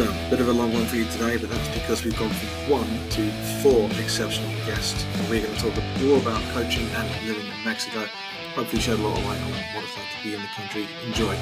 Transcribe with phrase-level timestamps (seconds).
[0.00, 0.30] Welcome.
[0.30, 3.08] Bit of a long one for you today, but that's because we've gone from one
[3.10, 3.30] to
[3.62, 5.04] four exceptional guests.
[5.18, 8.06] And we're going to talk more about coaching and living in Mexico.
[8.54, 10.86] Hopefully, shed a lot of light on what it's like to be in the country.
[11.04, 11.34] Enjoy.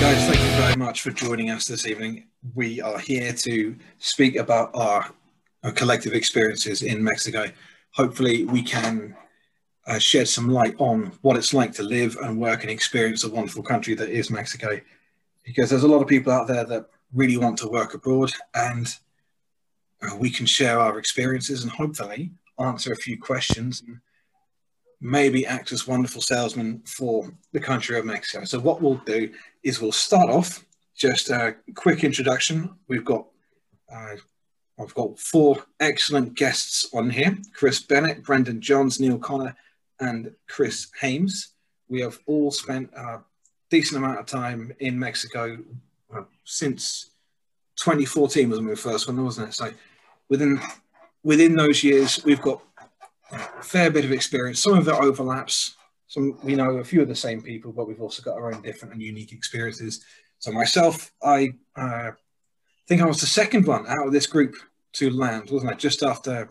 [0.00, 2.28] Guys, thank you very much for joining us this evening.
[2.54, 5.10] We are here to speak about our,
[5.64, 7.46] our collective experiences in Mexico.
[7.94, 9.16] Hopefully, we can
[9.88, 13.30] uh, shed some light on what it's like to live and work and experience a
[13.30, 14.78] wonderful country that is Mexico.
[15.44, 18.94] Because there's a lot of people out there that really want to work abroad, and
[20.02, 23.98] uh, we can share our experiences and hopefully answer a few questions and
[25.00, 28.44] maybe act as wonderful salesmen for the country of Mexico.
[28.44, 29.32] So, what we'll do
[29.62, 32.76] is we'll start off just a quick introduction.
[32.88, 33.26] We've got
[33.90, 34.16] uh,
[34.78, 39.56] I've got four excellent guests on here Chris Bennett, Brendan Johns, Neil Connor,
[40.00, 41.54] and Chris Hames.
[41.88, 43.20] We have all spent a
[43.70, 45.58] decent amount of time in Mexico
[46.10, 47.10] well, since
[47.76, 49.54] 2014 was we first went, wasn't it?
[49.54, 49.70] So
[50.28, 50.60] within
[51.22, 52.62] within those years, we've got
[53.32, 54.62] a fair bit of experience.
[54.62, 55.76] Some of it overlaps.
[56.06, 58.62] Some we know a few of the same people, but we've also got our own
[58.62, 60.04] different and unique experiences.
[60.38, 62.12] So myself, I uh,
[62.86, 64.54] think I was the second one out of this group
[64.94, 65.76] to land, wasn't I?
[65.76, 66.50] Just after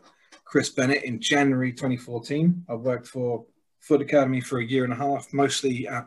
[0.50, 2.66] Chris Bennett in January 2014.
[2.70, 3.46] I worked for
[3.82, 6.06] Foot Academy for a year and a half, mostly at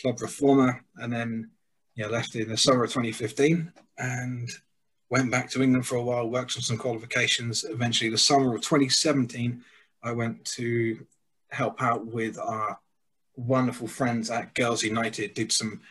[0.00, 1.50] Club Reforma, and then
[1.94, 4.50] yeah, left in the summer of 2015 and
[5.10, 7.64] went back to England for a while, worked on some qualifications.
[7.64, 9.62] Eventually, the summer of 2017,
[10.02, 11.06] I went to
[11.50, 12.78] help out with our
[13.36, 15.82] wonderful friends at Girls United, did some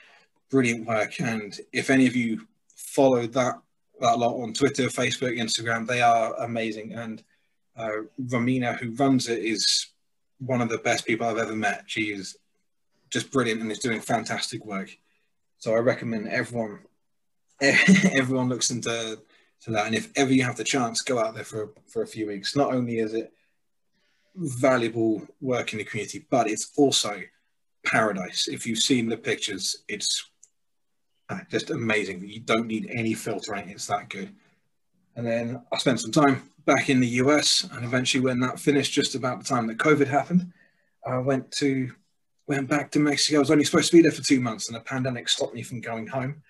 [0.50, 1.20] brilliant work.
[1.20, 3.60] And if any of you followed that
[4.02, 6.94] that lot on Twitter, Facebook, Instagram, they are amazing.
[6.94, 7.24] And
[7.76, 9.88] uh, Romina, who runs it, is
[10.40, 11.84] one of the best people I've ever met.
[11.88, 12.38] She is
[13.10, 14.96] just brilliant and is doing fantastic work.
[15.58, 16.80] So I recommend everyone
[17.62, 19.20] everyone looks into
[19.62, 19.86] to that.
[19.86, 22.56] And if ever you have the chance, go out there for for a few weeks.
[22.56, 23.32] Not only is it
[24.36, 27.22] valuable work in the community, but it's also
[27.86, 28.48] paradise.
[28.48, 30.30] If you've seen the pictures, it's
[31.30, 32.28] uh, just amazing.
[32.28, 34.34] You don't need any filtering; it's that good.
[35.16, 38.94] And then I spent some time back in the US, and eventually, when that finished,
[38.94, 40.52] just about the time that COVID happened,
[41.06, 41.92] I went to
[42.48, 43.38] went back to Mexico.
[43.38, 45.64] I was only supposed to be there for two months, and the pandemic stopped me
[45.64, 46.42] from going home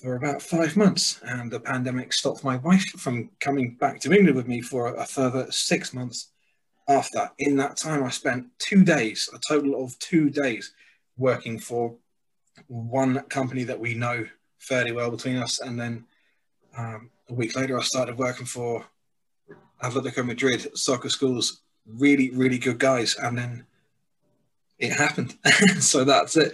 [0.00, 1.20] for about five months.
[1.22, 5.06] And the pandemic stopped my wife from coming back to England with me for a,
[5.06, 6.32] further six months
[6.88, 7.30] after.
[7.38, 10.72] In that time, I spent two days, a total of two days,
[11.16, 11.94] working for
[12.66, 14.26] one company that we know
[14.58, 16.04] fairly well between us, and then
[16.76, 18.84] um, a week later, I started working for
[19.82, 21.60] Atletico Madrid soccer schools.
[21.86, 23.16] Really, really good guys.
[23.16, 23.66] And then
[24.78, 25.36] it happened.
[25.80, 26.52] so that's it.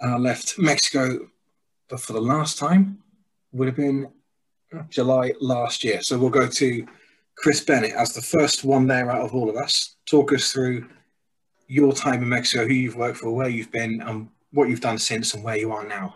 [0.00, 1.28] I left Mexico
[1.88, 2.98] but for the last time.
[3.52, 4.08] Would have been
[4.90, 6.02] July last year.
[6.02, 6.86] So we'll go to
[7.36, 9.96] Chris Bennett as the first one there out of all of us.
[10.10, 10.88] Talk us through
[11.68, 14.98] your time in Mexico, who you've worked for, where you've been, and what you've done
[14.98, 16.14] since, and where you are now.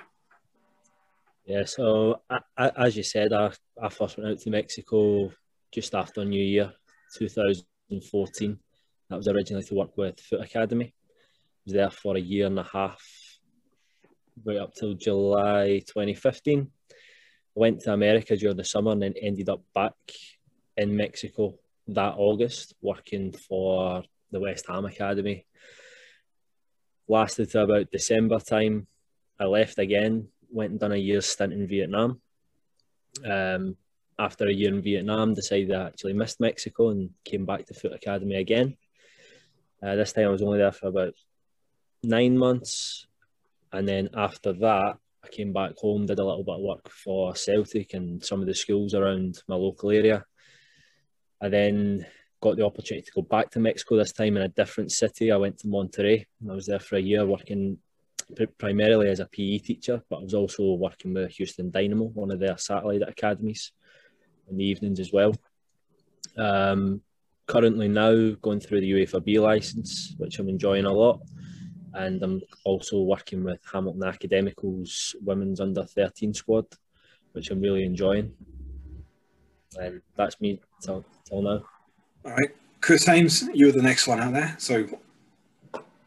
[1.46, 5.32] Yeah, so I, I, as you said, I, I first went out to Mexico
[5.72, 6.72] just after New Year
[7.16, 8.58] 2014.
[9.10, 10.86] That was originally to work with Foot Academy.
[10.86, 13.02] I was there for a year and a half,
[14.44, 16.70] right up till July 2015.
[16.90, 16.94] I
[17.54, 19.94] went to America during the summer and then ended up back
[20.76, 21.54] in Mexico
[21.88, 25.46] that August working for the West Ham Academy.
[27.08, 28.86] Lasted to about December time.
[29.40, 32.20] I left again went and done a year's stint in Vietnam.
[33.24, 33.76] Um,
[34.18, 37.92] after a year in Vietnam, decided I actually missed Mexico and came back to Foot
[37.92, 38.76] Academy again.
[39.82, 41.14] Uh, this time I was only there for about
[42.02, 43.06] nine months.
[43.72, 47.34] And then after that, I came back home, did a little bit of work for
[47.37, 50.25] Celtic and some of the schools around my local area.
[51.40, 52.06] I then
[52.40, 55.31] got the opportunity to go back to Mexico this time in a different city.
[55.31, 57.78] I went to Monterrey and I was there for a year working
[58.58, 62.40] primarily as a PE teacher, but I was also working with Houston Dynamo, one of
[62.40, 63.72] their satellite academies,
[64.50, 65.34] in the evenings as well.
[66.36, 67.02] Um,
[67.46, 71.20] currently now going through the UEFA B license, which I'm enjoying a lot,
[71.94, 76.66] and I'm also working with Hamilton Academical's women's under 13 squad,
[77.32, 78.32] which I'm really enjoying.
[79.80, 81.62] And that's me till, till now.
[82.24, 82.50] All right,
[82.80, 84.54] Chris Hames, you're the next one out there.
[84.58, 84.86] So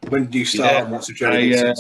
[0.10, 0.72] when did you start?
[0.72, 1.58] Yeah, what's the journey?
[1.58, 1.76] I, uh,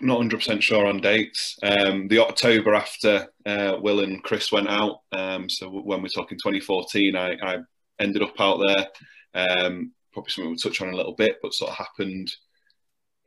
[0.00, 1.56] not 100% sure on dates.
[1.62, 6.38] Um, the October after uh, Will and Chris went out, um, so when we're talking
[6.38, 7.58] 2014, I, I
[8.00, 8.86] ended up out there.
[9.34, 12.30] Um, probably something we'll touch on a little bit, but sort of happened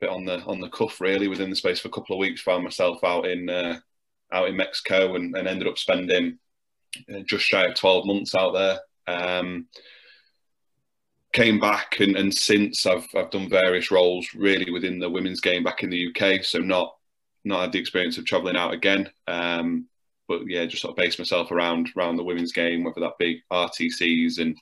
[0.00, 1.28] bit on the on the cuff really.
[1.28, 3.78] Within the space of a couple of weeks, found myself out in uh,
[4.32, 6.38] out in Mexico and, and ended up spending
[7.12, 8.78] uh, just shy of twelve months out there.
[9.06, 9.68] Um,
[11.32, 15.62] came back and, and since I've I've done various roles really within the women's game
[15.62, 16.44] back in the UK.
[16.44, 16.94] So not
[17.44, 19.10] not had the experience of travelling out again.
[19.26, 19.86] Um,
[20.28, 23.42] but yeah, just sort of base myself around around the women's game, whether that be
[23.50, 24.56] RTCs and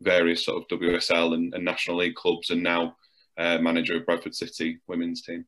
[0.00, 2.96] various sort of WSL and, and National League clubs, and now
[3.38, 5.46] uh, manager of Bradford City women's team.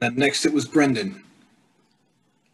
[0.00, 1.24] And next, it was Brendan.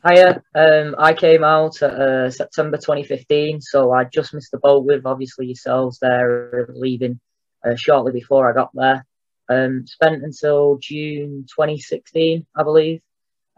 [0.06, 0.42] Hiya.
[0.54, 5.46] Um, I came out uh, September 2015, so I just missed the boat with obviously
[5.46, 7.20] yourselves there leaving
[7.64, 9.06] uh, shortly before I got there.
[9.48, 13.00] Um, spent until June 2016, I believe.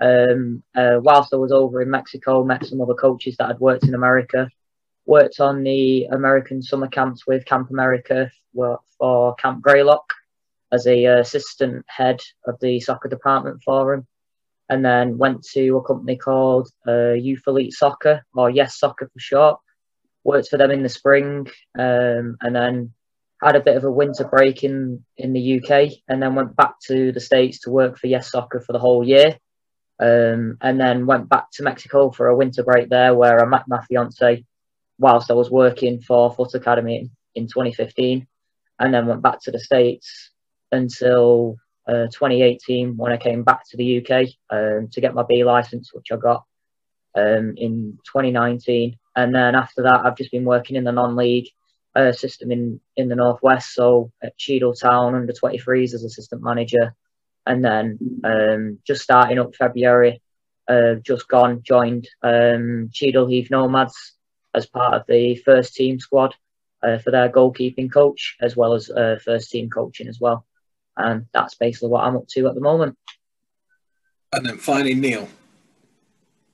[0.01, 3.85] Um, uh, whilst I was over in Mexico, met some other coaches that had worked
[3.85, 4.49] in America.
[5.05, 8.31] Worked on the American summer camps with Camp America
[8.99, 10.13] for, Camp Greylock
[10.73, 14.07] as a assistant head of the soccer department for them,
[14.69, 19.21] and then went to a company called uh, Youth Elite Soccer or Yes Soccer for
[19.21, 19.61] short.
[20.25, 21.47] Worked for them in the spring,
[21.79, 22.93] um, and then
[23.41, 26.81] had a bit of a winter break in in the UK, and then went back
[26.87, 29.39] to the states to work for Yes Soccer for the whole year
[29.99, 33.65] um, and then went back to Mexico for a winter break there, where I met
[33.67, 34.45] my fiance
[34.99, 38.27] whilst I was working for Foot Academy in 2015,
[38.79, 40.31] and then went back to the States
[40.73, 41.57] until
[41.89, 45.93] uh, 2018 when I came back to the UK um, to get my B license,
[45.93, 46.45] which I got
[47.15, 48.97] um, in 2019.
[49.15, 51.49] And then after that, I've just been working in the non-league
[51.97, 56.95] uh, system in in the northwest, so at Cheadle Town under 23s as assistant manager,
[57.47, 60.21] and then um, just starting up February,
[60.69, 64.13] uh, just gone, joined um, Cheadle Heath Nomads
[64.55, 66.35] as part of the first team squad
[66.83, 70.45] uh, for their goalkeeping coach, as well as uh, first team coaching as well.
[70.97, 72.97] And that's basically what I'm up to at the moment.
[74.33, 75.29] And then finally, Neil.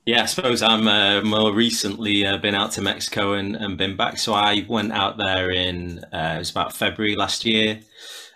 [0.05, 3.95] Yeah, I suppose I'm uh, more recently uh, been out to Mexico and, and been
[3.95, 4.17] back.
[4.17, 7.79] So I went out there in uh, it was about February last year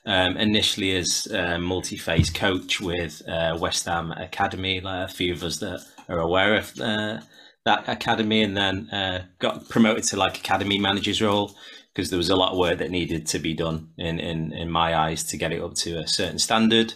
[0.07, 5.43] um, initially as a multi-phase coach with uh, West Ham Academy, like a few of
[5.43, 7.19] us that are aware of uh,
[7.65, 11.53] that academy, and then uh, got promoted to like academy manager's role
[11.97, 14.69] because there was a lot of work that needed to be done in, in, in
[14.69, 16.93] my eyes to get it up to a certain standard.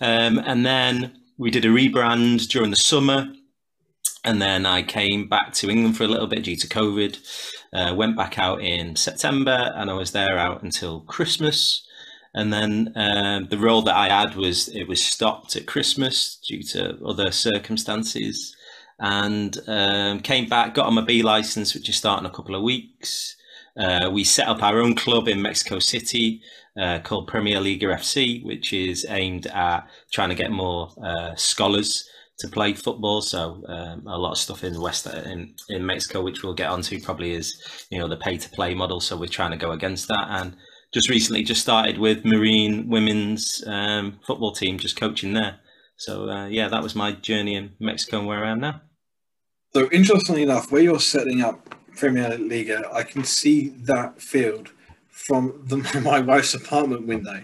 [0.00, 3.32] Um, and then we did a rebrand during the summer.
[4.24, 7.18] And then I came back to England for a little bit due to COVID.
[7.72, 11.86] Uh, went back out in September and I was there out until Christmas.
[12.34, 16.64] And then uh, the role that I had was it was stopped at Christmas due
[16.64, 18.56] to other circumstances,
[19.00, 22.62] and um, came back, got on my B license, which is starting a couple of
[22.62, 23.34] weeks.
[23.80, 26.42] Uh, we set up our own club in Mexico City
[26.78, 32.06] uh, called Premier Liga FC, which is aimed at trying to get more uh, scholars
[32.38, 33.22] to play football.
[33.22, 37.00] So um, a lot of stuff in West in, in Mexico, which we'll get onto,
[37.00, 39.00] probably is you know the pay to play model.
[39.00, 40.56] So we're trying to go against that and
[40.92, 45.60] just recently just started with Marine women's um, football team, just coaching there.
[45.96, 48.82] So uh, yeah, that was my journey in Mexico and where I am now.
[49.72, 54.70] So interestingly enough, where you're setting up Premier Liga, I can see that field
[55.08, 57.42] from the, my wife's apartment window.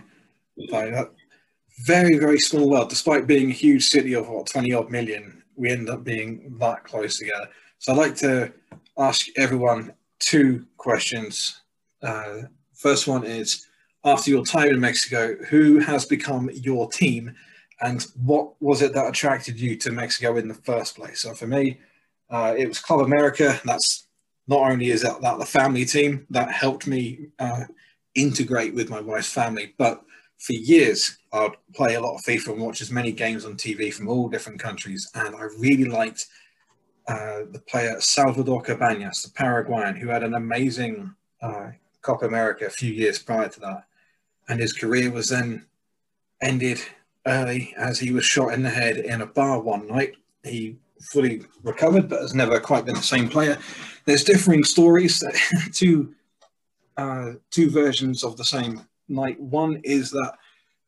[1.85, 5.71] Very very small world, despite being a huge city of what twenty odd million, we
[5.71, 7.49] end up being that close together.
[7.79, 8.53] So I'd like to
[8.97, 11.61] ask everyone two questions.
[12.03, 12.43] Uh,
[12.77, 13.67] First one is
[14.05, 17.35] after your time in Mexico, who has become your team
[17.81, 21.21] and what was it that attracted you to Mexico in the first place?
[21.21, 21.81] So for me,
[22.31, 23.61] uh, it was Club America.
[23.65, 24.06] That's
[24.49, 27.65] not only is that, that the family team that helped me uh,
[28.15, 30.03] integrate with my wife's family, but
[30.39, 33.93] for years I'd play a lot of FIFA and watch as many games on TV
[33.93, 36.27] from all different countries, and I really liked
[37.09, 41.71] uh, the player Salvador Cabanas, the Paraguayan, who had an amazing uh,
[42.03, 43.85] Copa America a few years prior to that.
[44.49, 45.67] And his career was then
[46.41, 46.81] ended
[47.27, 50.17] early as he was shot in the head in a bar one night.
[50.45, 50.79] He
[51.13, 53.59] fully recovered, but has never quite been the same player.
[54.07, 55.23] There's differing stories,
[55.73, 56.15] two,
[56.97, 59.39] uh, two versions of the same night.
[59.41, 60.35] One is that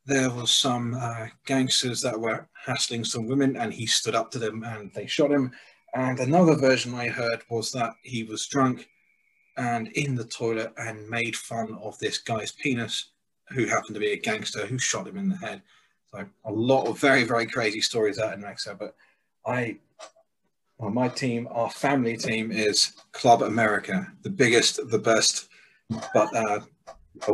[0.05, 4.39] there was some uh, gangsters that were hassling some women and he stood up to
[4.39, 5.51] them and they shot him.
[5.93, 8.89] And another version I heard was that he was drunk
[9.57, 13.11] and in the toilet and made fun of this guy's penis,
[13.49, 15.61] who happened to be a gangster who shot him in the head.
[16.11, 18.77] So a lot of very, very crazy stories out in Mexico.
[18.79, 18.95] But
[19.45, 19.77] I,
[20.79, 25.49] well, my team, our family team is Club America, the biggest, the best.
[26.13, 26.61] But uh,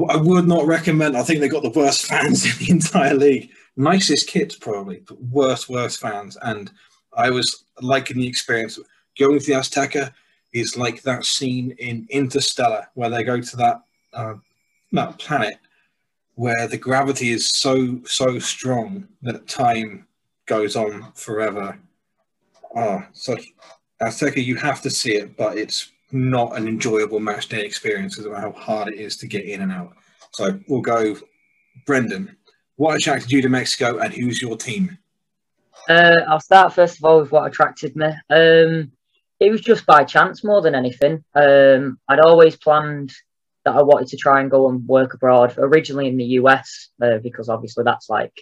[0.10, 1.16] I would not recommend.
[1.16, 3.52] I think they got the worst fans in the entire league.
[3.78, 6.38] Nicest kits, probably, but worst, worst fans.
[6.42, 6.72] And
[7.14, 8.80] I was liking the experience.
[9.18, 10.12] Going to the Azteca
[10.52, 13.82] is like that scene in Interstellar where they go to that
[14.14, 14.36] uh,
[14.92, 15.58] that planet
[16.36, 20.08] where the gravity is so so strong that time
[20.48, 21.78] goes on forever.
[22.76, 23.38] Ah, so
[24.02, 28.26] Azteca, you have to see it, but it's not an enjoyable match day experience because
[28.26, 29.94] of how hard it is to get in and out.
[30.34, 31.16] So we'll go,
[31.86, 32.36] Brendan.
[32.76, 34.98] What attracted you to Mexico, and who's your team?
[35.88, 38.08] Uh, I'll start first of all with what attracted me.
[38.30, 38.92] Um,
[39.40, 41.24] it was just by chance more than anything.
[41.34, 43.14] Um, I'd always planned
[43.64, 47.18] that I wanted to try and go and work abroad, originally in the US, uh,
[47.18, 48.34] because obviously that's like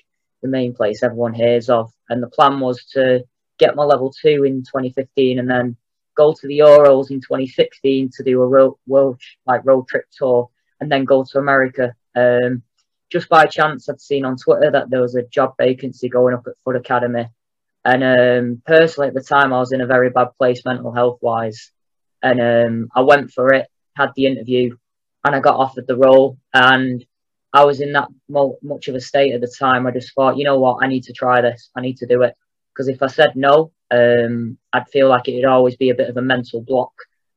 [0.41, 1.91] the main place everyone hears of.
[2.09, 3.23] And the plan was to
[3.59, 5.77] get my level two in 2015 and then
[6.15, 10.49] go to the Euros in 2016 to do a road, world like road trip tour
[10.79, 11.95] and then go to America.
[12.15, 12.63] Um,
[13.09, 16.47] just by chance, I'd seen on Twitter that there was a job vacancy going up
[16.47, 17.27] at Foot Academy.
[17.85, 21.19] And um, personally, at the time, I was in a very bad place mental health
[21.21, 21.71] wise.
[22.21, 24.75] And um, I went for it, had the interview,
[25.23, 26.37] and I got offered the role.
[26.53, 27.05] And
[27.53, 28.09] I was in that
[28.63, 29.85] much of a state at the time.
[29.85, 31.69] I just thought, you know what, I need to try this.
[31.75, 32.35] I need to do it.
[32.73, 36.17] Because if I said no, um, I'd feel like it'd always be a bit of
[36.17, 36.91] a mental block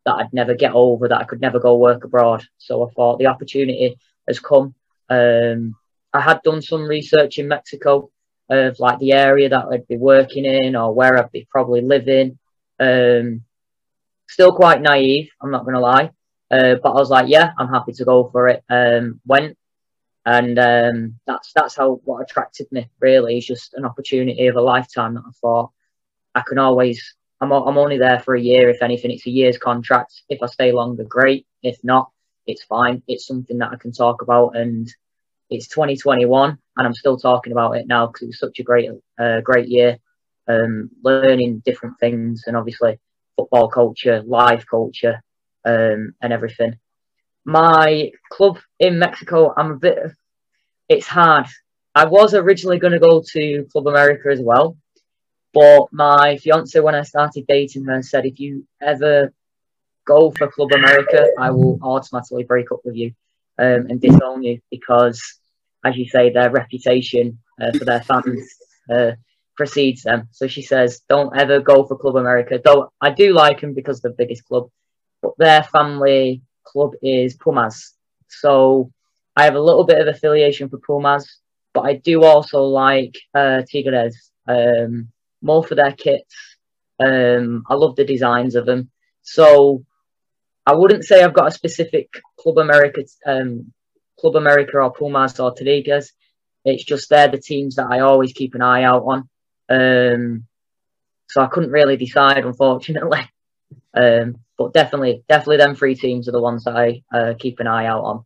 [0.04, 2.44] that I'd never get over, that I could never go work abroad.
[2.58, 4.74] So I thought the opportunity has come.
[5.10, 5.76] Um,
[6.12, 8.10] I had done some research in Mexico
[8.48, 12.38] of like the area that I'd be working in or where I'd be probably living.
[12.78, 13.42] Um,
[14.28, 16.10] still quite naive, I'm not going to lie.
[16.50, 18.62] Uh, but I was like, yeah, I'm happy to go for it.
[18.70, 19.58] Um, went,
[20.26, 22.90] and um, that's that's how what attracted me.
[23.00, 25.70] Really, is just an opportunity of a lifetime that I thought
[26.34, 27.14] I can always.
[27.40, 28.68] I'm I'm only there for a year.
[28.68, 30.22] If anything, it's a year's contract.
[30.28, 31.46] If I stay longer, great.
[31.62, 32.10] If not,
[32.46, 33.02] it's fine.
[33.06, 34.92] It's something that I can talk about, and
[35.48, 38.90] it's 2021, and I'm still talking about it now because it was such a great
[39.18, 39.98] uh, great year.
[40.48, 42.98] Um, learning different things, and obviously
[43.36, 45.22] football culture, life culture,
[45.64, 46.78] um, and everything.
[47.46, 49.98] My club in Mexico, I'm a bit.
[50.88, 51.46] It's hard.
[51.94, 54.76] I was originally going to go to Club America as well,
[55.54, 59.32] but my fiance, when I started dating her, said if you ever
[60.06, 63.12] go for Club America, I will automatically break up with you
[63.58, 65.22] um, and disown you because,
[65.84, 68.54] as you say, their reputation uh, for their fans
[68.92, 69.12] uh,
[69.56, 70.28] precedes them.
[70.32, 72.60] So she says, don't ever go for Club America.
[72.62, 74.68] Though I do like them because they're the biggest club,
[75.22, 77.94] but their family club is Pumas.
[78.28, 78.92] So
[79.36, 81.40] I have a little bit of affiliation for Pumas,
[81.72, 85.08] but I do also like uh, Tigres um,
[85.42, 86.34] more for their kits.
[86.98, 88.90] Um, I love the designs of them.
[89.22, 89.84] So
[90.64, 93.72] I wouldn't say I've got a specific Club America, um,
[94.18, 96.12] Club America or Pumas or Tigres.
[96.64, 99.28] It's just they're the teams that I always keep an eye out on.
[99.68, 100.46] Um,
[101.28, 103.20] so I couldn't really decide, unfortunately.
[103.94, 107.66] Um, but definitely, definitely, them three teams are the ones that I uh, keep an
[107.66, 108.24] eye out on.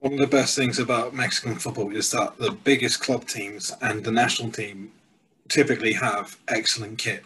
[0.00, 4.02] One of the best things about Mexican football is that the biggest club teams and
[4.02, 4.90] the national team
[5.48, 7.22] typically have excellent kit.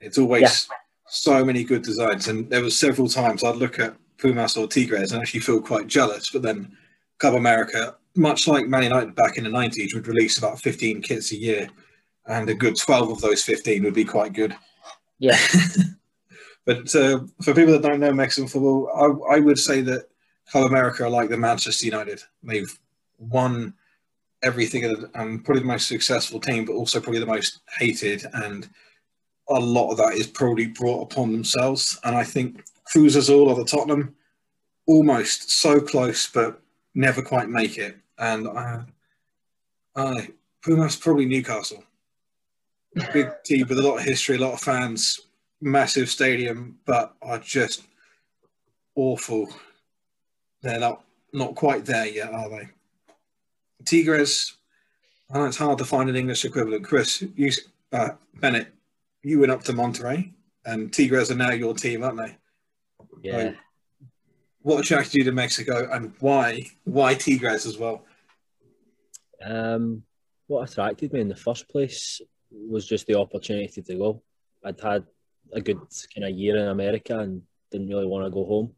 [0.00, 0.76] It's always yeah.
[1.08, 5.12] so many good designs, and there were several times I'd look at Pumas or Tigres
[5.12, 6.30] and actually feel quite jealous.
[6.30, 6.76] But then
[7.18, 11.32] Club America, much like Man United back in the '90s, would release about 15 kits
[11.32, 11.68] a year,
[12.26, 14.54] and a good 12 of those 15 would be quite good.
[15.18, 15.38] Yeah.
[16.66, 18.90] But uh, for people that don't know Mexican football,
[19.30, 20.08] I, I, would say that
[20.50, 22.20] Club America are like the Manchester United.
[22.42, 22.76] They've
[23.18, 23.72] won
[24.42, 28.24] everything and probably the most successful team, but also probably the most hated.
[28.34, 28.68] And
[29.48, 32.00] a lot of that is probably brought upon themselves.
[32.02, 34.16] And I think Cruz Azul or the Tottenham,
[34.86, 36.60] almost so close, but
[36.96, 37.96] never quite make it.
[38.18, 38.80] And uh,
[39.94, 40.22] uh,
[40.64, 41.84] Pumas probably Newcastle.
[43.12, 45.20] Big team with a lot of history, a lot of fans,
[45.66, 47.82] massive stadium, but are just
[48.94, 49.48] awful.
[50.62, 52.68] They're not not quite there yet, are they?
[53.84, 54.54] Tigres.
[55.30, 56.84] Oh, it's hard to find an English equivalent.
[56.84, 57.50] Chris, you,
[57.92, 58.72] uh, Bennett,
[59.22, 60.32] you went up to Monterrey,
[60.64, 62.36] and Tigres are now your team, aren't they?
[63.22, 63.52] Yeah.
[64.62, 66.66] what attracted you to Mexico, and why?
[66.84, 68.04] Why Tigres as well?
[69.44, 70.04] Um,
[70.46, 72.20] what attracted me in the first place
[72.50, 74.22] was just the opportunity to go.
[74.64, 75.04] I'd had
[75.52, 75.78] a good
[76.14, 78.72] kind of year in America and didn't really want to go home.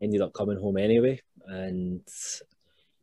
[0.00, 2.00] Ended up coming home anyway, and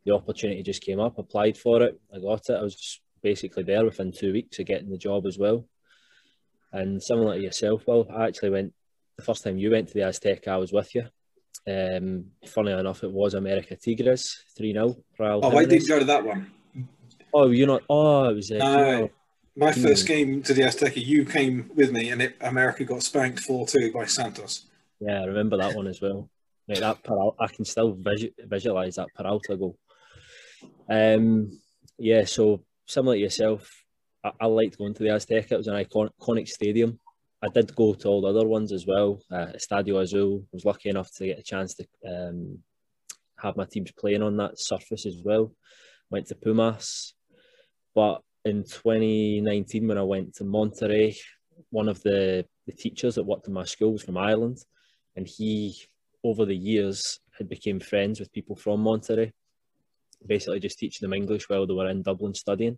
[0.05, 1.17] the opportunity just came up.
[1.17, 2.53] Applied for it, I got it.
[2.55, 5.65] I was basically there within two weeks of getting the job as well.
[6.71, 8.73] And similar to yourself, well, I actually went
[9.17, 10.49] the first time you went to the Azteca.
[10.49, 11.05] I was with you,
[11.67, 14.95] Um, funny enough, it was America Tigres 3 0.
[15.19, 16.51] Oh, I didn't go to that one.
[17.33, 17.83] Oh, you're not.
[17.89, 18.51] Oh, it was.
[18.51, 19.09] Uh, no,
[19.59, 23.41] my first game to the Azteca, you came with me, and it, America got spanked
[23.41, 24.65] 4 2 by Santos.
[24.99, 26.29] Yeah, I remember that one as well.
[26.67, 26.97] Like that,
[27.39, 29.77] I can still visu- visualize that Peralta goal.
[30.87, 31.59] Um,
[31.97, 33.69] yeah, so similar to yourself,
[34.23, 35.51] I, I liked going to the Azteca.
[35.51, 36.99] It was an iconic stadium.
[37.41, 39.21] I did go to all the other ones as well.
[39.31, 42.59] Uh, Estadio Azul I was lucky enough to get a chance to um,
[43.37, 45.53] have my teams playing on that surface as well.
[46.09, 47.13] Went to Pumas,
[47.95, 51.15] but in 2019 when I went to Monterrey,
[51.69, 54.57] one of the, the teachers that worked in my school was from Ireland,
[55.15, 55.75] and he
[56.23, 59.31] over the years had became friends with people from Monterrey,
[60.25, 62.77] basically just teaching them English while they were in Dublin studying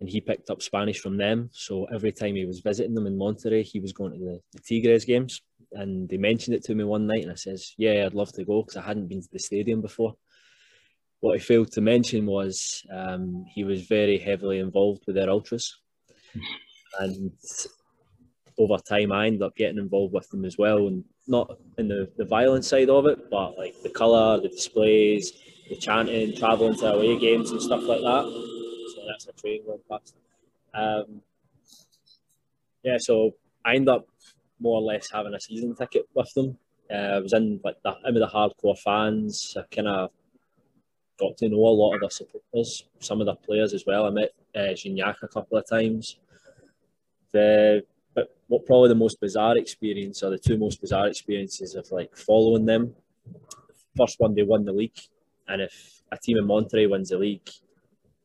[0.00, 1.50] and he picked up Spanish from them.
[1.52, 4.60] So every time he was visiting them in Monterrey, he was going to the, the
[4.60, 5.40] Tigres games.
[5.72, 8.44] And they mentioned it to me one night, and I says, "Yeah, I'd love to
[8.44, 10.16] go because I hadn't been to the stadium before."
[11.20, 15.76] What he failed to mention was um, he was very heavily involved with their ultras,
[17.00, 17.32] and
[18.58, 22.10] over time, I ended up getting involved with them as well, and not in the,
[22.16, 25.32] the violent side of it, but like the colour, the displays,
[25.68, 28.24] the chanting, travelling to away games and stuff like that
[28.94, 30.14] So that's a train going past.
[30.74, 31.22] Um,
[32.82, 33.32] yeah, so
[33.64, 34.06] I ended up
[34.60, 36.56] more or less having a season ticket with them.
[36.90, 39.56] Uh, I was in like the in with the hardcore fans.
[39.58, 40.10] I kind of
[41.18, 44.06] got to know a lot of the supporters, some of the players as well.
[44.06, 46.18] I met uh, Gignac a couple of times.
[47.32, 51.90] The but what probably the most bizarre experience, or the two most bizarre experiences of
[51.90, 52.94] like following them.
[53.96, 54.98] First one, they won the league,
[55.48, 57.48] and if a team in Monterrey wins the league,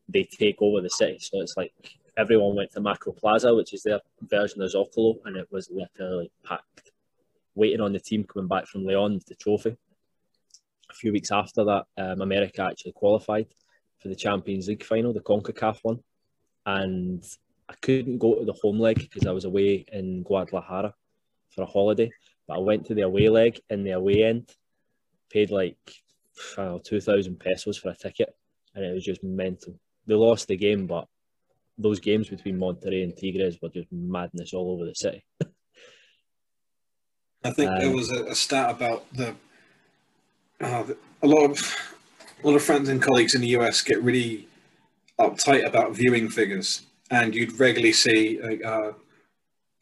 [0.08, 1.18] they take over the city.
[1.20, 1.72] So it's like
[2.16, 6.30] everyone went to Macro Plaza, which is their version of Zocalo, and it was literally
[6.44, 6.90] packed,
[7.54, 9.76] waiting on the team coming back from Leon with the trophy.
[10.92, 13.46] A few weeks after that, um, America actually qualified
[14.00, 16.00] for the Champions League final, the CONCACAF one,
[16.66, 17.24] and
[17.68, 20.94] I couldn't go to the home leg because I was away in Guadalajara
[21.50, 22.10] for a holiday.
[22.46, 24.50] But I went to the away leg in the away end,
[25.30, 25.78] paid like
[26.58, 28.34] I don't know, two thousand pesos for a ticket,
[28.74, 31.06] and it was just mental they lost the game, but
[31.78, 35.24] those games between Monterrey and Tigres were just madness all over the city.
[37.44, 39.34] I think um, there was a, a, stat about the,
[40.62, 40.84] uh,
[41.22, 41.76] a lot of
[42.42, 44.48] a lot of friends and colleagues in the US get really
[45.18, 48.40] uptight about viewing figures, and you'd regularly see.
[48.62, 48.92] Uh,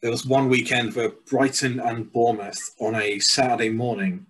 [0.01, 4.25] there was one weekend where Brighton and Bournemouth on a Saturday morning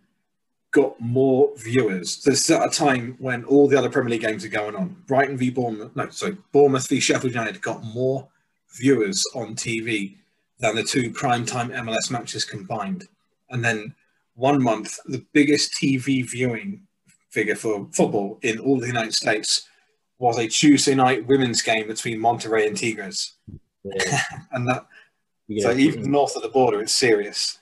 [0.71, 2.23] got more viewers.
[2.23, 4.95] This is at a time when all the other Premier League games are going on.
[5.07, 8.27] Brighton v Bournemouth, no, sorry, Bournemouth v Sheffield United got more
[8.73, 10.15] viewers on TV
[10.59, 13.07] than the two primetime MLS matches combined.
[13.49, 13.95] And then
[14.35, 16.87] one month, the biggest TV viewing
[17.29, 19.67] figure for football in all the United States
[20.19, 23.33] was a Tuesday night women's game between Monterrey and Tigres.
[23.83, 24.21] Yeah.
[24.51, 24.85] and that,
[25.47, 25.63] yeah.
[25.63, 27.59] so even north of the border, it's serious.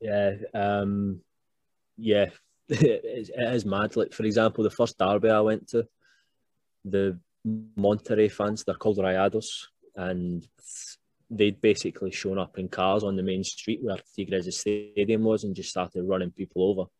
[0.00, 0.34] Yeah.
[0.54, 1.20] Um,
[1.96, 2.26] yeah,
[2.68, 3.96] it is mad.
[3.96, 5.86] Like for example, the first derby I went to,
[6.84, 7.18] the
[7.78, 10.46] Monterrey fans, they're called Rayados, and
[11.32, 15.54] they'd basically shown up in cars on the main street where Tigres' stadium was and
[15.54, 16.90] just started running people over.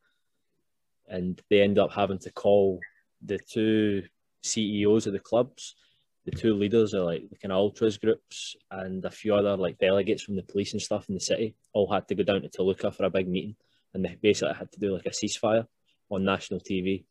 [1.08, 2.80] And they end up having to call
[3.24, 4.04] the two
[4.42, 5.76] CEOs of the clubs,
[6.24, 9.78] the two leaders of like the kind of ultras groups, and a few other like
[9.78, 12.48] delegates from the police and stuff in the city all had to go down to
[12.48, 13.56] Toluca for a big meeting
[13.94, 15.66] and they basically had to do like a ceasefire
[16.10, 17.04] on national TV.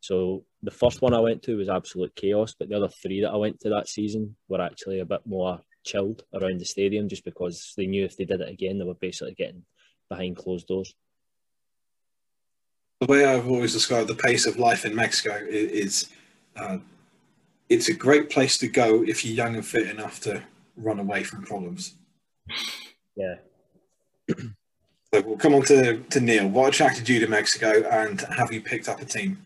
[0.00, 3.32] So the first one I went to was absolute chaos, but the other three that
[3.32, 7.24] I went to that season were actually a bit more chilled around the stadium just
[7.24, 9.62] because they knew if they did it again, they were basically getting
[10.08, 10.94] behind closed doors.
[13.00, 16.10] The way I've always described the pace of life in Mexico is,
[16.56, 16.78] uh,
[17.68, 20.42] it's a great place to go if you're young and fit enough to
[20.76, 21.94] run away from problems.
[23.16, 23.36] Yeah.
[24.28, 26.48] So we'll come on to, to Neil.
[26.48, 29.38] What attracted you to Mexico and have you picked up a team?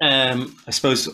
[0.00, 1.08] Um, I suppose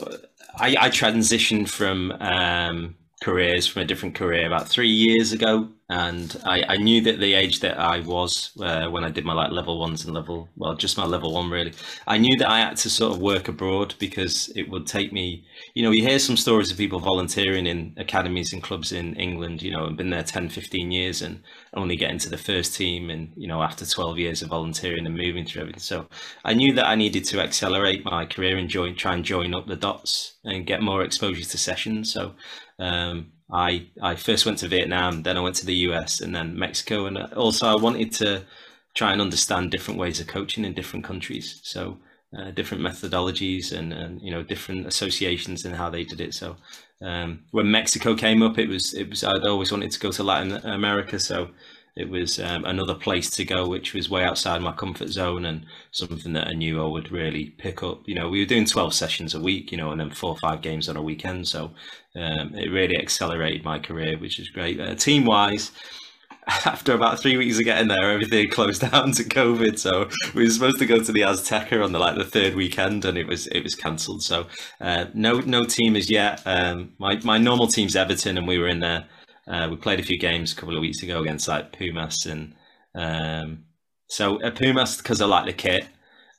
[0.56, 6.40] I, I transitioned from um, careers from a different career about three years ago, and
[6.44, 9.52] I, I knew that the age that I was uh, when I did my like
[9.52, 11.72] level ones and level well, just my level one really.
[12.06, 15.44] I knew that I had to sort of work abroad because it would take me.
[15.74, 19.62] You know, you hear some stories of people volunteering in academies and clubs in England.
[19.62, 21.42] You know, and been there 10, 15 years and
[21.74, 25.16] only getting to the first team, and you know, after twelve years of volunteering and
[25.16, 25.80] moving through everything.
[25.80, 26.08] So
[26.44, 29.66] I knew that I needed to accelerate my career and join, try and join up
[29.68, 32.12] the dots and get more exposure to sessions.
[32.12, 32.34] So
[32.82, 36.58] um, I I first went to Vietnam, then I went to the US, and then
[36.58, 38.42] Mexico, and also I wanted to
[38.94, 41.60] try and understand different ways of coaching in different countries.
[41.62, 41.98] So
[42.36, 46.34] uh, different methodologies and, and you know different associations and how they did it.
[46.34, 46.56] So
[47.02, 50.22] um, when Mexico came up, it was it was I'd always wanted to go to
[50.22, 51.50] Latin America, so
[51.94, 55.66] it was um, another place to go, which was way outside my comfort zone and
[55.90, 58.02] something that I knew I would really pick up.
[58.06, 60.38] You know, we were doing twelve sessions a week, you know, and then four or
[60.38, 61.72] five games on a weekend, so
[62.16, 64.80] um, it really accelerated my career, which is great.
[64.80, 65.70] Uh, team wise
[66.66, 69.78] after about three weeks of getting there, everything closed down to COVID.
[69.78, 73.04] So we were supposed to go to the Azteca on the like the third weekend,
[73.04, 74.22] and it was it was cancelled.
[74.22, 74.46] So
[74.80, 76.42] uh, no no team as yet.
[76.44, 79.06] Um, my my normal team's Everton, and we were in there.
[79.46, 82.54] Uh, we played a few games a couple of weeks ago against like Pumas, and
[82.94, 83.64] um,
[84.08, 85.86] so uh, Pumas because I like the kit.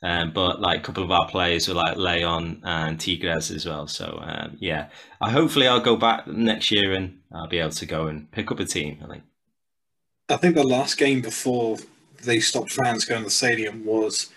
[0.01, 3.87] Um, but like a couple of our players were like Leon and Tigres as well.
[3.87, 4.89] So um, yeah,
[5.21, 8.51] I hopefully I'll go back next year and I'll be able to go and pick
[8.51, 8.99] up a team.
[9.01, 9.23] I think.
[10.29, 11.77] I think the last game before
[12.21, 14.29] they stopped fans going to the stadium was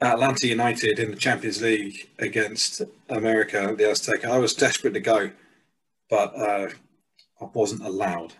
[0.00, 4.24] Atlanta United in the Champions League against America, the Azteca.
[4.24, 5.30] I was desperate to go,
[6.08, 6.68] but uh,
[7.40, 8.34] I wasn't allowed.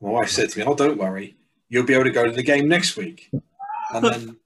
[0.00, 1.36] My wife said to me, "Oh, don't worry,
[1.68, 3.30] you'll be able to go to the game next week,"
[3.94, 4.36] and then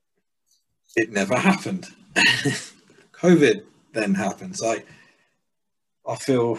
[0.96, 1.88] it never happened.
[3.12, 4.62] COVID then happens.
[4.62, 4.84] I
[6.06, 6.58] I feel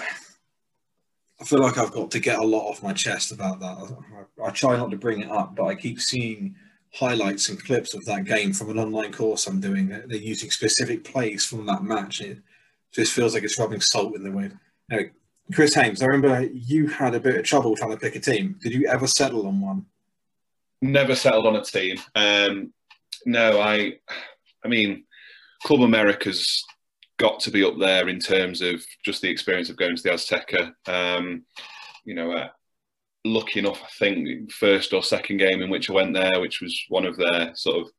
[1.42, 3.96] I feel like I've got to get a lot off my chest about that.
[4.40, 6.56] I, I, try not to bring it up, but I keep seeing
[6.94, 9.88] highlights and clips of that game from an online course I'm doing.
[9.88, 12.22] They're, they're using specific plays from that match.
[12.22, 12.38] It
[12.92, 14.60] just feels like it's rubbing salt in the wound.
[14.92, 15.12] Anyway,
[15.54, 18.58] Chris Hames, I remember you had a bit of trouble trying to pick a team.
[18.62, 19.86] Did you ever settle on one?
[20.82, 21.98] Never settled on a team.
[22.16, 22.74] Um,
[23.26, 23.94] no, I.
[24.64, 25.06] I mean,
[25.64, 26.64] Club America's
[27.18, 30.10] got to be up there in terms of just the experience of going to the
[30.10, 30.74] Azteca.
[30.88, 31.44] Um,
[32.04, 32.50] you know, uh,
[33.26, 36.80] lucky enough, I think first or second game in which I went there, which was
[36.90, 37.92] one of their sort of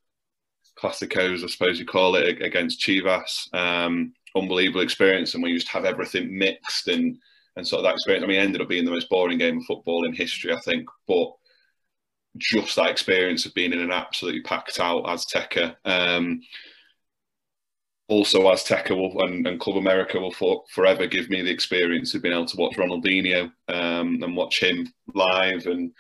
[0.77, 3.53] classicos, I suppose you call it, against Chivas.
[3.55, 7.19] Um, unbelievable experience, and we to have everything mixed and
[7.57, 8.25] and of that experience.
[8.25, 10.89] I mean, ended up being the most boring game of football in history, I think,
[11.07, 11.33] but
[12.39, 15.77] just that experience of being in an absolutely packed out Azteca.
[15.85, 16.41] Um,
[18.09, 22.23] also Azteca will, and, and, Club America will for, forever give me the experience of
[22.23, 25.93] being able to watch Ronaldinho um, and watch him live and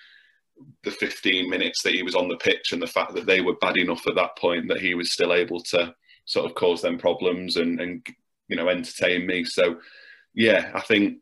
[0.85, 3.57] the 15 minutes that he was on the pitch and the fact that they were
[3.57, 6.99] bad enough at that point that he was still able to sort of cause them
[6.99, 8.07] problems and, and
[8.49, 9.45] you know entertain me.
[9.45, 9.77] So
[10.35, 11.19] yeah, I think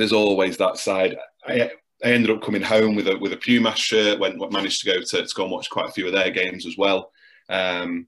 [0.00, 1.16] there's always that side.
[1.46, 1.70] I,
[2.04, 4.18] I ended up coming home with a with a Pumas shirt.
[4.18, 6.66] When managed to go to, to go and watch quite a few of their games
[6.66, 7.10] as well.
[7.48, 8.06] Um,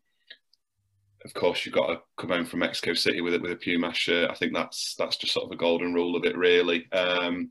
[1.24, 3.94] of course, you've got to come home from Mexico City with it with a Puma
[3.94, 4.30] shirt.
[4.30, 6.90] I think that's that's just sort of a golden rule of it, really.
[6.92, 7.50] Um,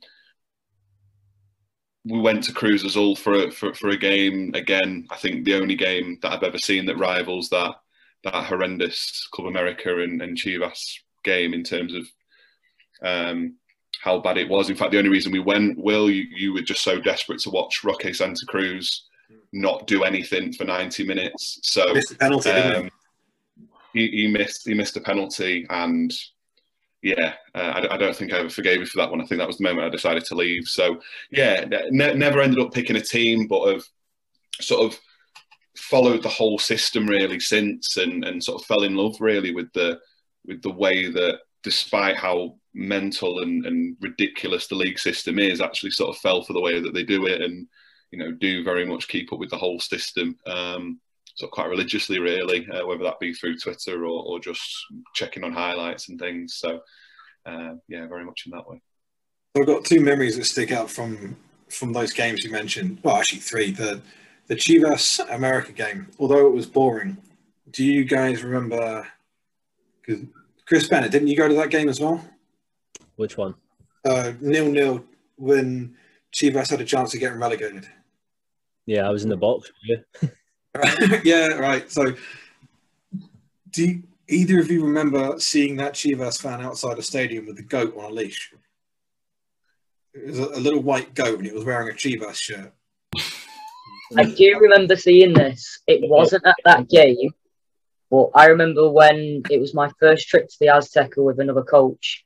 [2.04, 5.06] we went to Cruz Azul for a, for, for a game again.
[5.12, 7.76] I think the only game that I've ever seen that rivals that
[8.24, 12.08] that horrendous Club America and, and Chivas game in terms of
[13.04, 13.56] um,
[14.02, 14.70] how bad it was.
[14.70, 17.52] In fact, the only reason we went, Will, you, you were just so desperate to
[17.52, 19.08] watch Roque Santa Cruz
[19.54, 21.60] not do anything for 90 minutes.
[21.64, 22.90] So missed penalty, um,
[23.94, 26.12] he, he, missed he missed a penalty, and
[27.02, 29.22] yeah, uh, I, I, don't think I ever forgave him for that one.
[29.22, 30.68] I think that was the moment I decided to leave.
[30.68, 33.84] So yeah, ne- never ended up picking a team, but have
[34.60, 35.00] sort of
[35.76, 39.72] followed the whole system really since, and and sort of fell in love really with
[39.74, 40.00] the
[40.46, 45.92] with the way that despite how mental and, and ridiculous the league system is, actually
[45.92, 47.68] sort of fell for the way that they do it, and
[48.12, 50.38] you know do very much keep up with the whole system.
[50.46, 51.00] Um,
[51.36, 54.62] sort of quite religiously, really, uh, whether that be through Twitter or, or just
[55.14, 56.56] checking on highlights and things.
[56.56, 56.82] So,
[57.46, 58.82] uh, yeah, very much in that way.
[59.58, 61.36] I've got two memories that stick out from
[61.70, 63.00] from those games you mentioned.
[63.04, 63.72] Well, actually, three.
[63.72, 64.02] The
[64.48, 67.18] the Chivas America game, although it was boring.
[67.70, 69.08] Do you guys remember?
[70.02, 70.26] Because
[70.66, 72.24] Chris Bennett, didn't you go to that game as well?
[73.22, 73.54] Which one?
[74.04, 75.06] Uh, nil nil
[75.36, 75.96] when
[76.34, 77.88] Chivas had a chance of getting relegated.
[78.88, 79.72] Yeah, I was in the box.
[79.84, 80.30] Yeah.
[81.24, 81.88] yeah, right.
[81.92, 82.16] So,
[83.70, 87.62] do you, either of you remember seeing that Chivas fan outside a stadium with the
[87.62, 88.52] goat on a leash?
[90.16, 92.74] It was a, a little white goat and he was wearing a Chivas shirt.
[94.18, 95.80] I do remember seeing this.
[95.86, 97.30] It wasn't at that game,
[98.10, 102.26] but I remember when it was my first trip to the Azteca with another coach.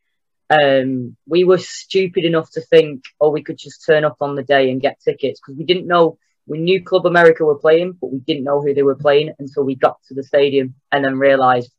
[0.49, 4.43] Um, we were stupid enough to think, oh, we could just turn up on the
[4.43, 8.11] day and get tickets because we didn't know we knew Club America were playing, but
[8.11, 11.17] we didn't know who they were playing until we got to the stadium and then
[11.17, 11.71] realised,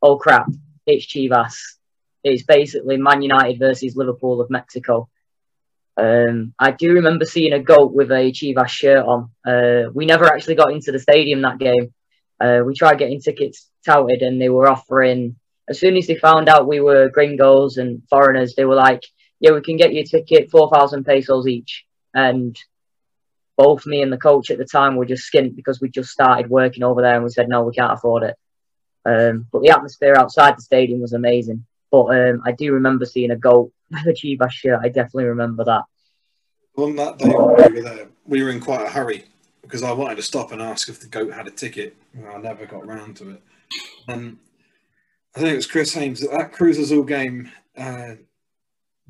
[0.00, 0.46] oh crap,
[0.86, 1.54] it's Chivas.
[2.22, 5.08] It's basically Man United versus Liverpool of Mexico.
[5.96, 9.30] Um, I do remember seeing a goat with a Chivas shirt on.
[9.44, 11.92] Uh, we never actually got into the stadium that game.
[12.40, 15.36] Uh, we tried getting tickets touted, and they were offering.
[15.72, 19.02] As soon as they found out we were gringos and foreigners, they were like,
[19.40, 22.54] "Yeah, we can get you a ticket, four thousand pesos each." And
[23.56, 26.50] both me and the coach at the time were just skint because we just started
[26.50, 28.36] working over there, and we said, "No, we can't afford it."
[29.06, 31.64] Um, but the atmosphere outside the stadium was amazing.
[31.90, 34.80] But um, I do remember seeing a goat with a Chivas shirt.
[34.82, 35.84] I definitely remember that.
[36.76, 39.24] On that day we were there, we were in quite a hurry
[39.62, 41.96] because I wanted to stop and ask if the goat had a ticket.
[42.30, 43.42] I never got round to it.
[44.06, 44.36] And
[45.34, 47.50] I think it was Chris Hames that that Cruz Azul game.
[47.76, 48.14] Uh,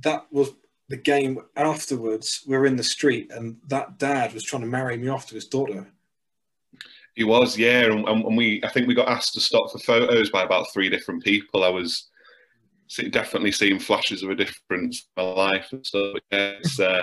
[0.03, 0.53] that was
[0.89, 2.45] the game afterwards.
[2.47, 5.35] We were in the street, and that dad was trying to marry me off to
[5.35, 5.87] his daughter.
[7.15, 10.31] He was, yeah, and, and we I think we got asked to stop for photos
[10.31, 11.65] by about three different people.
[11.65, 12.09] I was
[13.11, 16.17] definitely seeing flashes of a difference in my life and stuff.
[16.31, 17.03] Yeah, uh,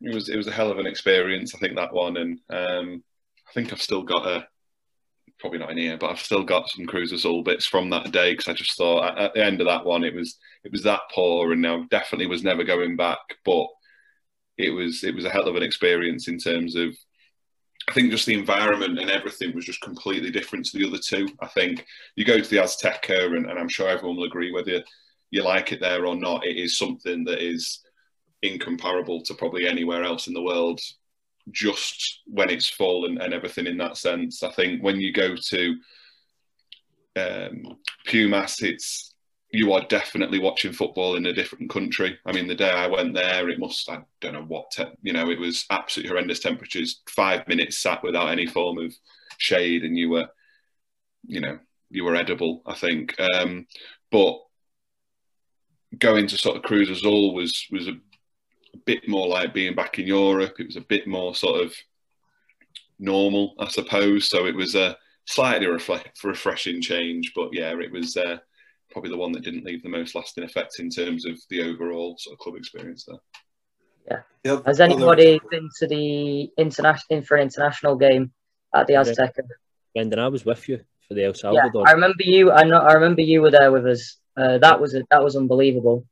[0.00, 1.54] it was it was a hell of an experience.
[1.54, 3.04] I think that one, and um,
[3.48, 4.46] I think I've still got a
[5.42, 8.32] probably not in here, but I've still got some Cruz Azul bits from that day
[8.32, 11.00] because I just thought at, the end of that one it was it was that
[11.12, 13.18] poor, and now definitely was never going back.
[13.44, 13.66] But
[14.56, 16.96] it was it was a hell of an experience in terms of
[17.90, 21.28] I think just the environment and everything was just completely different to the other two.
[21.40, 24.82] I think you go to the Azteca, and, and I'm sure everyone will agree whether
[25.32, 26.46] you like it there or not.
[26.46, 27.80] It is something that is
[28.42, 30.80] incomparable to probably anywhere else in the world.
[31.50, 35.34] Just when it's full and, and everything in that sense, I think when you go
[35.34, 35.76] to
[37.16, 39.12] um, Pumas, it's
[39.52, 42.18] you are definitely watching football in a different country.
[42.24, 45.12] I mean, the day I went there, it must, I don't know what, te- you
[45.12, 48.94] know, it was absolutely horrendous temperatures, five minutes sat without any form of
[49.36, 50.26] shade, and you were,
[51.26, 51.58] you know,
[51.90, 53.14] you were edible, I think.
[53.20, 53.66] Um,
[54.10, 54.38] but
[55.98, 57.92] going to sort of Cruz Azul was, was a,
[58.74, 60.54] a bit more like being back in Europe.
[60.58, 61.74] It was a bit more sort of
[62.98, 64.28] normal, I suppose.
[64.28, 68.16] So it was a slightly refle- refreshing change, but yeah, it was.
[68.16, 68.38] Uh,
[68.92, 72.16] probably the one that didn't leave the most lasting effect in terms of the overall
[72.18, 74.22] sort of club experience there.
[74.44, 74.60] Yeah.
[74.66, 78.32] Has anybody been to the international for an international game
[78.74, 79.42] at the Azteca?
[79.94, 81.84] Brendan, I was with you for the El Salvador.
[81.84, 82.50] Yeah, I remember you.
[82.50, 82.78] I know.
[82.78, 84.18] I remember you were there with us.
[84.36, 86.04] Uh, that was a, that was unbelievable.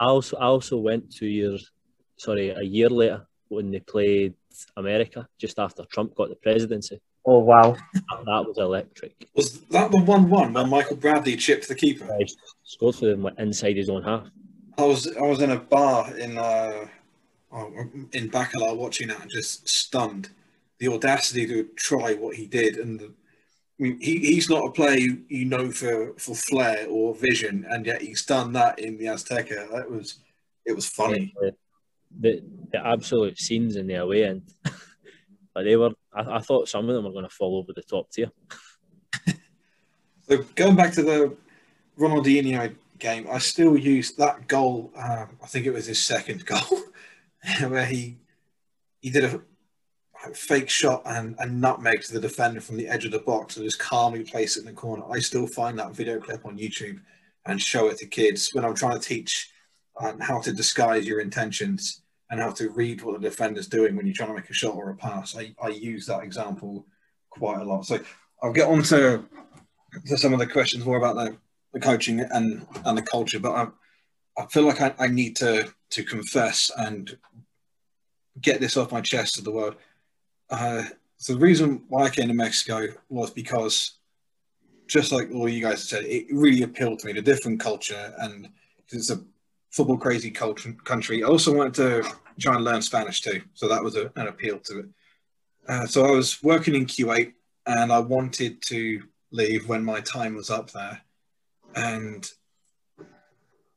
[0.00, 1.70] I also I also went two years,
[2.16, 4.34] sorry, a year later when they played
[4.76, 7.00] America just after Trump got the presidency.
[7.24, 9.28] Oh wow, that was electric.
[9.34, 12.06] Was that the one-one when Michael Bradley chipped the keeper?
[12.18, 12.26] Yeah,
[12.62, 14.28] scored for them inside his own half.
[14.78, 16.86] I was I was in a bar in uh,
[17.52, 17.72] oh,
[18.12, 20.30] in Bacalar watching that and just stunned.
[20.78, 24.70] The audacity to try what he did, and the, I mean, he, he's not a
[24.70, 28.98] player you, you know for, for flair or vision, and yet he's done that in
[28.98, 29.70] the Azteca.
[29.72, 30.18] That was
[30.66, 31.34] it was funny.
[31.42, 31.50] Yeah,
[32.18, 32.42] the,
[32.72, 34.42] the absolute scenes in the away end.
[35.56, 37.80] But they were, I, I thought some of them were going to fall over the
[37.80, 38.30] top tier.
[40.28, 41.34] so going back to the
[41.98, 44.92] Ronaldinho game, I still use that goal.
[44.94, 46.82] Um, I think it was his second goal,
[47.68, 48.18] where he
[49.00, 49.40] he did a
[50.34, 53.64] fake shot and, and nutmeg to the defender from the edge of the box and
[53.64, 55.04] just calmly place it in the corner.
[55.10, 57.00] I still find that video clip on YouTube
[57.46, 59.50] and show it to kids when I'm trying to teach
[60.00, 64.06] um, how to disguise your intentions and how to read what the defender's doing when
[64.06, 65.36] you're trying to make a shot or a pass.
[65.36, 66.86] I, I use that example
[67.30, 67.86] quite a lot.
[67.86, 68.00] So
[68.42, 69.24] I'll get on to,
[70.06, 71.36] to some of the questions more about the,
[71.72, 75.72] the coaching and, and the culture, but I, I feel like I, I need to,
[75.90, 77.16] to confess and
[78.40, 79.76] get this off my chest to the world.
[80.50, 80.84] Uh,
[81.16, 83.92] so the reason why I came to Mexico was because,
[84.86, 88.48] just like all you guys said, it really appealed to me, the different culture, and
[88.90, 89.20] it's a
[89.76, 91.22] football crazy culture, country.
[91.22, 92.10] I also wanted to
[92.40, 94.86] try and learn Spanish too, so that was a, an appeal to it.
[95.68, 97.34] Uh, so I was working in Kuwait,
[97.66, 101.02] and I wanted to leave when my time was up there,
[101.74, 102.26] and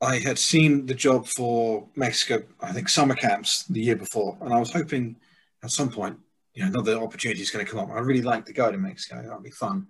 [0.01, 4.53] I had seen the job for Mexico, I think summer camps the year before, and
[4.53, 5.17] I was hoping
[5.63, 6.17] at some point,
[6.53, 7.89] you know, another opportunity is going to come up.
[7.89, 9.87] I really like to go to Mexico; that'd be fun.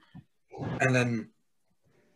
[0.81, 1.29] And then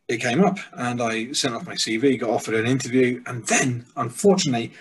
[0.08, 3.86] it came up and I sent off my CV, got offered an interview, and then
[3.96, 4.74] unfortunately,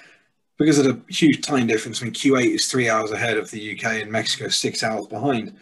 [0.58, 4.02] because of the huge time difference when Kuwait is three hours ahead of the UK
[4.02, 5.56] and Mexico six hours behind,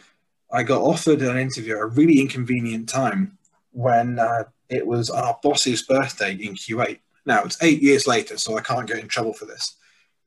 [0.53, 3.39] I got offered an interview at a really inconvenient time
[3.73, 7.01] when uh, it was our boss's birthday in Kuwait.
[7.27, 9.77] Now it's eight years later, so I can't get in trouble for this.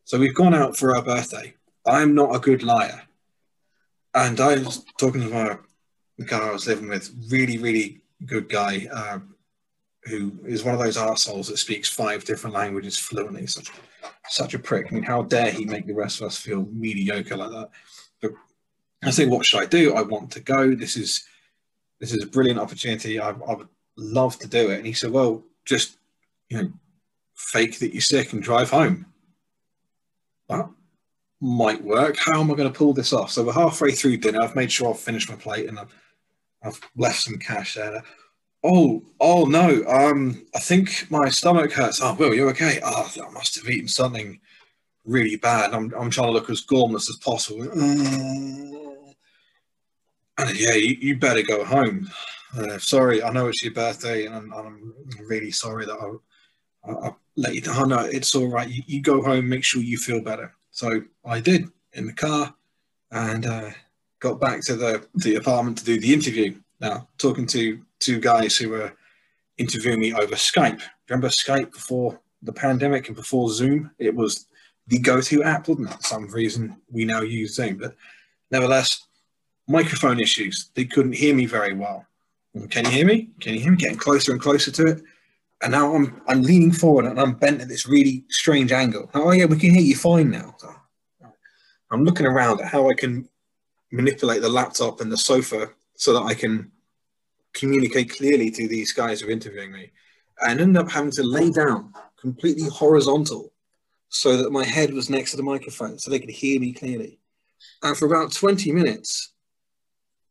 [0.05, 1.53] So we've gone out for our birthday.
[1.85, 3.01] I'm not a good liar.
[4.13, 5.57] And I was talking to my,
[6.17, 9.19] the guy I was living with, really, really good guy uh,
[10.05, 13.47] who is one of those assholes that speaks five different languages fluently.
[13.47, 13.61] So
[14.29, 14.87] such a prick.
[14.89, 17.69] I mean, how dare he make the rest of us feel mediocre like that?
[18.21, 18.31] But
[19.03, 19.93] I say, what should I do?
[19.93, 20.75] I want to go.
[20.75, 21.25] This is
[21.99, 23.19] this is a brilliant opportunity.
[23.19, 24.77] I, I would love to do it.
[24.77, 25.97] And he said, well, just
[26.49, 26.71] you know,
[27.33, 29.05] fake that you're sick and drive home.
[30.49, 30.69] That
[31.39, 32.17] might work.
[32.17, 33.31] How am I going to pull this off?
[33.31, 34.41] So we're halfway through dinner.
[34.41, 35.93] I've made sure I've finished my plate and I've,
[36.63, 38.03] I've left some cash there.
[38.63, 39.83] Oh, oh no.
[39.87, 42.01] Um, I think my stomach hurts.
[42.01, 42.79] Oh, Will, you okay?
[42.83, 44.39] Oh, I must have eaten something
[45.05, 45.73] really bad.
[45.73, 47.67] I'm, I'm trying to look as gormless as possible.
[50.35, 52.09] And yeah, you, you better go home.
[52.57, 54.93] Uh, sorry, I know it's your birthday, and I'm, I'm
[55.27, 56.19] really sorry that
[56.85, 57.75] I, I, I, let you down.
[57.77, 58.67] Oh, no, it's all right.
[58.67, 60.51] You, you, go home, make sure you feel better.
[60.71, 62.53] So I did in the car,
[63.11, 63.69] and uh,
[64.23, 66.55] got back to the the apartment to do the interview.
[66.79, 68.93] Now, talking to two guys who were
[69.57, 70.81] interviewing me over Skype.
[71.09, 73.91] Remember Skype before the pandemic and before Zoom?
[73.99, 74.47] It was
[74.87, 75.95] the go-to app, wasn't it?
[75.95, 77.95] For some reason, we now use Zoom, but
[78.49, 79.05] nevertheless,
[79.67, 80.71] microphone issues.
[80.73, 82.05] They couldn't hear me very well.
[82.69, 83.29] Can you hear me?
[83.41, 83.77] Can you hear me?
[83.77, 85.01] Getting closer and closer to it.
[85.61, 89.09] And now I'm I'm leaning forward and I'm bent at this really strange angle.
[89.13, 90.55] Oh yeah, we can hear you fine now.
[91.91, 93.29] I'm looking around at how I can
[93.93, 96.71] manipulate the laptop and the sofa so that I can
[97.53, 99.91] communicate clearly to these guys who are interviewing me
[100.41, 103.53] and ended up having to lay down completely horizontal
[104.09, 107.19] so that my head was next to the microphone so they could hear me clearly.
[107.83, 109.33] And for about 20 minutes,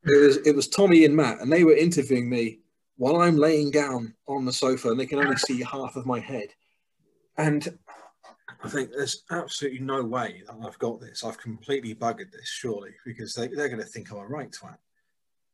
[0.05, 2.59] it was, it was Tommy and Matt, and they were interviewing me
[2.97, 6.19] while I'm laying down on the sofa and they can only see half of my
[6.19, 6.49] head.
[7.39, 7.79] And
[8.65, 11.25] I think there's absolutely no way that I've got this.
[11.25, 14.77] I've completely buggered this, surely, because they, they're going to think I'm a right twat.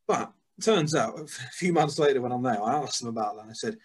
[0.07, 3.47] But turns out, a few months later when I'm there, I asked them about that.
[3.49, 3.79] I said,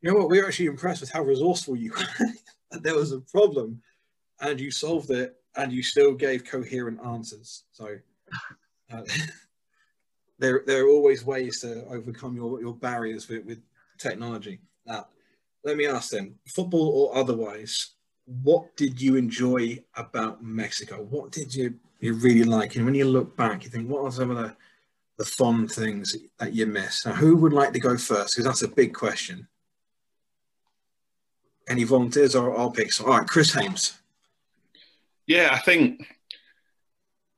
[0.00, 2.80] you know what, we were actually impressed with how resourceful you were.
[2.80, 3.82] there was a problem
[4.40, 7.64] and you solved it and you still gave coherent answers.
[7.72, 7.96] So
[8.92, 9.02] uh,
[10.38, 13.60] there, there are always ways to overcome your, your barriers with, with
[13.98, 14.60] technology.
[14.86, 15.08] Now,
[15.64, 17.93] let me ask them, football or otherwise,
[18.26, 21.02] what did you enjoy about Mexico?
[21.02, 22.76] What did you, you really like?
[22.76, 24.56] And when you look back, you think, what are some of the
[25.16, 27.06] the fun things that you miss.
[27.06, 28.34] Now, who would like to go first?
[28.34, 29.46] Because that's a big question.
[31.68, 32.90] Any volunteers or I'll pick.
[33.00, 33.98] All right, Chris Hames.
[35.26, 36.06] Yeah, I think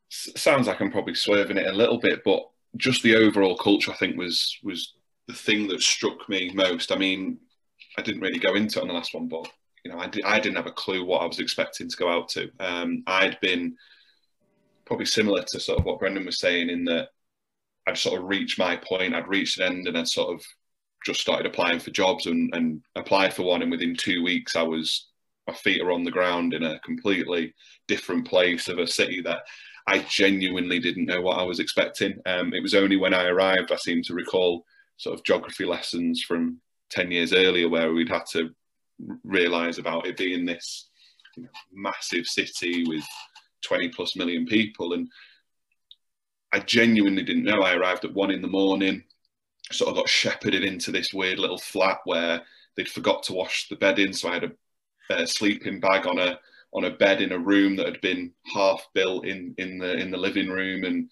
[0.08, 3.96] sounds like I'm probably swerving it a little bit, but just the overall culture, I
[3.96, 4.94] think, was was
[5.28, 6.90] the thing that struck me most.
[6.90, 7.38] I mean,
[7.96, 9.48] I didn't really go into it on the last one, but
[9.86, 12.10] you know, I, did, I didn't have a clue what I was expecting to go
[12.10, 12.50] out to.
[12.58, 13.76] Um, I'd been
[14.84, 17.10] probably similar to sort of what Brendan was saying in that
[17.86, 20.44] I'd sort of reached my point, I'd reached an end, and I'd sort of
[21.04, 23.62] just started applying for jobs and, and applied for one.
[23.62, 25.06] And within two weeks, I was
[25.46, 27.54] my feet are on the ground in a completely
[27.86, 29.42] different place of a city that
[29.86, 32.18] I genuinely didn't know what I was expecting.
[32.26, 34.64] Um, it was only when I arrived I seem to recall
[34.96, 38.50] sort of geography lessons from 10 years earlier where we'd had to
[39.24, 40.88] realize about it being this
[41.72, 43.04] massive city with
[43.62, 45.08] 20 plus million people and
[46.52, 47.60] I genuinely didn't know.
[47.60, 49.04] I arrived at one in the morning,
[49.72, 52.42] sort of got shepherded into this weird little flat where
[52.76, 54.52] they'd forgot to wash the bed in, so I had a,
[55.10, 56.38] a sleeping bag on a
[56.72, 60.10] on a bed in a room that had been half built in in the in
[60.10, 61.10] the living room, and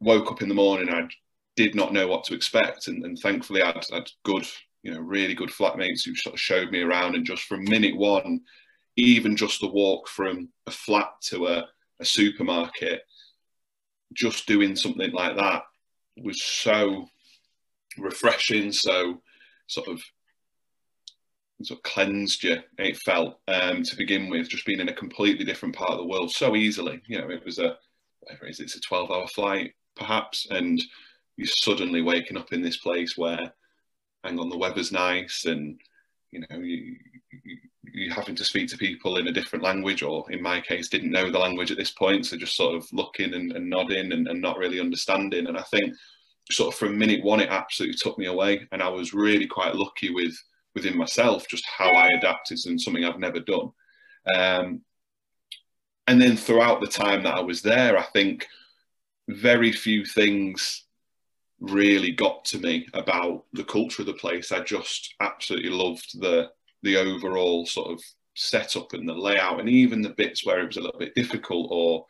[0.00, 0.92] woke up in the morning.
[0.92, 1.08] I
[1.56, 4.46] did not know what to expect, and, and thankfully I had, good,
[4.82, 7.14] you know, really good flatmates who sort of showed me around.
[7.14, 8.40] And just from minute one,
[8.96, 11.68] even just the walk from a flat to a,
[12.00, 13.02] a supermarket
[14.12, 15.62] just doing something like that
[16.16, 17.06] was so
[17.96, 19.22] refreshing, so
[19.68, 20.02] sort of
[21.62, 22.56] sort of cleansed you.
[22.78, 26.06] It felt um, to begin with, just being in a completely different part of the
[26.06, 27.00] world so easily.
[27.06, 27.76] You know, it was a
[28.20, 30.82] whatever it is, it's a twelve-hour flight perhaps, and
[31.36, 33.52] you're suddenly waking up in this place where,
[34.24, 35.80] hang on, the weather's nice, and
[36.30, 36.96] you know, you,
[37.44, 37.56] you
[37.92, 41.10] you having to speak to people in a different language, or in my case, didn't
[41.10, 44.28] know the language at this point, so just sort of looking and, and nodding and,
[44.28, 45.46] and, not really understanding.
[45.46, 45.94] And I think
[46.50, 49.74] sort of from minute one, it absolutely took me away, and I was really quite
[49.74, 50.36] lucky with
[50.74, 53.70] within myself just how I adapted and something I've never done.
[54.32, 54.82] Um,
[56.06, 58.46] and then throughout the time that I was there, I think
[59.28, 60.84] very few things
[61.60, 64.50] really got to me about the culture of the place.
[64.52, 66.50] I just absolutely loved the
[66.82, 68.02] the overall sort of
[68.34, 71.68] setup and the layout, and even the bits where it was a little bit difficult
[71.70, 72.06] or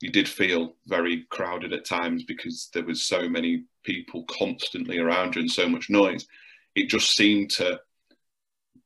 [0.00, 5.34] you did feel very crowded at times because there was so many people constantly around
[5.34, 6.26] you and so much noise.
[6.74, 7.80] It just seemed to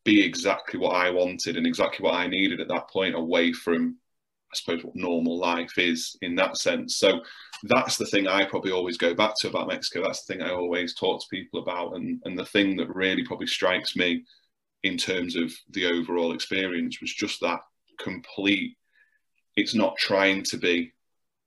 [0.05, 3.99] be exactly what I wanted and exactly what I needed at that point, away from,
[4.53, 6.97] I suppose, what normal life is in that sense.
[6.97, 7.21] So
[7.65, 10.03] that's the thing I probably always go back to about Mexico.
[10.03, 13.25] That's the thing I always talk to people about, and and the thing that really
[13.25, 14.25] probably strikes me
[14.83, 17.61] in terms of the overall experience was just that
[17.99, 18.77] complete.
[19.57, 20.93] It's not trying to be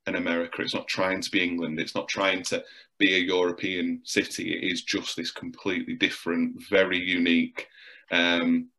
[0.08, 0.62] an America.
[0.62, 1.80] It's not trying to be England.
[1.80, 2.64] It's not trying to
[2.98, 4.54] be a European city.
[4.54, 7.68] It is just this completely different, very unique,
[8.12, 8.70] um,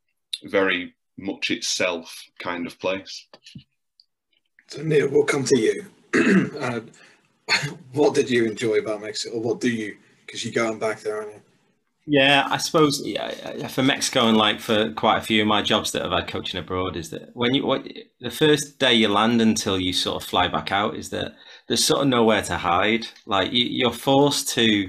[0.45, 3.27] very much itself kind of place.
[4.69, 5.87] So Neil, we'll come to you.
[6.61, 6.81] uh,
[7.93, 9.97] what did you enjoy about Mexico, or what do you?
[10.25, 11.41] Because you're going back there, aren't you?
[12.09, 15.91] Yeah, I suppose yeah, for Mexico and like for quite a few of my jobs
[15.91, 17.85] that I've had coaching abroad is that when you what,
[18.21, 21.35] the first day you land until you sort of fly back out is that
[21.67, 23.09] there's sort of nowhere to hide.
[23.27, 24.89] Like you, are forced to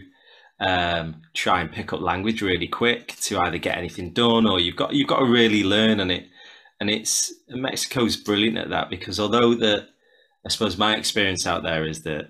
[0.60, 4.76] um, try and pick up language really quick to either get anything done or you've
[4.76, 6.28] got you've got to really learn and it
[6.80, 9.88] and it's Mexico's brilliant at that because although the
[10.46, 12.30] I suppose my experience out there is that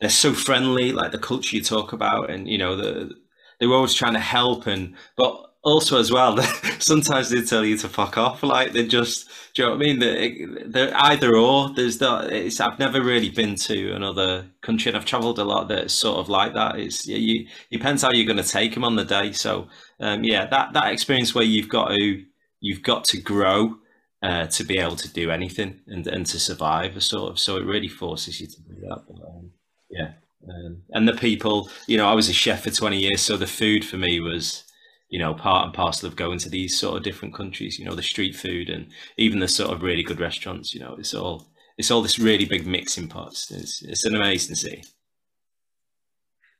[0.00, 3.14] they're so friendly, like the culture you talk about, and you know the
[3.60, 6.36] they were always trying to help and but also as well
[6.78, 9.86] sometimes they tell you to fuck off like they're just do you know what I
[9.86, 9.98] mean?
[10.00, 14.96] They're, they're either or there's that it's I've never really been to another country and
[14.96, 16.80] I've traveled a lot that's sort of like that.
[16.80, 19.30] It's yeah, you depends how you're going to take them on the day.
[19.30, 19.68] So
[20.00, 22.24] um, yeah that that experience where you've got to
[22.64, 23.76] you've got to grow
[24.22, 27.64] uh, to be able to do anything and and to survive sort of so it
[27.64, 29.50] really forces you to do that but, um,
[29.90, 30.12] yeah
[30.48, 33.46] um, and the people, you know, I was a chef for 20 years, so the
[33.46, 34.64] food for me was,
[35.08, 37.78] you know, part and parcel of going to these sort of different countries.
[37.78, 40.74] You know, the street food and even the sort of really good restaurants.
[40.74, 41.48] You know, it's all
[41.78, 43.50] it's all this really big mixing pots.
[43.50, 44.82] It's it's an amazing see.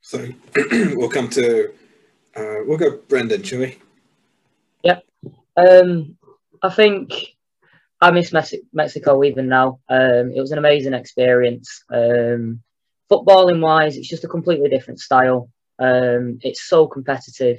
[0.01, 0.29] So
[0.95, 1.73] we'll come to
[2.37, 3.79] uh, we'll go Brendan, shall we?
[4.83, 5.05] Yep.
[5.57, 6.17] Um,
[6.63, 7.13] I think
[8.01, 8.33] I miss
[8.73, 9.81] Mexico even now.
[9.89, 11.85] Um, it was an amazing experience.
[11.91, 12.61] Um,
[13.11, 15.51] footballing wise, it's just a completely different style.
[15.79, 17.59] Um, it's so competitive.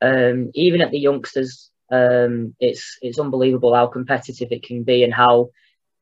[0.00, 5.14] Um, even at the youngsters, um, it's it's unbelievable how competitive it can be and
[5.14, 5.50] how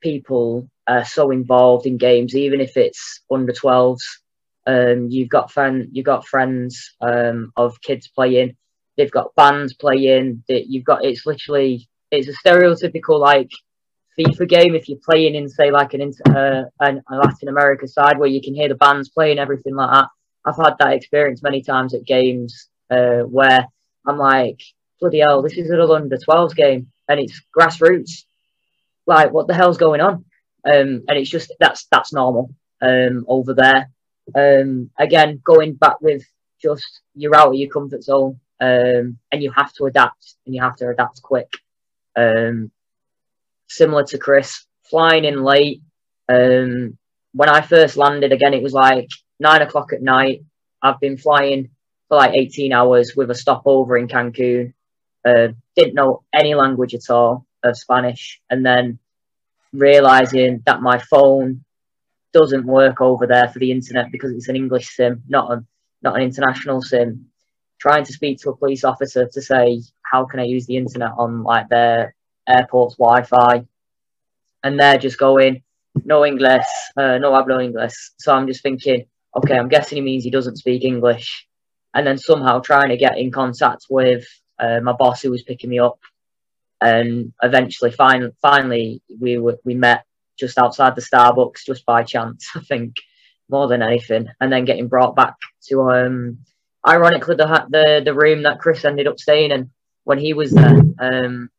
[0.00, 4.02] people are so involved in games, even if it's under 12s.
[4.66, 8.56] Um, you've got friend, you've got friends um, of kids playing.
[8.96, 10.44] They've got bands playing.
[10.48, 11.04] That you've got.
[11.04, 13.50] It's literally it's a stereotypical like
[14.18, 18.18] FIFA game if you're playing in say like an, uh, an a Latin America side
[18.18, 20.08] where you can hear the bands playing everything like that.
[20.44, 23.66] I've had that experience many times at games uh, where
[24.06, 24.60] I'm like,
[25.00, 28.24] bloody hell, this is an under 12s game and it's grassroots.
[29.06, 30.24] Like, what the hell's going on?
[30.64, 33.90] Um, and it's just that's that's normal um, over there.
[34.34, 36.24] Um, again, going back with
[36.62, 40.62] just you're out of your comfort zone um, and you have to adapt and you
[40.62, 41.52] have to adapt quick.
[42.16, 42.70] Um,
[43.68, 45.82] similar to Chris, flying in late.
[46.28, 46.98] Um,
[47.32, 49.08] when I first landed, again, it was like
[49.38, 50.44] nine o'clock at night.
[50.82, 51.70] I've been flying
[52.08, 54.74] for like 18 hours with a stopover in Cancun.
[55.24, 58.40] Uh, didn't know any language at all of Spanish.
[58.50, 58.98] And then
[59.72, 61.64] realizing that my phone
[62.32, 65.64] doesn't work over there for the internet because it's an English SIM, not a,
[66.02, 67.29] not an international SIM.
[67.80, 71.12] Trying to speak to a police officer to say, how can I use the internet
[71.16, 72.14] on like their
[72.48, 73.64] airport's Wi-Fi,
[74.62, 75.62] and they're just going
[76.04, 76.66] no English,
[76.96, 77.94] uh, no hablo English.
[78.18, 79.06] So I'm just thinking,
[79.36, 81.46] okay, I'm guessing he means he doesn't speak English,
[81.94, 84.24] and then somehow trying to get in contact with
[84.58, 85.98] uh, my boss who was picking me up,
[86.80, 90.04] and eventually, fin- finally, we were, we met
[90.38, 92.96] just outside the Starbucks just by chance, I think,
[93.48, 95.34] more than anything, and then getting brought back
[95.68, 96.38] to um,
[96.86, 99.70] ironically the the the room that Chris ended up staying in
[100.04, 100.80] when he was there.
[100.98, 101.50] Um,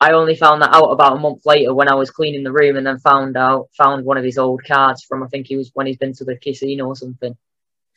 [0.00, 2.76] I only found that out about a month later when I was cleaning the room,
[2.76, 5.70] and then found out found one of his old cards from I think he was
[5.74, 7.36] when he's been to the casino or something,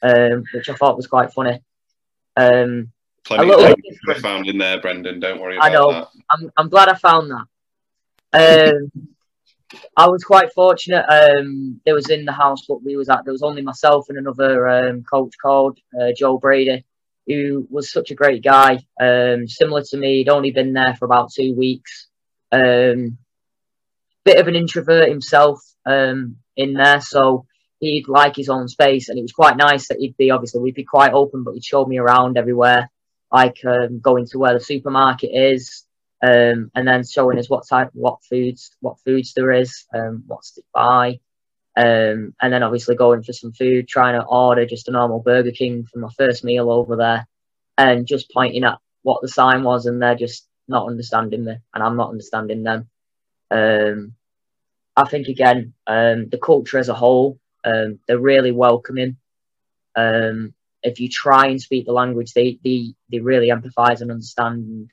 [0.02, 1.62] um, which I thought was quite funny.
[2.36, 2.92] Um,
[3.24, 5.22] Plenty of things found in there, Brendan.
[5.22, 5.92] Don't worry about I know.
[5.92, 6.08] That.
[6.30, 7.46] I'm I'm glad I found that.
[8.34, 9.13] Um,
[9.96, 11.06] I was quite fortunate.
[11.08, 13.24] Um, there was in the house what we was at.
[13.26, 16.84] There was only myself and another um, coach called uh, Joe Brady
[17.28, 20.18] who was such a great guy, um, similar to me.
[20.18, 22.08] He'd only been there for about two weeks.
[22.52, 23.18] Um,
[24.26, 27.46] bit of an introvert himself um, in there, so
[27.80, 30.76] he'd like his own space, and it was quite nice that he'd be obviously we'd
[30.76, 32.90] be quite open, but he'd show me around everywhere,
[33.32, 35.86] like um, going to where the supermarket is,
[36.24, 40.54] um, and then showing us what type, what foods, what foods there is, um, what's
[40.54, 41.20] to buy.
[41.76, 45.52] Um, and then obviously going for some food, trying to order just a normal Burger
[45.52, 47.28] King for my first meal over there,
[47.78, 51.84] and just pointing at what the sign was, and they're just not understanding me, and
[51.84, 52.90] I'm not understanding them.
[53.52, 54.14] Um,
[54.96, 59.18] I think again, um, the culture as a whole, um, they're really welcoming.
[59.96, 60.54] Um,
[60.84, 64.90] if you try and speak the language, they they, they really empathise and understand and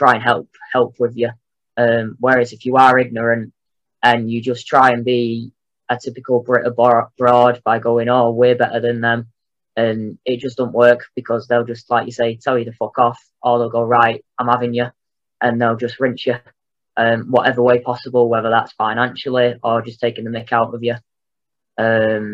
[0.00, 1.30] try and help help with you.
[1.76, 3.52] Um, whereas if you are ignorant
[4.02, 5.52] and you just try and be
[5.90, 9.20] a typical Brit abroad by going, "Oh, we're better than them,"
[9.76, 12.98] and it just don't work because they'll just, like you say, tell you to fuck
[12.98, 14.86] off, or they'll go, "Right, I'm having you,"
[15.42, 16.36] and they'll just rinse you,
[16.96, 20.96] um, whatever way possible, whether that's financially or just taking the mick out of you.
[21.76, 22.24] Um,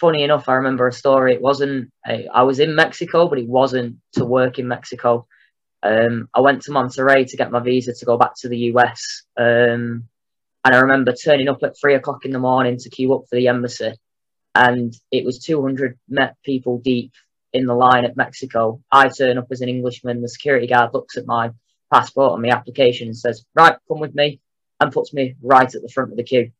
[0.00, 1.34] funny enough, I remember a story.
[1.34, 1.92] It wasn't
[2.40, 5.26] I was in Mexico, but it wasn't to work in Mexico.
[5.82, 9.24] Um, I went to Monterrey to get my visa to go back to the US.
[9.36, 10.08] Um,
[10.64, 13.36] and I remember turning up at three o'clock in the morning to queue up for
[13.36, 13.92] the embassy.
[14.54, 17.12] And it was 200 Met people deep
[17.52, 18.82] in the line at Mexico.
[18.92, 20.20] I turn up as an Englishman.
[20.20, 21.50] The security guard looks at my
[21.92, 24.40] passport and my application and says, Right, come with me,
[24.80, 26.52] and puts me right at the front of the queue.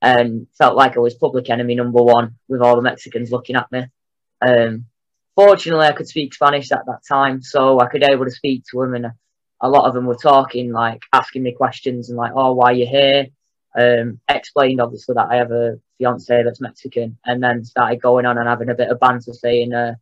[0.00, 3.70] And felt like I was public enemy number one with all the Mexicans looking at
[3.72, 3.86] me.
[4.40, 4.86] Um,
[5.38, 8.80] fortunately, I could speak Spanish at that time, so I could able to speak to
[8.80, 9.06] them, and
[9.60, 12.72] a lot of them were talking, like asking me questions and like, "Oh, why are
[12.72, 13.26] you here?"
[13.76, 18.36] Um, explained obviously that I have a fiance that's Mexican, and then started going on
[18.36, 19.94] and having a bit of banter, saying, uh,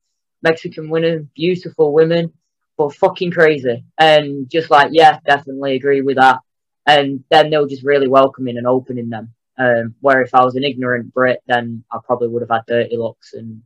[0.42, 2.32] "Mexican women, beautiful women,
[2.78, 6.40] but fucking crazy," and just like, yeah, definitely agree with that.
[6.86, 9.34] And then they were just really welcoming and opening them.
[9.58, 12.96] Um, where if I was an ignorant Brit, then I probably would have had dirty
[12.96, 13.62] looks and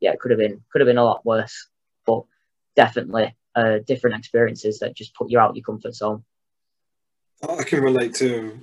[0.00, 1.68] yeah, it could have been could have been a lot worse.
[2.04, 2.22] But
[2.74, 6.22] definitely uh, different experiences that just put you out your comfort zone.
[7.48, 8.58] I can relate to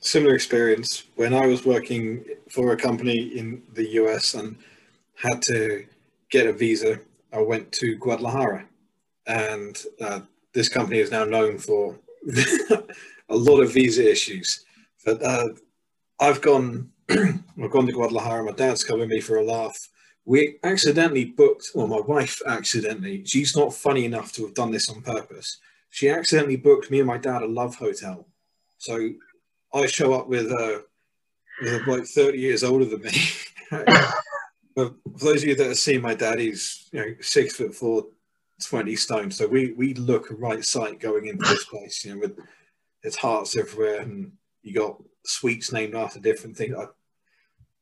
[0.00, 4.56] similar experience when I was working for a company in the US and
[5.14, 5.84] had to
[6.30, 7.00] get a visa.
[7.32, 8.64] I went to Guadalajara,
[9.26, 10.20] and uh,
[10.54, 11.98] this company is now known for
[13.28, 14.64] a lot of visa issues.
[15.04, 15.48] But uh,
[16.20, 18.44] I've gone, I've gone to Guadalajara.
[18.44, 19.78] My dad's come with me for a laugh,
[20.28, 24.90] we accidentally booked, well, my wife accidentally, she's not funny enough to have done this
[24.90, 25.56] on purpose.
[25.88, 28.26] She accidentally booked me and my dad a love hotel.
[28.76, 29.08] So
[29.72, 30.84] I show up with, a,
[31.62, 33.22] with like 30 years older than me.
[34.74, 38.04] for those of you that have seen my dad, he's you know six foot four,
[38.62, 39.30] 20 stone.
[39.30, 42.38] So we we look a right sight going into this place, you know, with
[43.02, 46.76] its hearts everywhere and you got sweets named after different things.
[46.76, 46.84] I,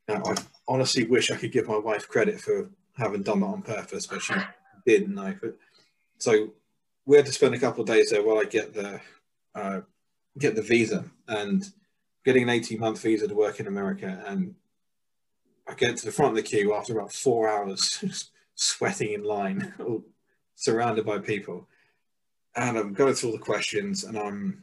[0.08, 0.36] I
[0.68, 4.22] honestly wish I could give my wife credit for having done that on purpose, but
[4.22, 4.34] she
[4.86, 5.34] didn't know.
[5.40, 5.56] But
[6.18, 6.52] so
[7.04, 9.00] we had to spend a couple of days there while I get the
[9.54, 9.80] uh,
[10.38, 11.64] get the visa and
[12.24, 14.22] getting an 18 month visa to work in America.
[14.26, 14.54] And
[15.66, 19.74] I get to the front of the queue after about four hours, sweating in line,
[20.54, 21.68] surrounded by people.
[22.54, 24.62] And I'm going through all the questions and I'm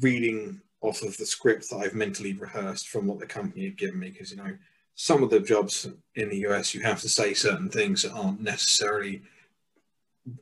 [0.00, 3.98] reading off of the script that I've mentally rehearsed from what the company had given
[3.98, 4.56] me because, you know,
[4.94, 8.40] some of the jobs in the US, you have to say certain things that aren't
[8.40, 9.22] necessarily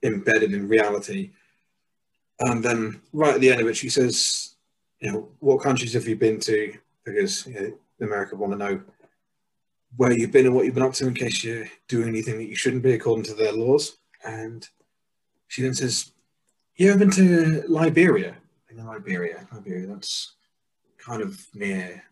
[0.03, 1.31] embedded in reality.
[2.41, 4.57] And then right at the end of it, she says,
[5.01, 6.75] you know, what countries have you been to?
[7.05, 8.81] Because you know, America want to know
[9.97, 12.49] where you've been and what you've been up to in case you're doing anything that
[12.49, 13.99] you shouldn't be according to their laws.
[14.25, 14.67] And
[15.49, 16.13] she then says,
[16.77, 18.37] you ever been to Liberia?
[18.71, 20.33] In Liberia, Liberia, that's
[20.99, 22.03] kind of near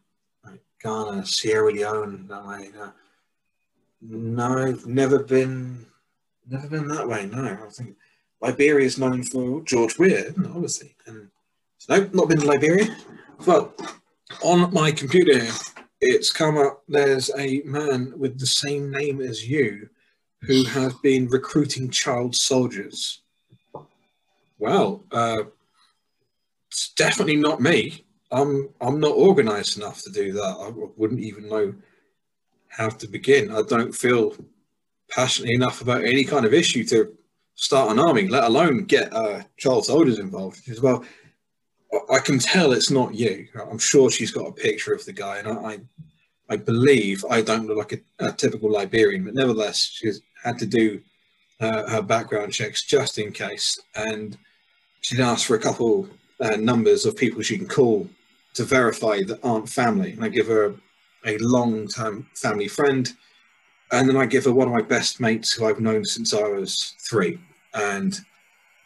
[0.82, 2.70] Ghana, Sierra Leone, that way.
[2.80, 2.90] Uh,
[4.00, 5.86] no, I've never been,
[6.48, 7.26] never been that way.
[7.26, 7.96] No, I think
[8.40, 10.94] Liberia is known for George Weah, obviously.
[11.06, 11.28] And
[11.78, 12.96] so, no, not been to Liberia.
[13.44, 13.78] But
[14.42, 15.46] on my computer,
[16.00, 16.82] it's come up.
[16.88, 19.88] There's a man with the same name as you,
[20.42, 23.20] who has been recruiting child soldiers.
[24.58, 25.42] Well, uh,
[26.68, 28.04] it's definitely not me.
[28.30, 30.56] I'm I'm not organised enough to do that.
[30.60, 31.74] I wouldn't even know
[32.68, 33.50] how to begin.
[33.50, 34.34] I don't feel
[35.10, 37.12] passionate enough about any kind of issue to
[37.56, 40.68] start an army, let alone get uh, child soldiers involved.
[40.68, 41.04] As well,
[42.10, 43.48] I can tell it's not you.
[43.70, 45.80] I'm sure she's got a picture of the guy, and I,
[46.48, 50.66] I believe I don't look like a, a typical Liberian, but nevertheless, she's had to
[50.66, 51.02] do
[51.60, 54.38] uh, her background checks just in case, and
[55.00, 56.08] she'd asked for a couple
[56.40, 58.08] uh, numbers of people she can call
[58.54, 60.12] to verify that aren't family.
[60.12, 60.74] And I give her
[61.26, 63.10] a long-term family friend,
[63.92, 66.42] and then I give her one of my best mates who I've known since I
[66.42, 67.38] was three.
[67.74, 68.18] And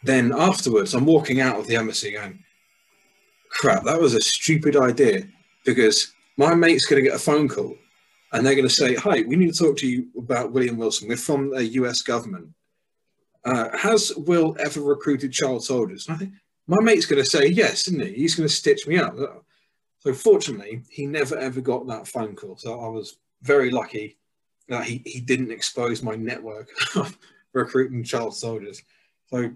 [0.03, 2.43] then afterwards, I'm walking out of the embassy going,
[3.49, 5.23] crap, that was a stupid idea
[5.65, 7.75] because my mate's going to get a phone call
[8.33, 11.07] and they're going to say, hi, we need to talk to you about William Wilson.
[11.07, 12.49] We're from the US government.
[13.45, 16.07] Uh, has Will ever recruited child soldiers?
[16.07, 16.33] And I think,
[16.67, 18.13] my mate's going to say yes, isn't he?
[18.13, 19.15] He's going to stitch me up.
[20.05, 22.57] So fortunately, he never ever got that phone call.
[22.57, 24.17] So I was very lucky
[24.69, 27.17] that he, he didn't expose my network of
[27.53, 28.83] recruiting child soldiers.
[29.31, 29.51] So,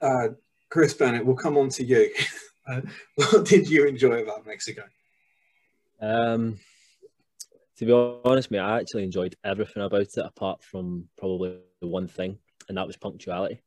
[0.00, 0.28] uh,
[0.70, 2.10] Chris Bennett, we'll come on to you.
[2.66, 2.80] Uh,
[3.16, 4.84] what did you enjoy about Mexico?
[6.00, 6.58] Um,
[7.76, 7.92] to be
[8.24, 12.38] honest, mate, I actually enjoyed everything about it apart from probably the one thing,
[12.70, 13.60] and that was punctuality.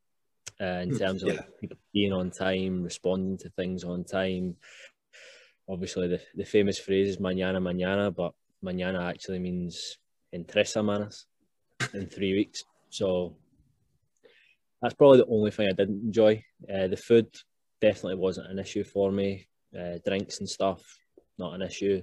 [0.60, 1.42] Uh, in hmm, terms of yeah.
[1.62, 4.56] like, being on time, responding to things on time.
[5.70, 9.98] Obviously, the, the famous phrase is mañana, mañana, but mañana actually means
[10.32, 11.26] in tres semanas,
[11.94, 12.64] in three weeks.
[12.90, 13.36] So
[14.82, 16.44] that's probably the only thing I didn't enjoy.
[16.74, 17.28] Uh, the food
[17.82, 19.48] definitely wasn't an issue for me.
[19.78, 20.82] Uh, drinks and stuff,
[21.38, 22.02] not an issue.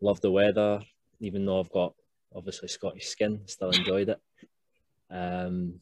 [0.00, 0.80] Love the weather,
[1.20, 1.94] even though I've got
[2.34, 4.20] obviously Scottish skin, still enjoyed it.
[5.10, 5.80] Um,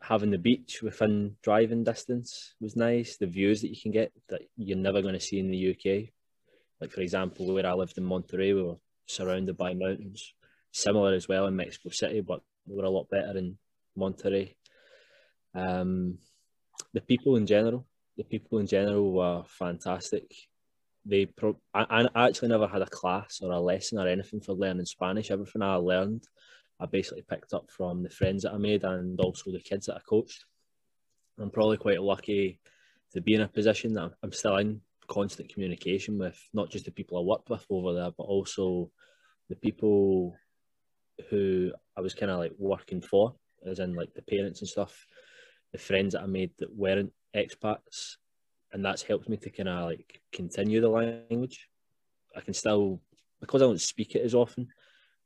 [0.00, 3.16] having the beach within driving distance was nice.
[3.16, 6.10] The views that you can get that you're never going to see in the UK.
[6.80, 8.76] Like for example, where I lived in Monterrey, we were
[9.06, 10.34] surrounded by mountains.
[10.70, 13.58] Similar as well in Mexico City, but we were a lot better in
[13.98, 14.54] Monterrey.
[15.54, 16.18] Um,
[16.92, 20.32] the people in general, the people in general were fantastic.
[21.04, 24.52] They pro- I, I actually never had a class or a lesson or anything for
[24.52, 25.30] learning Spanish.
[25.30, 26.24] Everything I learned,
[26.78, 29.96] I basically picked up from the friends that I made and also the kids that
[29.96, 30.44] I coached.
[31.40, 32.60] I'm probably quite lucky
[33.12, 36.90] to be in a position that I'm still in constant communication with not just the
[36.90, 38.90] people I worked with over there, but also
[39.48, 40.36] the people
[41.30, 43.34] who I was kind of like working for,
[43.66, 45.06] as in like the parents and stuff,
[45.72, 48.16] the friends that I made that weren't expats,
[48.72, 51.68] and that's helped me to kind of like continue the language.
[52.36, 53.00] I can still
[53.40, 54.68] because I don't speak it as often.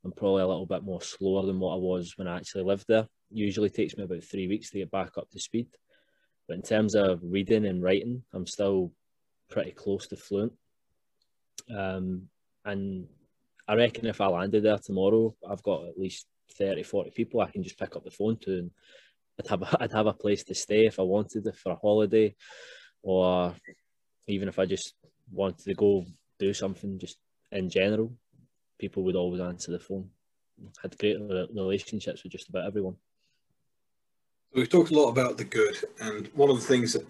[0.05, 2.85] I'm probably a little bit more slower than what I was when I actually lived
[2.87, 3.07] there.
[3.31, 5.67] Usually takes me about three weeks to get back up to speed.
[6.47, 8.91] But in terms of reading and writing, I'm still
[9.53, 10.51] pretty close to fluent.
[11.73, 12.23] Um,
[12.65, 13.07] and
[13.67, 16.25] I reckon if I landed there tomorrow, I've got at least
[16.57, 18.71] 30, 40 people I can just pick up the phone to and
[19.39, 21.75] I'd have a, I'd have a place to stay if I wanted it for a
[21.75, 22.35] holiday
[23.03, 23.55] or
[24.27, 24.93] even if I just
[25.31, 26.05] wanted to go
[26.39, 27.17] do something just
[27.51, 28.11] in general,
[28.79, 30.09] people would always answer the phone.
[30.81, 31.17] Had great
[31.53, 32.95] relationships with just about everyone.
[34.53, 37.05] We've talked a lot about the good, and one of the things that,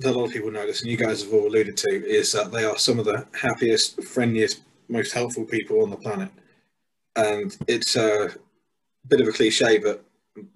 [0.00, 2.52] that a lot of people notice, and you guys have all alluded to, is that
[2.52, 6.30] they are some of the happiest, friendliest, most helpful people on the planet.
[7.16, 8.30] And it's a
[9.08, 10.04] bit of a cliche, but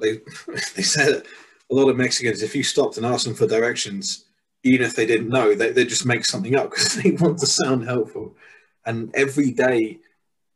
[0.01, 0.20] they
[0.76, 1.22] they said
[1.70, 4.26] a lot of Mexicans, if you stopped and asked them for directions,
[4.62, 7.47] even if they didn't know, they they just make something up because they want to
[7.47, 8.36] sound helpful.
[8.86, 9.99] And every day,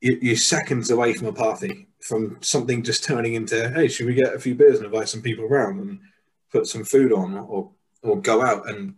[0.01, 4.15] you, are seconds away from a party, from something just turning into, hey, should we
[4.15, 6.01] get a few beers and invite some people around and
[6.53, 7.71] put some food on, or
[8.03, 8.95] or go out and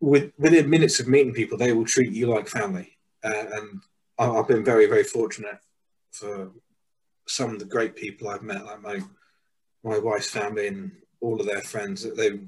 [0.00, 2.98] with, within minutes of meeting people, they will treat you like family.
[3.24, 3.80] Uh, and
[4.18, 5.58] I've been very, very fortunate
[6.10, 6.50] for
[7.26, 9.00] some of the great people I've met, like my
[9.82, 12.02] my wife's family and all of their friends.
[12.02, 12.40] That they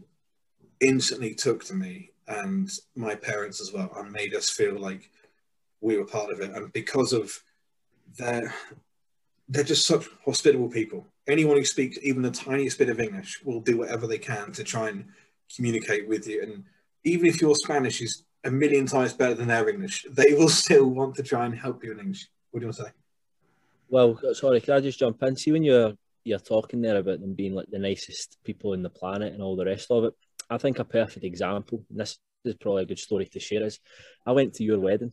[0.80, 5.10] instantly took to me and my parents as well, and made us feel like
[5.80, 6.50] we were part of it.
[6.50, 7.42] And because of
[8.18, 8.52] their,
[9.48, 11.06] they're just such hospitable people.
[11.26, 14.64] Anyone who speaks even the tiniest bit of English will do whatever they can to
[14.64, 15.06] try and
[15.54, 16.42] communicate with you.
[16.42, 16.64] And
[17.04, 20.86] even if your Spanish is a million times better than their English, they will still
[20.86, 22.28] want to try and help you in English.
[22.50, 22.90] What do you want to say?
[23.88, 25.36] Well, sorry, can I just jump in?
[25.36, 25.94] See, when you're
[26.24, 29.56] you're talking there about them being like the nicest people in the planet and all
[29.56, 30.14] the rest of it,
[30.50, 33.80] I think a perfect example, and this is probably a good story to share, is
[34.26, 35.12] I went to your wedding,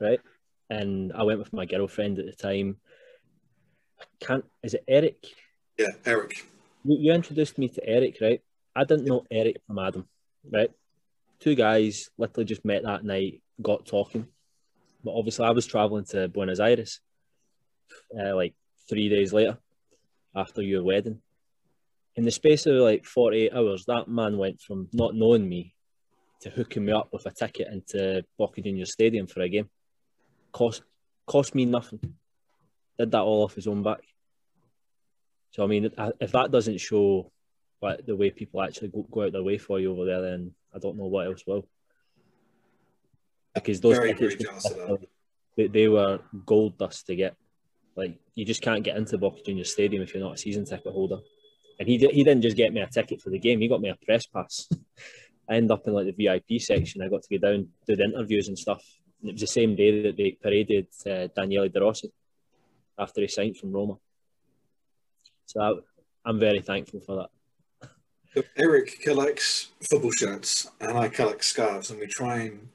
[0.00, 0.20] right?
[0.68, 2.76] And I went with my girlfriend at the time.
[4.20, 5.24] Can't is it Eric?
[5.78, 6.44] Yeah, Eric.
[6.84, 8.40] You, you introduced me to Eric, right?
[8.78, 10.06] I didn't know Eric from Adam,
[10.50, 10.70] right?
[11.40, 14.26] two guys literally just met that night, got talking.
[15.04, 17.00] But obviously, I was traveling to Buenos Aires
[18.18, 18.54] uh, like
[18.88, 19.58] three days later
[20.34, 21.20] after your wedding.
[22.16, 25.74] In the space of like 48 hours, that man went from not knowing me
[26.40, 29.68] to hooking me up with a ticket into Boca Juniors Stadium for a game.
[30.52, 30.82] Cost
[31.26, 32.00] cost me nothing.
[32.98, 34.00] Did that all off his own back.
[35.52, 37.30] So I mean, if that doesn't show
[37.80, 40.52] like the way people actually go, go out their way for you over there, then
[40.74, 41.66] I don't know what else will.
[43.54, 45.08] Because those very, tickets, very
[45.56, 47.36] they, they were gold dust to get.
[47.96, 50.92] Like you just can't get into Boca Juniors Stadium if you're not a season ticket
[50.92, 51.18] holder.
[51.80, 53.80] And he did, he didn't just get me a ticket for the game; he got
[53.80, 54.68] me a press pass.
[55.50, 57.02] I ended up in like the VIP section.
[57.02, 58.82] I got to go down, do the interviews and stuff.
[59.20, 62.12] And it was the same day that they paraded uh, Daniele De Rossi
[62.98, 63.94] after he signed from Roma.
[65.46, 65.72] So I,
[66.28, 67.30] I'm very thankful for that.
[68.56, 72.68] Eric collects football shirts, and I collect scarves, and we try and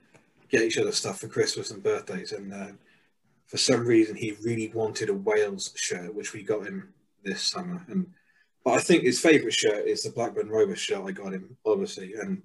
[0.49, 2.31] get each other stuff for Christmas and birthdays.
[2.31, 2.67] And uh,
[3.47, 6.93] for some reason, he really wanted a Wales shirt, which we got him
[7.23, 7.83] this summer.
[7.87, 8.07] And
[8.63, 12.13] but I think his favourite shirt is the Blackburn Rovers shirt I got him, obviously.
[12.13, 12.41] And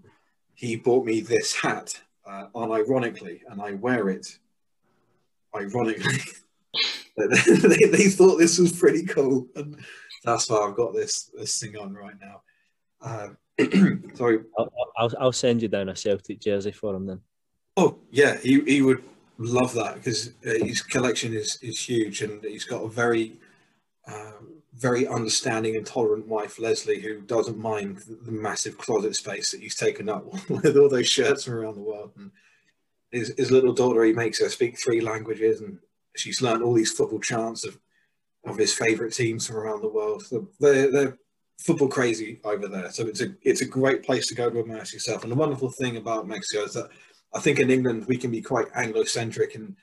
[0.54, 4.38] he bought me this hat, uh, unironically, and I wear it
[5.54, 6.18] ironically.
[7.16, 9.78] they, they thought this was pretty cool, and
[10.24, 12.42] that's why I've got this this thing on right now.
[13.00, 13.28] Uh,
[14.14, 17.20] sorry, I'll, I'll, I'll send you down a Celtic jersey for him then.
[17.76, 19.02] Oh yeah, he, he would
[19.38, 23.34] love that because uh, his collection is, is huge and he's got a very
[24.06, 29.60] um, very understanding and tolerant wife Leslie who doesn't mind the massive closet space that
[29.60, 32.30] he's taken up with all those shirts from around the world and
[33.12, 35.78] his, his little daughter he makes her speak three languages and
[36.16, 37.78] she's learned all these football chants of
[38.44, 40.24] of his favorite teams from around the world
[40.58, 41.18] they're, they're
[41.58, 44.92] football crazy over there so it's a it's a great place to go to immerse
[44.92, 46.88] yourself and the wonderful thing about Mexico is that
[47.34, 49.76] I think in England we can be quite Anglo-centric, and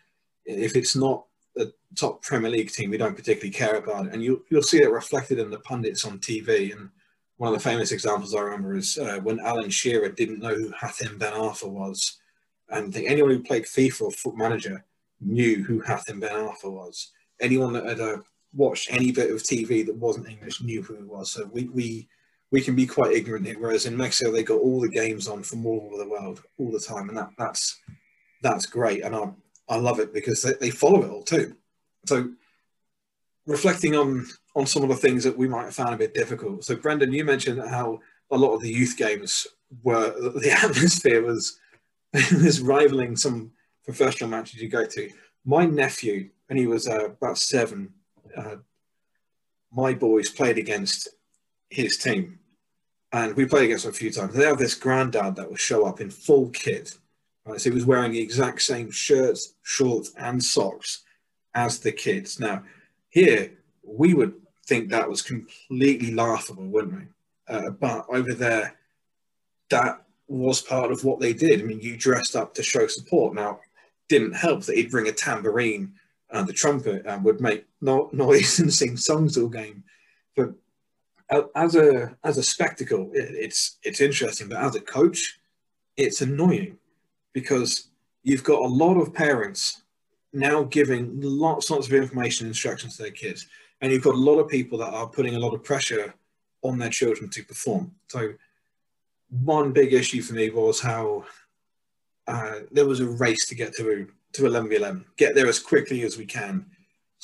[0.46, 1.26] if it's not
[1.58, 4.14] a top Premier League team, we don't particularly care about it.
[4.14, 6.76] And you, you'll see it reflected in the pundits on TV.
[6.76, 6.90] And
[7.38, 10.72] one of the famous examples I remember is uh, when Alan Shearer didn't know who
[10.72, 12.20] Hatem Ben Arfa was.
[12.70, 14.84] And I think anyone who played FIFA or Foot Manager
[15.22, 17.12] knew who Hatem Ben Arfa was.
[17.40, 18.18] Anyone that had uh,
[18.56, 21.32] watched any bit of TV that wasn't English knew who it was.
[21.32, 22.08] So we, we
[22.52, 23.60] we can be quite ignorant here.
[23.60, 26.72] Whereas in Mexico, they got all the games on from all over the world all
[26.72, 27.82] the time, and that that's
[28.42, 29.32] that's great, and I
[29.68, 31.56] I love it because they, they follow it all too.
[32.06, 32.30] So
[33.46, 34.26] reflecting on
[34.56, 36.64] on some of the things that we might have found a bit difficult.
[36.64, 38.00] So Brendan, you mentioned how
[38.32, 39.48] a lot of the youth games
[39.84, 41.60] were the atmosphere was
[42.14, 43.52] was rivaling some
[43.84, 45.10] professional matches you go to.
[45.46, 47.94] My nephew, and he was uh, about seven,
[48.36, 48.56] uh,
[49.72, 51.10] my boys played against
[51.70, 52.40] his team,
[53.12, 54.34] and we played against him a few times.
[54.34, 56.98] They have this granddad that will show up in full kit.
[57.46, 57.60] Right?
[57.60, 61.04] So he was wearing the exact same shirts, shorts, and socks
[61.54, 62.40] as the kids.
[62.40, 62.64] Now,
[63.10, 63.52] here
[63.84, 64.34] we would
[64.66, 67.08] think that was completely laughable, wouldn't we?
[67.48, 68.76] Uh, but over there,
[69.70, 71.62] that was part of what they did.
[71.62, 73.36] I mean, you dressed up to show support.
[73.36, 73.60] Now,
[74.10, 75.94] didn't help that he'd bring a tambourine
[76.32, 79.84] and the trumpet and would make no- noise and sing songs all game.
[80.36, 80.54] But
[81.56, 85.40] as a as a spectacle, it's it's interesting, but as a coach,
[85.98, 86.78] it's annoying
[87.34, 87.90] because
[88.24, 89.82] you've got a lot of parents
[90.34, 93.48] now giving lots lots of information and instructions to their kids,
[93.82, 96.14] and you've got a lot of people that are putting a lot of pressure
[96.62, 97.92] on their children to perform.
[98.08, 98.34] So,
[99.30, 101.26] one big issue for me was how
[102.28, 105.60] uh, there was a race to get to to 11 v 11, get there as
[105.60, 106.66] quickly as we can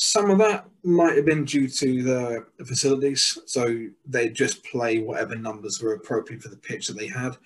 [0.03, 5.35] some of that might have been due to the, facilities, so they just play whatever
[5.35, 7.37] numbers were appropriate for the pitch that they had.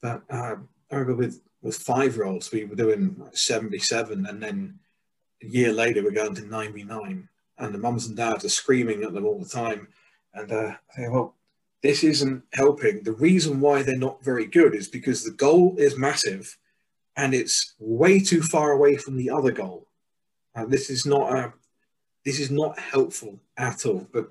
[0.00, 0.56] But uh,
[0.90, 4.78] I remember with, with five year olds, we were doing like 77, and then
[5.42, 9.12] a year later, we're going to 99, and the mums and dads are screaming at
[9.12, 9.88] them all the time.
[10.32, 11.34] And uh, I say, well,
[11.82, 13.02] this isn't helping.
[13.02, 16.56] The reason why they're not very good is because the goal is massive
[17.18, 19.86] and it's way too far away from the other goal.
[20.54, 21.52] Uh, this is not a
[22.24, 24.06] this is not helpful at all.
[24.12, 24.30] But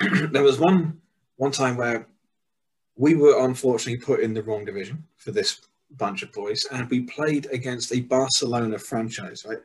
[0.32, 1.00] there was one
[1.36, 2.08] one time where
[2.96, 5.60] we were unfortunately put in the wrong division for this
[5.98, 9.58] bunch of boys, and we played against a Barcelona franchise, right?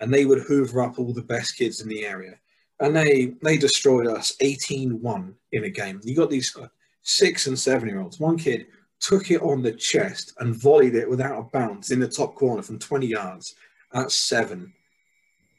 [0.00, 2.34] And they would hoover up all the best kids in the area,
[2.80, 6.00] and they they destroyed us 18-1 in a game.
[6.04, 6.68] You got these uh,
[7.00, 8.20] six and seven year olds.
[8.20, 8.66] One kid
[9.06, 12.62] took it on the chest and volleyed it without a bounce in the top corner
[12.62, 13.54] from 20 yards.
[13.92, 14.72] at seven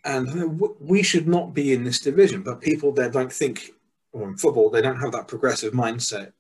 [0.06, 2.44] and we should not be in this division.
[2.44, 3.72] But people there don't think,
[4.14, 6.32] or in football, they don't have that progressive mindset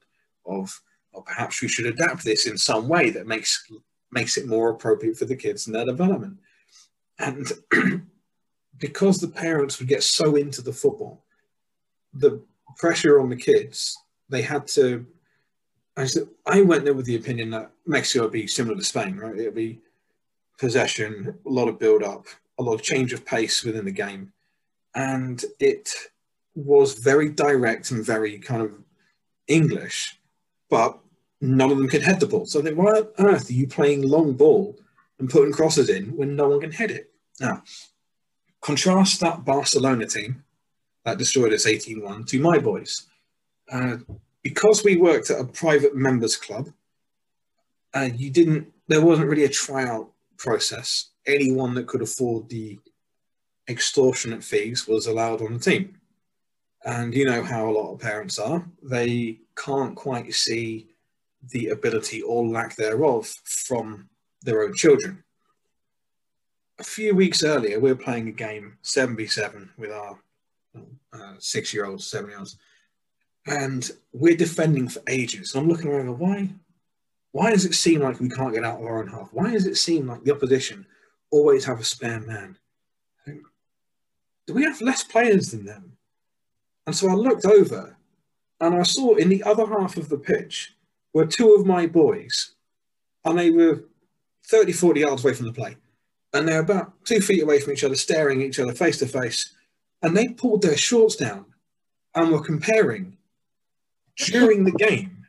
[0.45, 0.79] of,
[1.11, 3.67] or perhaps we should adapt this in some way that makes
[4.11, 6.37] makes it more appropriate for the kids and their development.
[7.17, 7.51] And
[8.77, 11.25] because the parents would get so into the football,
[12.13, 12.41] the
[12.77, 13.97] pressure on the kids,
[14.29, 15.05] they had to.
[15.97, 19.17] I, said, I went there with the opinion that Mexico would be similar to Spain,
[19.17, 19.37] right?
[19.37, 19.79] It would be
[20.57, 22.25] possession, a lot of build up,
[22.57, 24.31] a lot of change of pace within the game,
[24.93, 25.93] and it
[26.55, 28.71] was very direct and very kind of
[29.47, 30.19] English,
[30.69, 30.97] but
[31.41, 32.45] none of them can head the ball.
[32.45, 34.77] So then, why on earth are you playing long ball
[35.19, 37.11] and putting crosses in when no one can head it?
[37.39, 37.63] Now,
[38.61, 40.43] contrast that Barcelona team
[41.03, 43.07] that destroyed us 18-1 to my boys.
[43.71, 43.97] Uh,
[44.45, 46.69] because we worked at a private members club,
[47.95, 48.71] uh, you didn't.
[48.87, 52.77] There wasn't really a tryout process anyone that could afford the
[53.67, 55.97] extortionate fees was allowed on the team.
[56.85, 58.63] And you know how a lot of parents are.
[58.83, 60.89] They can't quite see
[61.49, 64.07] the ability or lack thereof from
[64.43, 65.23] their own children.
[66.77, 70.19] A few weeks earlier, we were playing a game 7v7 with our
[71.13, 72.57] uh, six year olds, seven year olds,
[73.47, 75.53] and we're defending for ages.
[75.53, 76.49] And I'm looking around, why,
[77.31, 79.29] why does it seem like we can't get out of our own half?
[79.31, 80.85] Why does it seem like the opposition
[81.31, 82.57] always have a spare man?
[83.25, 85.97] Do we have less players than them?
[86.85, 87.97] And so I looked over
[88.61, 90.75] and I saw in the other half of the pitch
[91.13, 92.55] were two of my boys,
[93.23, 93.85] and they were
[94.47, 95.77] 30, 40 yards away from the play.
[96.33, 99.07] And they're about two feet away from each other, staring at each other face to
[99.07, 99.55] face.
[100.01, 101.45] And they pulled their shorts down
[102.13, 103.17] and were comparing
[104.17, 105.25] during the game.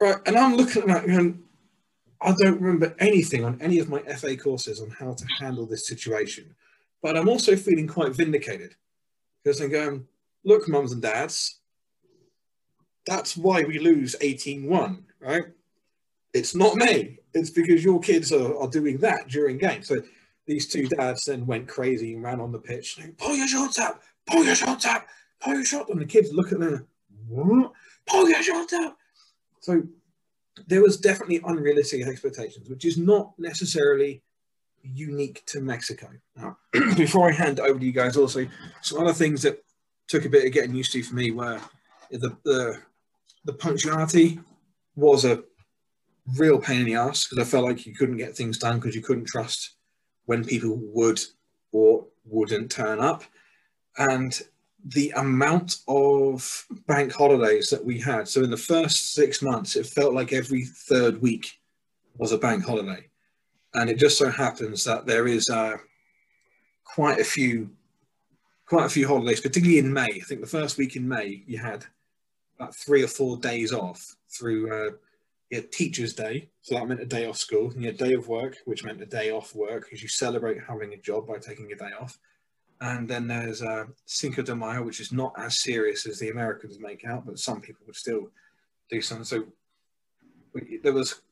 [0.00, 0.16] Right.
[0.26, 1.42] And I'm looking at that and
[2.20, 5.86] I don't remember anything on any of my FA courses on how to handle this
[5.86, 6.54] situation.
[7.02, 8.74] But I'm also feeling quite vindicated
[9.42, 10.06] because I'm going,
[10.44, 11.60] look, mums and dads,
[13.04, 15.44] that's why we lose 18-1, right?
[16.32, 17.18] It's not me.
[17.34, 19.88] It's because your kids are, are doing that during games.
[19.88, 20.02] So
[20.46, 23.78] these two dads then went crazy and ran on the pitch, saying, pull your shorts
[23.78, 25.06] up, pull your shorts up,
[25.40, 26.86] pull your shorts And the kids look at them,
[27.28, 27.72] what?
[28.06, 28.96] Pull your shorts up.
[29.60, 29.82] So
[30.66, 34.22] there was definitely unrealistic expectations, which is not necessarily
[34.82, 36.08] unique to Mexico.
[36.36, 36.58] Now,
[36.96, 38.46] before I hand over to you guys, also
[38.82, 39.62] some other things that
[40.08, 41.60] took a bit of getting used to for me were
[42.10, 42.78] the, the
[43.44, 44.40] the punctuality
[44.96, 45.42] was a
[46.36, 48.94] real pain in the ass because I felt like you couldn't get things done because
[48.94, 49.76] you couldn't trust
[50.26, 51.20] when people would
[51.72, 53.24] or wouldn't turn up.
[53.98, 54.40] And
[54.86, 58.28] the amount of bank holidays that we had.
[58.28, 61.58] So in the first six months, it felt like every third week
[62.18, 63.08] was a bank holiday.
[63.74, 65.76] And it just so happens that there is uh,
[66.84, 67.70] quite a few
[68.66, 70.06] quite a few holidays, particularly in May.
[70.06, 71.84] I think the first week in May you had
[72.58, 74.90] about three or four days off through uh,
[75.50, 78.14] you had Teachers' Day, so that meant a day off school, and you had Day
[78.14, 81.38] of Work, which meant a day off work because you celebrate having a job by
[81.38, 82.18] taking a day off.
[82.80, 86.78] And then there's uh, Cinco de Mayo, which is not as serious as the Americans
[86.78, 88.28] make out, but some people would still
[88.90, 89.24] do something.
[89.24, 89.46] So
[90.82, 91.22] there was,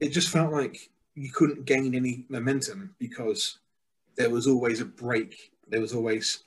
[0.00, 3.58] it just felt like you couldn't gain any momentum because
[4.16, 5.52] there was always a break.
[5.68, 6.44] There was always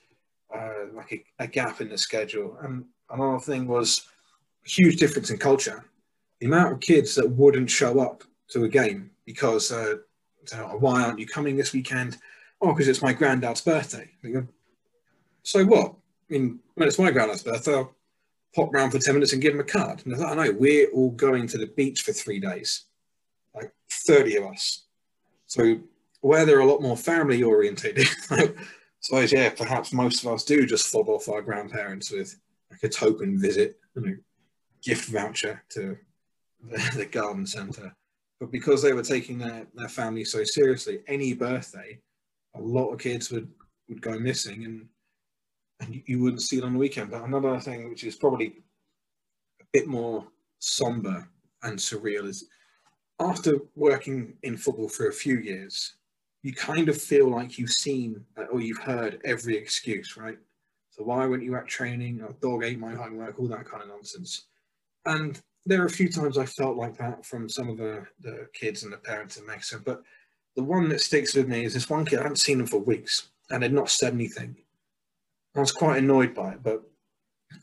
[0.54, 2.56] uh, like a, a, gap in the schedule.
[2.62, 4.08] And another thing was
[4.64, 5.84] a huge difference in culture.
[6.40, 9.96] The amount of kids that wouldn't show up to a game because, uh,
[10.78, 12.18] why aren't you coming this weekend?
[12.62, 14.08] Oh, because it's my granddad's birthday.
[14.22, 14.46] Go,
[15.42, 15.94] so what?
[16.30, 17.94] I mean, when it's my granddad's birthday, I'll
[18.54, 20.02] pop round for 10 minutes and give him a card.
[20.04, 22.84] And I thought, I know, we're all going to the beach for three days,
[23.52, 24.86] like 30 of us.
[25.48, 25.80] So
[26.20, 28.06] where they're a lot more family orientated,
[29.00, 32.38] so yeah, perhaps most of us do just fob off our grandparents with
[32.70, 34.16] like a token visit, you know,
[34.82, 35.98] gift voucher to
[36.70, 37.92] the, the garden centre.
[38.38, 41.98] But because they were taking their, their family so seriously, any birthday,
[42.54, 43.48] a lot of kids would,
[43.88, 44.88] would go missing and
[45.82, 47.10] and you wouldn't see it on the weekend.
[47.10, 48.62] But another thing which is probably
[49.60, 50.24] a bit more
[50.60, 51.28] somber
[51.64, 52.48] and surreal is
[53.20, 55.94] after working in football for a few years,
[56.42, 60.38] you kind of feel like you've seen uh, or you've heard every excuse, right?
[60.90, 62.20] So why weren't you at training?
[62.20, 64.46] A dog ate my homework, all that kind of nonsense.
[65.06, 68.48] And there are a few times I felt like that from some of the, the
[68.52, 69.82] kids and the parents in Mexico.
[69.84, 70.02] But
[70.56, 72.78] the one that sticks with me is this one kid, I hadn't seen him for
[72.78, 74.56] weeks and had not said anything.
[75.54, 76.82] I was quite annoyed by it, but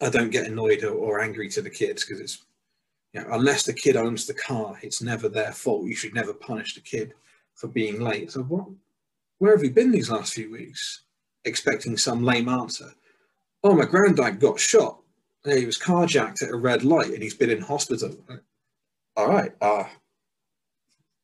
[0.02, 2.46] I don't get annoyed or, or angry to the kids because it's,
[3.14, 5.86] you know, unless the kid owns the car, it's never their fault.
[5.86, 7.14] You should never punish the kid
[7.56, 8.32] for being late.
[8.32, 8.68] So what,
[9.40, 11.02] where have you been these last few weeks?
[11.46, 12.94] Expecting some lame answer
[13.64, 15.00] oh, my granddad got shot.
[15.46, 18.16] He was carjacked at a red light and he's been in hospital.
[19.16, 19.86] All right, uh,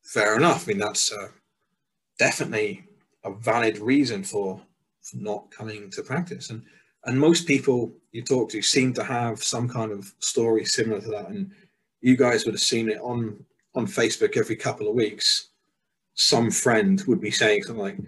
[0.02, 0.66] fair enough.
[0.66, 1.28] I mean, that's uh,
[2.18, 2.84] definitely
[3.24, 4.60] a valid reason for,
[5.02, 6.50] for not coming to practice.
[6.50, 6.62] And
[7.06, 11.08] and most people you talk to seem to have some kind of story similar to
[11.08, 11.28] that.
[11.28, 11.52] And
[12.00, 13.44] you guys would have seen it on
[13.74, 15.50] on Facebook every couple of weeks.
[16.14, 17.98] Some friend would be saying something like,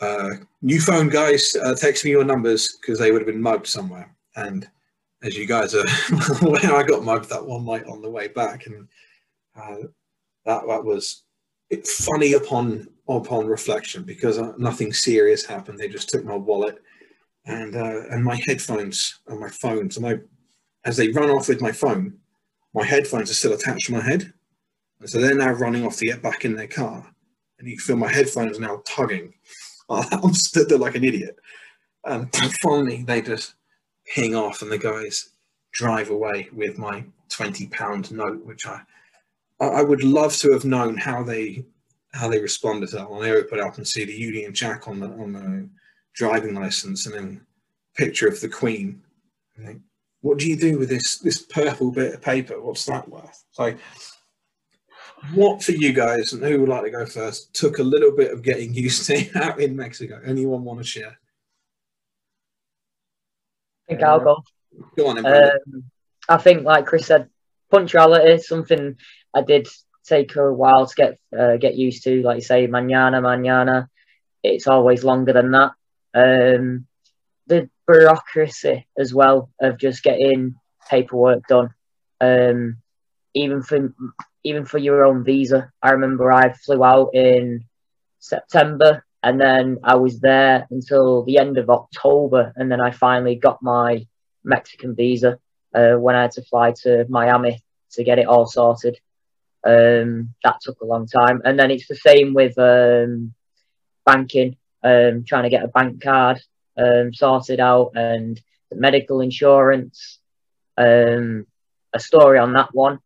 [0.00, 0.30] uh,
[0.62, 4.14] new phone guys, uh, text me your numbers because they would have been mugged somewhere.
[4.36, 4.68] And
[5.22, 8.88] as you guys are I got mugged that one night on the way back, and
[9.54, 9.86] uh,
[10.46, 11.22] that that was
[11.86, 15.78] funny upon upon reflection because uh, nothing serious happened.
[15.78, 16.82] They just took my wallet
[17.46, 19.90] and uh, and my headphones and my phone.
[19.90, 20.18] So my
[20.84, 22.18] as they run off with my phone,
[22.74, 24.32] my headphones are still attached to my head,
[25.00, 27.06] and so they're now running off to get back in their car.
[27.58, 29.34] And you can feel my headphones now tugging
[29.90, 31.36] I'm stood there like an idiot.
[32.04, 33.54] And finally, they just
[34.14, 35.30] ping off and the guys
[35.72, 38.80] drive away with my 20 pound note, which I,
[39.60, 41.64] I would love to have known how they,
[42.12, 43.10] how they responded to that.
[43.10, 45.68] When they open up and see the Union Jack on the, on the
[46.14, 47.46] driving license and then
[47.96, 49.02] picture of the Queen.
[49.58, 49.82] Think,
[50.22, 52.60] what do you do with this, this purple bit of paper?
[52.60, 53.44] What's that worth?
[53.52, 53.74] So
[55.34, 58.32] what for you guys, and who would like to go first, took a little bit
[58.32, 60.20] of getting used to out in Mexico?
[60.24, 61.18] Anyone want to share?
[63.88, 64.42] I think I'll go.
[64.96, 65.84] Go on, then, Um,
[66.28, 67.28] I think, like Chris said,
[67.70, 68.96] punctuality is something
[69.34, 69.68] I did
[70.04, 72.22] take a while to get uh, get used to.
[72.22, 73.88] Like you say, mañana, mañana.
[74.42, 75.72] It's always longer than that.
[76.14, 76.86] Um,
[77.46, 80.54] the bureaucracy as well of just getting
[80.88, 81.74] paperwork done.
[82.20, 82.78] Um,
[83.34, 83.94] even for
[84.44, 85.70] even for your own visa.
[85.82, 87.64] I remember I flew out in
[88.18, 93.36] September and then I was there until the end of October, and then I finally
[93.36, 94.06] got my
[94.44, 95.38] Mexican visa
[95.74, 97.62] uh, when I had to fly to Miami
[97.92, 98.98] to get it all sorted.
[99.62, 103.34] Um, that took a long time, and then it's the same with um,
[104.06, 106.40] banking, um, trying to get a bank card
[106.78, 108.40] um, sorted out, and
[108.70, 110.18] the medical insurance.
[110.76, 111.46] Um,
[111.92, 113.00] a story on that one.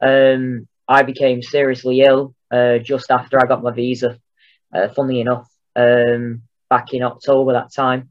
[0.00, 4.18] Um, I became seriously ill uh, just after I got my visa.
[4.72, 8.10] Uh, funnily enough, back in October that time.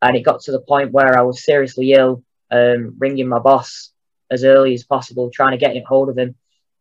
[0.00, 3.92] And it got to the point where I was seriously ill, ringing my boss
[4.30, 6.34] as early as possible, trying to get in hold of him.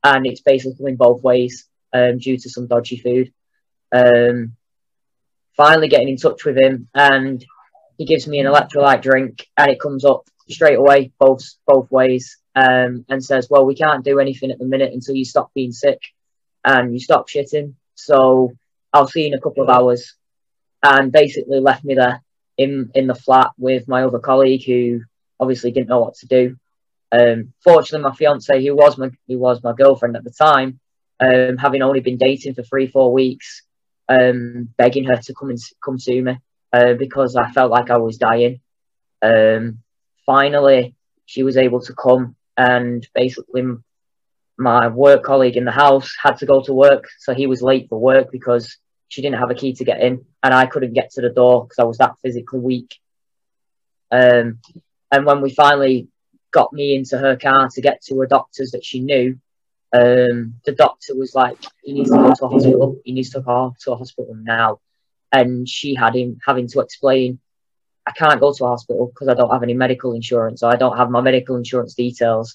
[0.06, 3.34] And it's basically coming both ways um, due to some dodgy food.
[3.92, 4.56] Um,
[5.58, 7.44] finally, getting in touch with him, and
[7.98, 12.38] he gives me an electrolyte drink, and it comes up straight away, both both ways,
[12.56, 15.72] um, and says, "Well, we can't do anything at the minute until you stop being
[15.72, 16.02] sick
[16.64, 17.74] and you stop shitting.
[17.96, 18.52] So
[18.94, 20.16] I'll see you in a couple of hours."
[20.86, 22.22] and basically left me there
[22.58, 25.02] in in the flat with my other colleague who
[25.40, 26.58] obviously didn't know what to do.
[27.16, 30.80] Um, fortunately, my fiance, who was my who was my girlfriend at the time,
[31.20, 33.64] um, having only been dating for three four weeks,
[34.10, 36.38] um, begging her to come and come to me
[36.74, 38.60] uh, because I felt like I was dying.
[39.22, 39.80] Um,
[40.26, 40.96] finally,
[41.26, 43.64] she was able to come, and basically,
[44.58, 47.88] my work colleague in the house had to go to work, so he was late
[47.88, 51.12] for work because she didn't have a key to get in, and I couldn't get
[51.12, 53.00] to the door because I was that physically weak.
[54.12, 54.60] Um,
[55.12, 56.10] and when we finally
[56.58, 59.28] got me into her car to get to a doctor's that she knew,
[59.94, 62.90] um, the doctor was like, "He needs to go to a hospital.
[63.06, 64.70] He needs to go to a hospital now."
[65.32, 67.40] And she had him having to explain,
[68.10, 70.78] "I can't go to a hospital because I don't have any medical insurance, or I
[70.82, 72.48] don't have my medical insurance details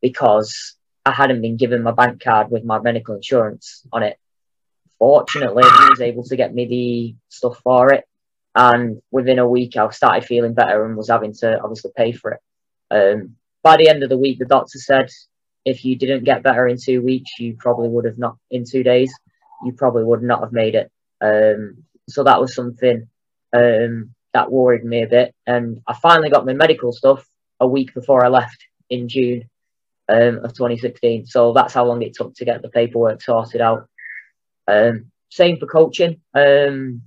[0.00, 4.16] because I hadn't been given my bank card with my medical insurance on it."
[5.02, 8.04] fortunately, he was able to get me the stuff for it.
[8.54, 12.30] And within a week, I started feeling better and was having to obviously pay for
[12.34, 12.40] it.
[12.92, 15.08] Um, by the end of the week, the doctor said
[15.64, 18.82] if you didn't get better in two weeks, you probably would have not, in two
[18.82, 19.12] days,
[19.64, 20.90] you probably would not have made it.
[21.20, 23.08] Um, so that was something
[23.52, 25.34] um, that worried me a bit.
[25.46, 27.26] And I finally got my medical stuff
[27.60, 28.58] a week before I left
[28.90, 29.48] in June
[30.08, 31.26] um, of 2016.
[31.26, 33.88] So that's how long it took to get the paperwork sorted out.
[34.66, 36.20] Um, same for coaching.
[36.34, 37.02] Um,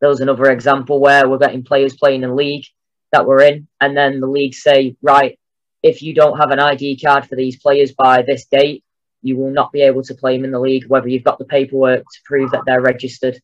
[0.00, 2.64] there was another example where we're getting players playing in league
[3.12, 5.38] that we're in, and then the league say, right,
[5.82, 8.84] if you don't have an ID card for these players by this date,
[9.22, 11.44] you will not be able to play them in the league, whether you've got the
[11.44, 13.40] paperwork to prove that they're registered.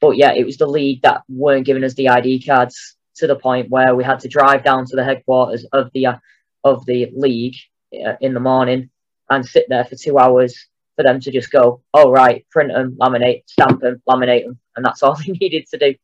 [0.00, 3.36] But yeah, it was the league that weren't giving us the ID cards to the
[3.36, 6.16] point where we had to drive down to the headquarters of the uh,
[6.64, 7.54] of the league
[7.94, 8.90] uh, in the morning
[9.30, 10.66] and sit there for two hours
[10.96, 14.58] for them to just go, oh, right, print them, laminate, stamp them, laminate them.
[14.74, 15.94] And that's all they needed to do.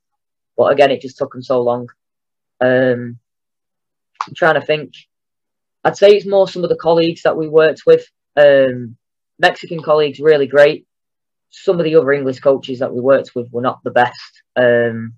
[0.57, 1.89] But again, it just took them so long.
[2.63, 3.19] Um,
[4.27, 4.95] I'm trying to think.
[5.85, 8.07] I'd say it's more some of the colleagues that we worked with.
[8.37, 8.97] Um,
[9.39, 10.87] Mexican colleagues, really great.
[11.51, 14.43] Some of the other English coaches that we worked with were not the best.
[14.55, 15.15] Um,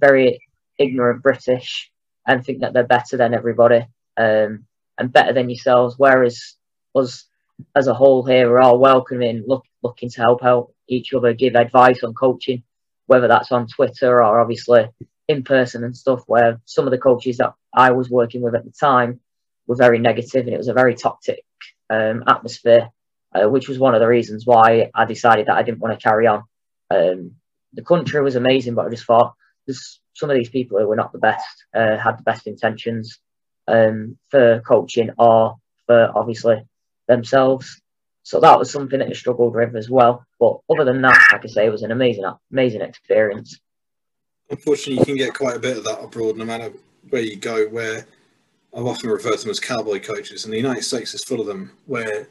[0.00, 0.40] very
[0.78, 1.90] ignorant British
[2.26, 3.86] and think that they're better than everybody
[4.16, 4.66] um,
[4.98, 5.94] and better than yourselves.
[5.96, 6.56] Whereas
[6.94, 7.26] us
[7.74, 11.54] as a whole here are all welcoming, look, looking to help out each other, give
[11.54, 12.62] advice on coaching,
[13.06, 14.88] whether that's on Twitter or obviously
[15.28, 16.22] in person and stuff.
[16.26, 19.20] Where some of the coaches that I was working with at the time
[19.66, 21.44] were very negative, and it was a very toxic
[21.90, 22.88] um, atmosphere,
[23.34, 26.02] uh, which was one of the reasons why I decided that I didn't want to
[26.02, 26.44] carry on.
[26.90, 27.32] Um,
[27.74, 29.34] the country was amazing, but I just thought
[30.14, 33.18] some of these people who were not the best, uh, had the best intentions
[33.68, 35.56] um, for coaching or
[35.86, 36.56] for obviously
[37.06, 37.80] themselves.
[38.22, 40.24] So that was something that I struggled with as well.
[40.40, 43.58] But other than that, like I say, it was an amazing, amazing experience.
[44.50, 46.72] Unfortunately, you can get quite a bit of that abroad, no matter
[47.10, 48.06] where you go where
[48.74, 51.46] I've often referred to them as cowboy coaches, and the United States is full of
[51.46, 52.28] them where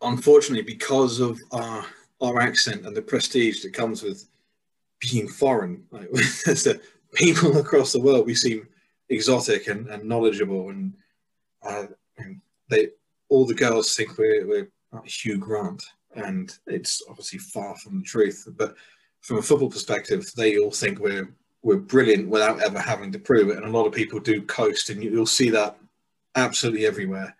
[0.00, 1.84] unfortunately because of our
[2.20, 4.28] our accent and the prestige that comes with
[5.00, 6.08] being foreign, like,
[6.46, 6.80] as the
[7.14, 8.68] people across the world, we seem
[9.08, 10.94] exotic and, and knowledgeable, and,
[11.64, 11.86] uh,
[12.18, 12.88] and they
[13.28, 14.68] all the girls think we're, we're
[15.04, 15.82] Hugh Grant,
[16.14, 18.46] and it's obviously far from the truth.
[18.56, 18.76] But
[19.22, 23.48] from a football perspective, they all think we're we're brilliant without ever having to prove
[23.48, 25.78] it, and a lot of people do coast, and you'll see that
[26.34, 27.34] absolutely everywhere.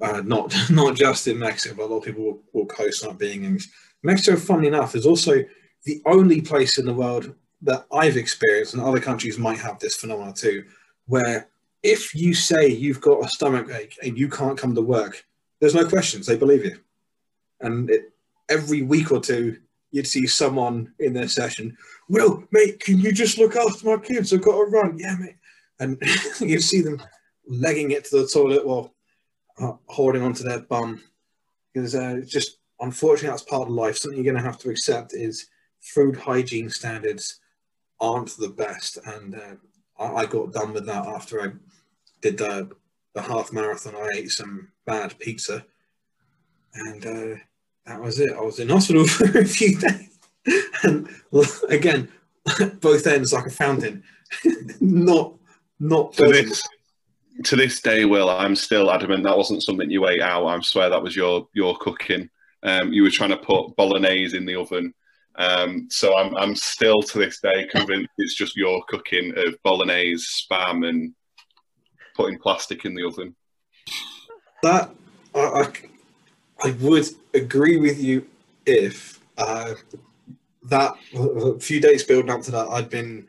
[0.00, 3.18] Uh, not not just in Mexico, but a lot of people will, will coast not
[3.18, 3.68] being English.
[4.02, 5.44] Mexico, funnily enough, is also
[5.84, 9.96] the only place in the world that I've experienced, and other countries might have this
[9.96, 10.64] phenomenon too,
[11.06, 11.48] where
[11.82, 15.26] if you say you've got a stomach ache and you can't come to work,
[15.60, 16.26] there's no questions.
[16.26, 16.78] They believe you.
[17.60, 18.12] And it,
[18.48, 19.58] every week or two,
[19.94, 21.76] you'd see someone in their session,
[22.08, 24.32] Will, mate, can you just look after my kids?
[24.32, 24.98] I've got to run.
[24.98, 25.36] Yeah, mate.
[25.78, 25.96] And
[26.40, 27.00] you'd see them
[27.46, 28.92] legging it to the toilet while
[29.60, 31.00] uh, holding onto their bum.
[31.72, 33.96] Because uh, just, unfortunately, that's part of life.
[33.96, 35.46] Something you're going to have to accept is
[35.80, 37.38] food hygiene standards
[38.00, 38.98] aren't the best.
[39.06, 39.54] And uh,
[40.02, 41.52] I, I, got done with that after I
[42.20, 42.68] did the,
[43.14, 43.94] the half marathon.
[43.94, 45.64] I ate some bad pizza.
[46.74, 47.36] And uh,
[47.86, 48.32] that was it.
[48.32, 50.18] I was in hospital for a few days.
[50.82, 52.08] and well, again,
[52.80, 54.02] both ends like a fountain.
[54.80, 55.34] not,
[55.80, 56.62] not to this,
[57.44, 60.46] to this day, Will, I'm still adamant that wasn't something you ate out.
[60.46, 62.30] I swear that was your your cooking.
[62.62, 64.94] Um, you were trying to put bolognese in the oven
[65.36, 70.24] um, so I'm, I'm still to this day convinced it's just your cooking of bolognese,
[70.24, 71.12] spam, and
[72.14, 73.34] putting plastic in the oven.
[74.62, 74.94] That
[75.34, 75.72] I, I,
[76.62, 78.26] I would agree with you
[78.66, 79.74] if uh,
[80.64, 83.26] that a few days building up to that I'd been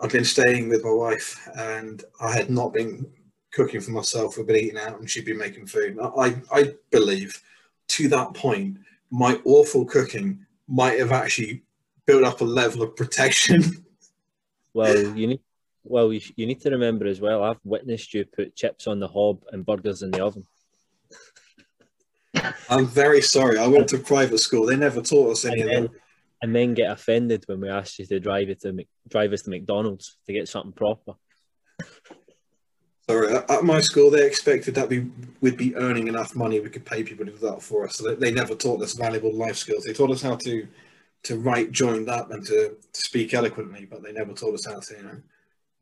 [0.00, 3.06] I'd been staying with my wife and I had not been
[3.52, 4.36] cooking for myself.
[4.36, 5.98] We'd been eating out and she'd been making food.
[6.00, 7.42] I I believe
[7.88, 8.78] to that point
[9.10, 11.62] my awful cooking might have actually
[12.06, 13.86] built up a level of protection.
[14.74, 15.40] well, you need
[15.84, 17.42] well you, you need to remember as well.
[17.42, 20.44] I've witnessed you put chips on the hob and burgers in the oven.
[22.68, 23.58] I'm very sorry.
[23.58, 24.66] I went to private school.
[24.66, 26.00] They never taught us any and of then, that.
[26.42, 29.50] And then get offended when we ask you to drive it to drive us to
[29.50, 31.14] McDonald's to get something proper.
[33.08, 35.08] Sorry, at my school they expected that we
[35.40, 37.96] would be earning enough money we could pay people to do that for us.
[37.96, 39.84] So they, they never taught us valuable life skills.
[39.84, 40.66] They taught us how to
[41.26, 44.78] to write joined up and to, to speak eloquently, but they never taught us how
[44.78, 45.20] to, you know,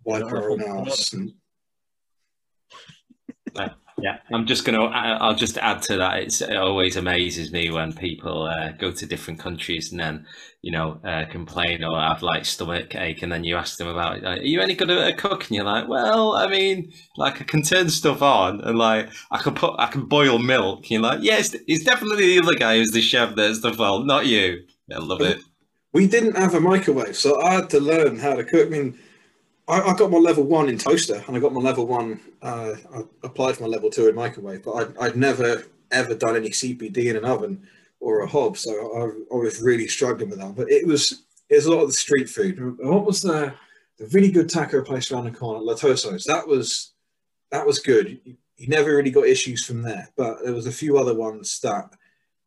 [0.04, 1.32] wipe our own.
[3.98, 4.84] Yeah, I'm just gonna.
[4.86, 6.18] I'll just add to that.
[6.24, 10.26] It's, it always amazes me when people uh, go to different countries and then,
[10.62, 14.22] you know, uh, complain or have like stomach ache, and then you ask them about,
[14.22, 17.44] like, "Are you any good at cooking?" And you're like, "Well, I mean, like I
[17.44, 21.00] can turn stuff on, and like I can put, I can boil milk." And you're
[21.00, 24.06] like, "Yes, yeah, it's, it's, definitely the other guy who's the chef that's the fault,
[24.06, 25.40] not you." I love it.
[25.92, 28.66] We didn't have a microwave, so I had to learn how to cook.
[28.66, 28.98] I mean
[29.66, 32.20] I, I, got my level one in toaster, and I got my level one.
[32.42, 36.36] Uh, I applied for my level two in microwave, but I'd, I'd never ever done
[36.36, 37.66] any CPD in an oven
[38.00, 40.54] or a hob, so I, I, was really struggling with that.
[40.54, 42.78] But it was it was a lot of the street food.
[42.78, 43.54] What was the
[43.98, 46.24] the really good taco place around the corner, La Tosos?
[46.24, 46.92] That was
[47.50, 48.20] that was good.
[48.24, 51.58] You, you never really got issues from there, but there was a few other ones
[51.60, 51.90] that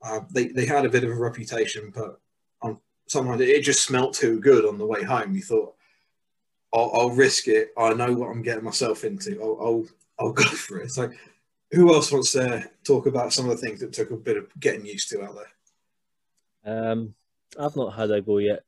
[0.03, 2.19] uh, they they had a bit of a reputation, but
[2.61, 2.77] on
[3.07, 5.33] somehow it just smelt too good on the way home.
[5.33, 5.76] You thought
[6.73, 7.69] I'll, I'll, risk it.
[7.77, 9.41] I know what I'm getting myself into.
[9.41, 9.85] I'll, I'll,
[10.19, 10.91] I'll go for it.
[10.91, 11.11] So,
[11.71, 14.47] who else wants to talk about some of the things that took a bit of
[14.59, 15.35] getting used to out
[16.63, 16.91] there?
[16.91, 17.13] Um,
[17.59, 18.63] I've not had a go yet.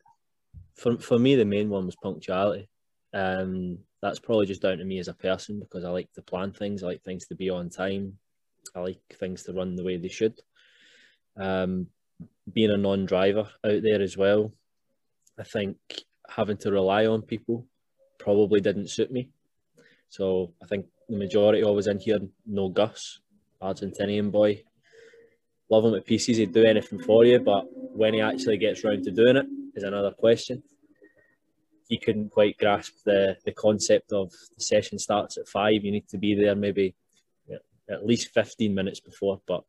[0.75, 2.69] For for me, the main one was punctuality.
[3.13, 6.51] Um, that's probably just down to me as a person because I like to plan
[6.51, 6.83] things.
[6.83, 8.17] I like things to be on time.
[8.75, 10.39] I like things to run the way they should.
[11.37, 11.87] Um,
[12.51, 14.53] being a non-driver out there as well,
[15.37, 15.77] I think
[16.29, 17.65] having to rely on people
[18.19, 19.29] probably didn't suit me.
[20.09, 23.19] So I think the majority always in here know Gus,
[23.61, 24.63] Argentinian boy.
[25.69, 29.03] Love him at pieces, he'd do anything for you, but when he actually gets round
[29.03, 30.63] to doing it is another question.
[31.87, 35.83] He couldn't quite grasp the, the concept of the session starts at five.
[35.83, 36.95] You need to be there maybe
[37.89, 39.63] at least 15 minutes before, but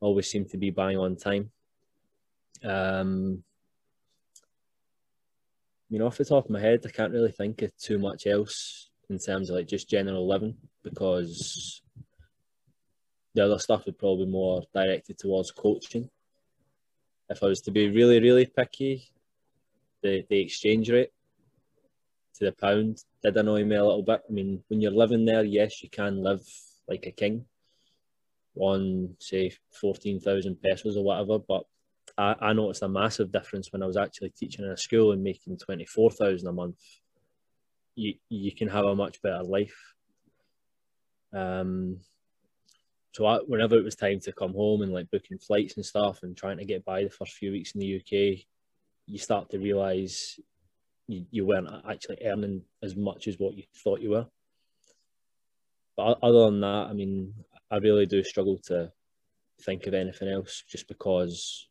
[0.00, 1.50] always seem to be buying on time.
[2.64, 3.42] Um,
[5.88, 8.26] you know, off the top of my head, I can't really think of too much
[8.26, 11.82] else in terms of like just general living because
[13.34, 16.08] the other stuff would probably be more directed towards coaching.
[17.28, 19.08] If I was to be really, really picky,
[20.02, 21.10] the, the exchange rate.
[22.36, 24.22] to the pound did annoy me a little bit.
[24.28, 26.42] I mean, when you're living there, yes, you can live
[26.88, 27.46] like a king
[28.58, 31.64] on say fourteen thousand pesos or whatever, but
[32.18, 35.22] I, I noticed a massive difference when I was actually teaching in a school and
[35.22, 36.80] making twenty four thousand a month.
[37.94, 39.94] You you can have a much better life.
[41.32, 42.00] Um,
[43.12, 46.22] so I, whenever it was time to come home and like booking flights and stuff
[46.22, 48.44] and trying to get by the first few weeks in the UK,
[49.06, 50.38] you start to realise
[51.06, 54.26] you, you weren't actually earning as much as what you thought you were.
[55.96, 57.32] But other than that, I mean,
[57.70, 58.92] I really do struggle to
[59.62, 61.68] think of anything else just because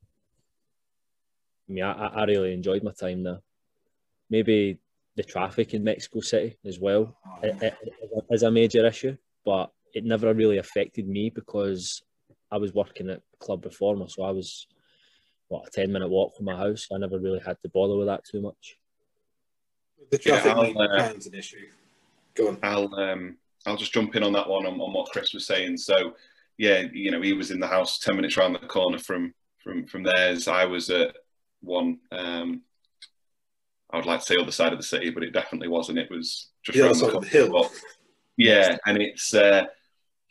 [1.69, 3.39] I mean, I, I really enjoyed my time there.
[4.29, 4.79] Maybe
[5.15, 7.15] the traffic in Mexico City as well
[8.29, 12.03] is a major issue, but it never really affected me because
[12.51, 14.67] I was working at Club Reforma, so I was
[15.47, 16.87] what a ten minute walk from my house.
[16.93, 18.77] I never really had to bother with that too much.
[20.11, 21.67] The traffic yeah, uh, an issue.
[22.35, 22.59] Go on.
[22.61, 25.77] I'll um, I'll just jump in on that one on, on what Chris was saying.
[25.77, 26.13] So
[26.57, 29.33] yeah, you know, he was in the house ten minutes around the corner from
[29.63, 30.47] from from theirs.
[30.47, 31.15] I was at
[31.65, 31.99] one.
[32.11, 32.61] Um,
[33.91, 35.99] I would like to say other side of the city, but it definitely wasn't.
[35.99, 37.71] It was just yeah, the, the hill.
[38.37, 39.65] yeah, and it's uh,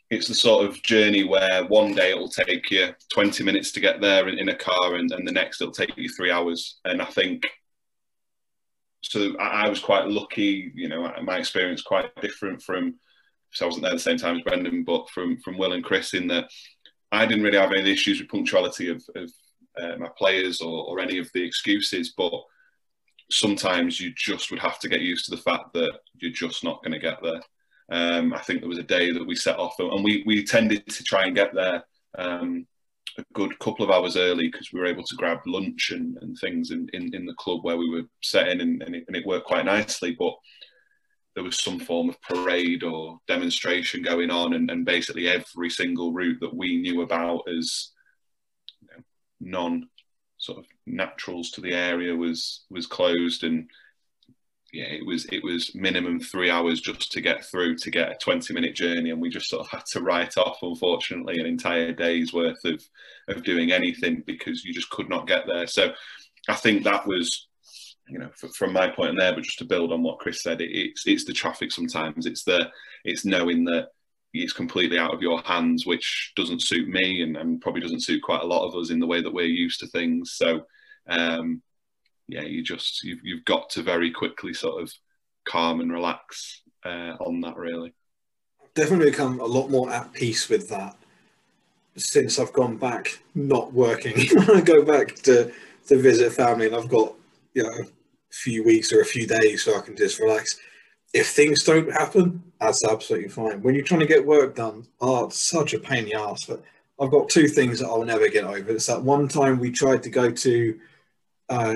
[0.09, 4.01] it's the sort of journey where one day it'll take you 20 minutes to get
[4.01, 6.79] there in, in a car, and, and the next it'll take you three hours.
[6.85, 7.45] And I think
[9.01, 9.35] so.
[9.39, 10.71] I, I was quite lucky.
[10.75, 12.95] You know, my experience quite different from.
[13.51, 15.83] So I wasn't there at the same time as Brendan, but from from Will and
[15.83, 16.49] Chris in that
[17.11, 19.31] I didn't really have any issues with punctuality of, of
[19.81, 22.33] uh, my players or, or any of the excuses, but
[23.31, 26.83] sometimes you just would have to get used to the fact that you're just not
[26.83, 27.41] going to get there.
[27.89, 30.87] Um, I think there was a day that we set off, and we we tended
[30.87, 31.83] to try and get there
[32.17, 32.65] um,
[33.17, 36.37] a good couple of hours early because we were able to grab lunch and, and
[36.37, 39.25] things in, in, in, the club where we were setting, and, and, it, and it
[39.25, 40.15] worked quite nicely.
[40.17, 40.33] But
[41.35, 46.11] there was some form of parade or demonstration going on, and, and basically every single
[46.11, 47.91] route that we knew about as
[49.39, 49.89] non
[50.37, 53.43] sort of naturals to the area was was closed.
[53.43, 53.69] And
[54.73, 58.15] yeah it was it was minimum three hours just to get through to get a
[58.15, 59.11] 20 minute journey.
[59.11, 62.83] And we just sort of had to write off unfortunately an entire day's worth of
[63.27, 65.67] of doing anything because you just could not get there.
[65.67, 65.93] So
[66.47, 67.47] i think that was
[68.07, 70.61] you know from my point in there but just to build on what chris said
[70.61, 72.25] it, it's it's the traffic sometimes.
[72.25, 72.69] It's the
[73.03, 73.89] it's knowing that
[74.43, 78.21] it's completely out of your hands, which doesn't suit me and, and, probably doesn't suit
[78.21, 80.33] quite a lot of us in the way that we're used to things.
[80.33, 80.65] So,
[81.07, 81.61] um,
[82.27, 84.91] yeah, you just you've, you've got to very quickly sort of
[85.45, 87.55] calm and relax uh, on that.
[87.55, 87.93] Really,
[88.73, 90.95] definitely become a lot more at peace with that
[91.97, 94.13] since I've gone back not working.
[94.53, 95.51] I go back to
[95.87, 97.13] to visit family and I've got
[97.53, 97.85] you know a
[98.31, 100.59] few weeks or a few days so I can just relax
[101.13, 103.61] if things don't happen, that's absolutely fine.
[103.61, 106.45] When you're trying to get work done, oh, it's such a pain in the ass.
[106.45, 106.63] But
[106.99, 108.71] I've got two things that I'll never get over.
[108.71, 110.79] It's that one time we tried to go to
[111.49, 111.75] uh,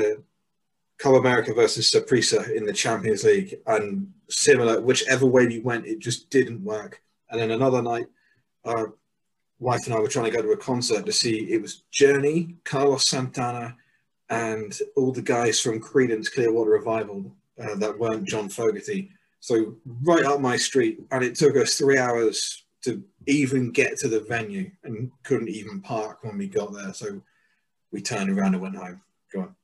[0.98, 6.00] Club America versus Saprissa in the Champions League, and similar, whichever way we went, it
[6.00, 7.02] just didn't work.
[7.30, 8.08] And then another night,
[8.66, 8.94] our
[9.60, 12.56] wife and I were trying to go to a concert to see it was Journey,
[12.66, 13.76] Carlos Santana,
[14.30, 17.32] and all the guys from Creedence Clearwater Revival
[17.62, 21.98] uh, that weren't John Fogerty so right up my street, and it took us three
[21.98, 26.94] hours to even get to the venue, and couldn't even park when we got there.
[26.94, 27.22] So
[27.92, 29.02] we turned around and went home.
[29.34, 29.56] Go on.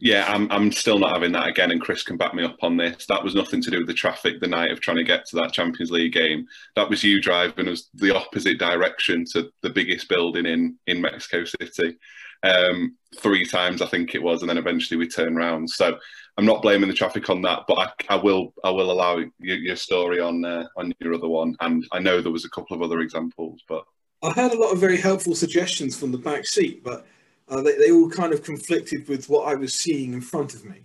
[0.00, 2.76] Yeah, I'm, I'm still not having that again, and Chris can back me up on
[2.76, 3.06] this.
[3.06, 5.36] That was nothing to do with the traffic the night of trying to get to
[5.36, 6.46] that Champions League game.
[6.74, 11.44] That was you driving us the opposite direction to the biggest building in in Mexico
[11.44, 11.96] City.
[12.42, 15.70] Um, three times, I think it was, and then eventually we turned around.
[15.70, 15.98] So
[16.38, 19.56] I'm not blaming the traffic on that, but I, I will I will allow your,
[19.56, 22.74] your story on uh, on your other one, and I know there was a couple
[22.74, 23.84] of other examples, but
[24.22, 27.06] I had a lot of very helpful suggestions from the back seat, but
[27.48, 30.64] uh, they, they all kind of conflicted with what I was seeing in front of
[30.64, 30.84] me.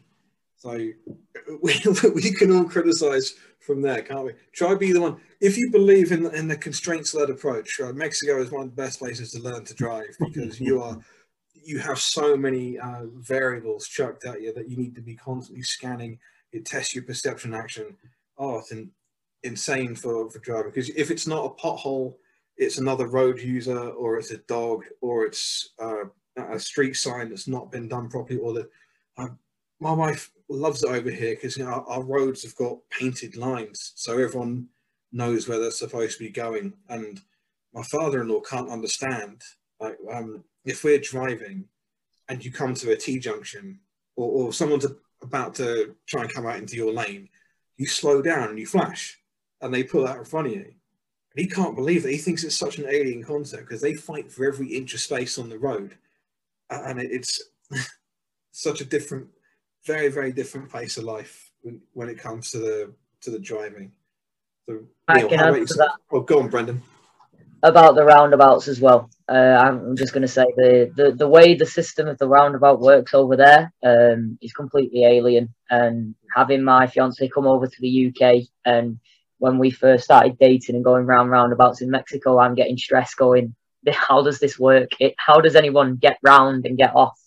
[0.58, 0.72] So
[1.62, 1.82] we,
[2.16, 4.34] we can all criticise from there, can't we?
[4.54, 5.18] Try be the one.
[5.40, 9.00] If you believe in in the constraints-led approach, uh, Mexico is one of the best
[9.00, 10.98] places to learn to drive because you are
[11.64, 15.64] you have so many uh, variables chucked at you that you need to be constantly
[15.64, 16.20] scanning.
[16.52, 17.96] It tests your perception action.
[18.38, 18.92] Oh, it's in,
[19.44, 22.16] insane for, for driving because if it's not a pothole,
[22.58, 26.06] it's another road user or it's a dog or it's uh,
[26.38, 28.70] a street sign that's not been done properly or the
[29.18, 29.28] uh,
[29.80, 33.36] my wife loves it over here because you know, our, our, roads have got painted
[33.36, 34.68] lines so everyone
[35.12, 37.22] knows where they're supposed to be going and
[37.74, 39.42] my father-in-law can't understand
[39.80, 41.66] like um, if we're driving
[42.30, 43.80] and you come to a T junction
[44.16, 44.86] or, or someone's
[45.22, 47.30] about to try and come out into your lane,
[47.78, 49.20] you slow down and you flash,
[49.62, 50.66] and they pull out in front of you.
[50.66, 52.12] And he can't believe that.
[52.12, 55.38] He thinks it's such an alien concept because they fight for every inch of space
[55.38, 55.96] on the road,
[56.70, 57.42] and it's
[58.52, 59.28] such a different,
[59.86, 63.92] very very different pace of life when, when it comes to the to the driving.
[64.68, 65.92] So, I Neil, can how about answer yourself?
[66.12, 66.82] Oh, go on, Brendan.
[67.64, 69.10] about the roundabouts as well.
[69.30, 72.80] Uh, I'm just going to say the, the the way the system of the roundabout
[72.80, 75.54] works over there um, is completely alien.
[75.70, 79.00] And having my fiance come over to the UK, and
[79.40, 83.18] when we first started dating and going round roundabouts in Mexico, I'm getting stressed.
[83.18, 83.54] Going,
[83.92, 84.92] how does this work?
[85.00, 87.20] It, how does anyone get round and get off?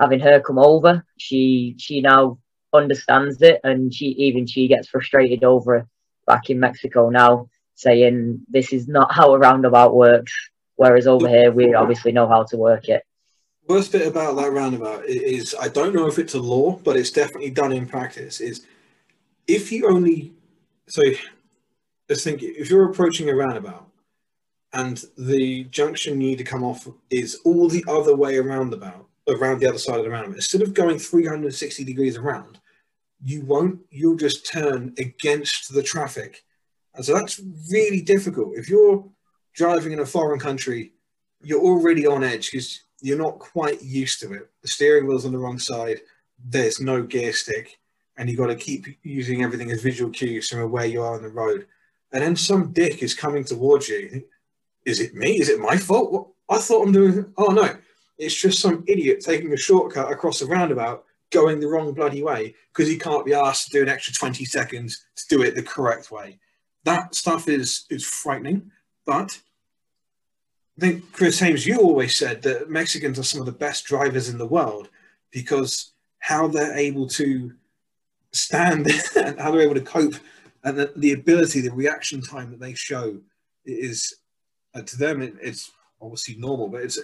[0.00, 2.38] Having her come over, she she now
[2.72, 5.86] understands it, and she even she gets frustrated over
[6.26, 10.32] back in Mexico now saying this is not how a roundabout works.
[10.76, 13.02] Whereas over here, we obviously know how to work it.
[13.68, 17.10] Worst bit about that roundabout is I don't know if it's a law, but it's
[17.10, 18.40] definitely done in practice.
[18.40, 18.66] Is
[19.46, 20.32] if you only
[20.88, 21.02] so
[22.08, 23.86] let's think if you're approaching a roundabout
[24.72, 29.06] and the junction you need to come off is all the other way around about
[29.28, 32.60] around the other side of the roundabout instead of going 360 degrees around
[33.24, 36.44] you won't you'll just turn against the traffic
[36.94, 37.40] and so that's
[37.70, 39.04] really difficult if you're
[39.54, 40.92] driving in a foreign country
[41.42, 44.48] you're already on edge because you're not quite used to it.
[44.62, 46.00] The steering wheel's on the wrong side
[46.44, 47.78] there's no gear stick
[48.16, 51.22] and you've got to keep using everything as visual cues from where you are on
[51.22, 51.66] the road.
[52.12, 54.24] And then some dick is coming towards you.
[54.84, 55.40] Is it me?
[55.40, 56.12] Is it my fault?
[56.12, 56.26] What?
[56.48, 57.76] i thought i'm doing oh no.
[58.18, 62.54] It's just some idiot taking a shortcut across a roundabout going the wrong bloody way
[62.72, 65.62] because he can't be asked to do an extra 20 seconds to do it the
[65.62, 66.38] correct way.
[66.84, 68.70] That stuff is is frightening
[69.04, 69.38] but
[70.78, 74.28] I think Chris Hames, you always said that Mexicans are some of the best drivers
[74.28, 74.88] in the world
[75.30, 77.52] because how they're able to
[78.32, 80.14] stand and how they're able to cope
[80.64, 83.18] and the, the ability, the reaction time that they show
[83.64, 84.14] is
[84.74, 86.98] uh, to them it, it's obviously normal, but it's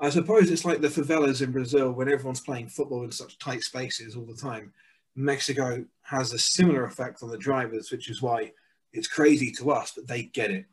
[0.00, 3.62] I suppose it's like the favelas in Brazil when everyone's playing football in such tight
[3.62, 4.72] spaces all the time.
[5.14, 8.52] Mexico has a similar effect on the drivers, which is why
[8.92, 10.64] it's crazy to us, but they get it.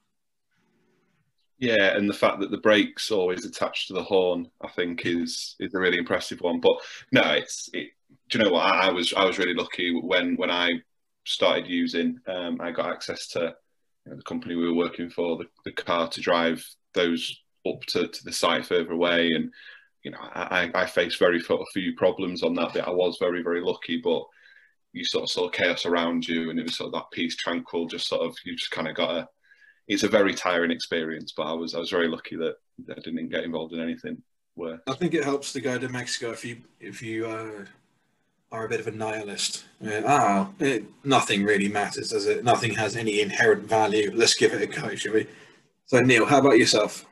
[1.59, 5.55] Yeah, and the fact that the brake's always attached to the horn, I think, is
[5.59, 6.61] is a really impressive one.
[6.61, 6.77] But
[7.11, 7.89] no, it's it.
[8.29, 8.65] Do you know what?
[8.65, 10.75] I, I was I was really lucky when when I
[11.25, 12.19] started using.
[12.27, 13.55] Um, I got access to
[14.05, 17.81] you know, the company we were working for, the, the car to drive those up
[17.89, 19.51] to, to the site further away, and
[20.03, 21.41] you know I, I faced very
[21.73, 22.87] few problems on that bit.
[22.87, 24.23] I was very very lucky, but
[24.93, 27.87] you sort of saw chaos around you, and it was sort of that peace tranquil.
[27.87, 29.27] Just sort of you just kind of got to
[29.89, 32.55] it's a very tiring experience, but I was I was very lucky that
[32.89, 34.21] I didn't get involved in anything
[34.53, 37.65] where I think it helps to go to Mexico if you if you uh,
[38.51, 39.65] are a bit of a nihilist.
[39.81, 40.49] Yeah, ah,
[41.03, 42.43] nothing really matters, does it?
[42.43, 44.11] Nothing has any inherent value.
[44.13, 45.27] Let's give it a go, shall we?
[45.87, 47.05] So Neil, how about yourself?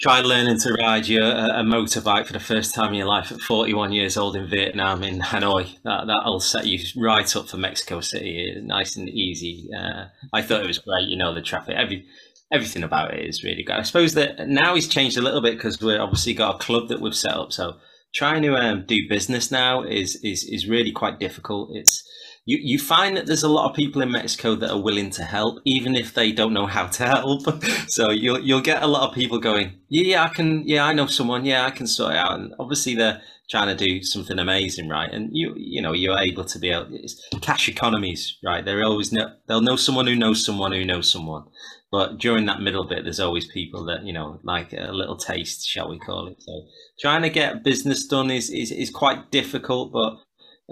[0.00, 3.40] Try learning to ride your a motorbike for the first time in your life at
[3.40, 5.76] 41 years old in Vietnam in Hanoi.
[5.82, 9.68] That that'll set you right up for Mexico City, nice and easy.
[9.76, 11.08] Uh, I thought it was great.
[11.08, 12.06] You know, the traffic, every
[12.52, 13.74] everything about it is really good.
[13.74, 16.86] I suppose that now he's changed a little bit because we're obviously got a club
[16.90, 17.52] that we've set up.
[17.52, 17.78] So
[18.14, 21.70] trying to um, do business now is is is really quite difficult.
[21.72, 22.08] It's
[22.48, 25.22] you, you find that there's a lot of people in Mexico that are willing to
[25.22, 27.42] help, even if they don't know how to help.
[27.88, 30.94] so you'll you'll get a lot of people going, yeah, yeah, I can, yeah, I
[30.94, 32.40] know someone, yeah, I can sort it out.
[32.40, 33.20] And obviously they're
[33.50, 35.12] trying to do something amazing, right?
[35.12, 38.64] And you you know you're able to be able, it's cash economies, right?
[38.64, 41.44] They're always know they'll know someone who knows someone who knows someone.
[41.92, 45.68] But during that middle bit, there's always people that you know like a little taste,
[45.68, 46.36] shall we call it?
[46.38, 46.52] So
[46.98, 50.14] trying to get business done is is, is quite difficult, but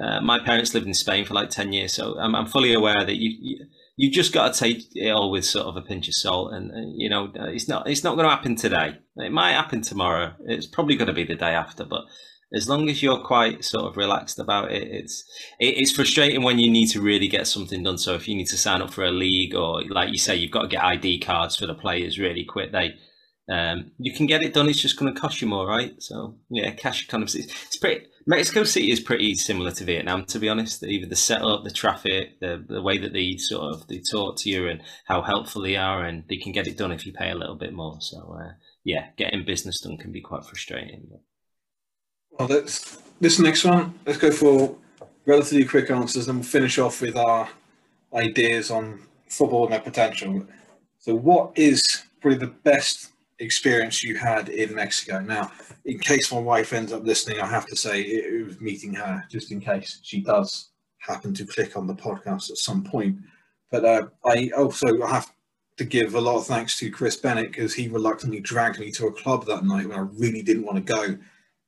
[0.00, 3.04] uh, my parents lived in Spain for like 10 years, so I'm, I'm fully aware
[3.04, 3.66] that you, you,
[3.96, 6.52] you just got to take it all with sort of a pinch of salt.
[6.52, 8.98] And, uh, you know, it's not, it's not going to happen today.
[9.16, 10.34] It might happen tomorrow.
[10.44, 12.04] It's probably going to be the day after, but
[12.52, 15.24] as long as you're quite sort of relaxed about it, it's,
[15.58, 17.98] it, it's frustrating when you need to really get something done.
[17.98, 20.52] So if you need to sign up for a league or like you say, you've
[20.52, 22.94] got to get ID cards for the players really quick, they,
[23.48, 24.68] um, you can get it done.
[24.68, 25.94] It's just going to cost you more, right?
[26.02, 28.06] So yeah, cash kind of it's, pretty.
[28.28, 30.82] Mexico City is pretty similar to Vietnam, to be honest.
[30.82, 34.50] Either the setup, the traffic, the the way that they sort of they talk to
[34.50, 37.30] you, and how helpful they are, and they can get it done if you pay
[37.30, 37.98] a little bit more.
[38.00, 38.52] So uh,
[38.82, 41.08] yeah, getting business done can be quite frustrating.
[42.32, 43.94] Well, let's this next one.
[44.04, 44.76] Let's go for
[45.24, 47.48] relatively quick answers, and we'll finish off with our
[48.12, 50.46] ideas on football and their potential.
[50.98, 55.20] So, what is probably the best experience you had in Mexico.
[55.20, 55.52] Now,
[55.84, 59.24] in case my wife ends up listening, I have to say it was meeting her,
[59.30, 63.18] just in case she does happen to click on the podcast at some point.
[63.70, 65.30] But uh, I also have
[65.76, 69.06] to give a lot of thanks to Chris Bennett because he reluctantly dragged me to
[69.06, 71.18] a club that night when I really didn't want to go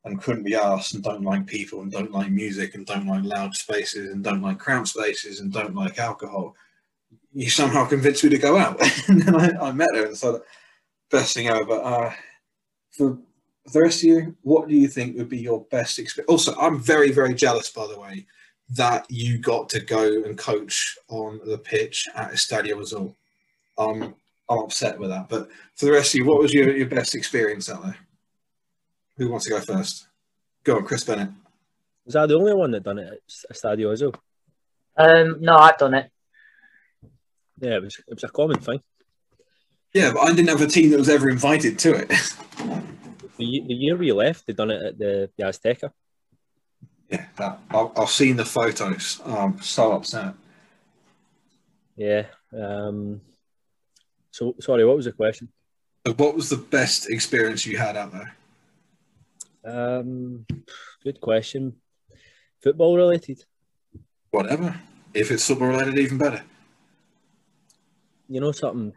[0.04, 3.24] and couldn't be asked and don't like people and don't like music and don't like
[3.24, 6.54] loud spaces and don't like crowd spaces and don't like alcohol.
[7.34, 8.80] You somehow convinced me to go out.
[9.08, 10.42] and then I, I met her and thought,
[11.10, 11.64] best thing ever.
[11.64, 12.12] But uh,
[12.90, 13.18] for
[13.72, 16.30] the rest of you, what do you think would be your best experience?
[16.30, 18.26] Also, I'm very, very jealous, by the way,
[18.70, 23.16] that you got to go and coach on the pitch at Estadio Azul.
[23.76, 24.14] Um,
[24.48, 25.28] I'm upset with that.
[25.28, 27.96] But for the rest of you, what was your, your best experience out there?
[29.18, 30.08] Who wants to go first?
[30.64, 31.30] Go on, Chris Bennett.
[32.06, 34.14] Was I the only one that done it at Estadio Azul?
[34.96, 36.10] Um, no, I've done it.
[37.60, 38.80] Yeah, it was it was a common thing.
[39.94, 42.08] Yeah, but I didn't have a team that was ever invited to it.
[43.38, 45.92] The, the year we left, they done it at the, the Azteca.
[47.08, 49.20] yeah, that, I, I've seen the photos.
[49.24, 50.34] I'm so upset.
[51.96, 52.26] Yeah.
[52.52, 53.20] Um,
[54.30, 55.48] so sorry, what was the question?
[56.16, 58.34] What was the best experience you had out there?
[59.64, 60.46] Um,
[61.02, 61.74] good question.
[62.62, 63.44] Football related.
[64.30, 64.74] Whatever.
[65.14, 66.42] If it's football related, even better.
[68.28, 68.92] You know something?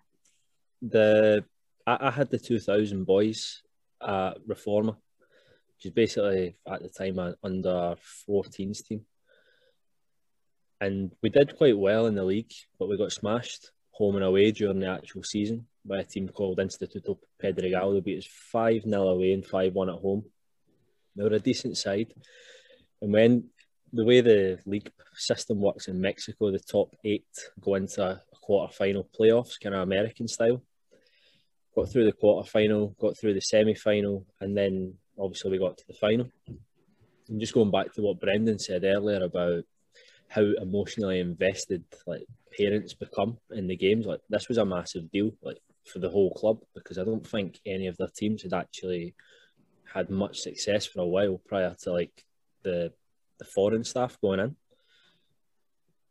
[0.82, 1.44] The
[1.86, 3.62] I, I had the two thousand boys
[4.02, 4.96] at Reforma,
[5.76, 7.96] which is basically at the time an under
[8.28, 9.02] 14s team,
[10.80, 14.52] and we did quite well in the league, but we got smashed home and away
[14.52, 17.94] during the actual season by a team called Instituto Pedregal.
[17.94, 20.24] They beat us five 0 away and five one at home.
[21.16, 22.14] They were a decent side,
[23.02, 23.50] and when
[23.94, 27.28] the way the league system works in Mexico, the top eight
[27.60, 30.64] go into a quarter final playoffs, kind of American style.
[31.76, 35.78] Got through the quarter final, got through the semi final, and then obviously we got
[35.78, 36.30] to the final.
[37.30, 39.64] And just going back to what Brendan said earlier about
[40.28, 42.26] how emotionally invested like
[42.58, 46.34] parents become in the games, like this was a massive deal, like for the whole
[46.34, 49.16] club, because I don't think any of their teams had actually
[49.94, 52.26] had much success for a while prior to like
[52.64, 52.92] the
[53.40, 54.56] the foreign staff going in.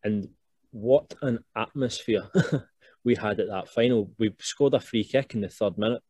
[0.03, 0.29] And
[0.71, 2.29] what an atmosphere
[3.05, 4.11] we had at that final.
[4.19, 6.03] We scored a free kick in the third minute,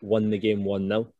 [0.00, 1.12] won the game 1 0.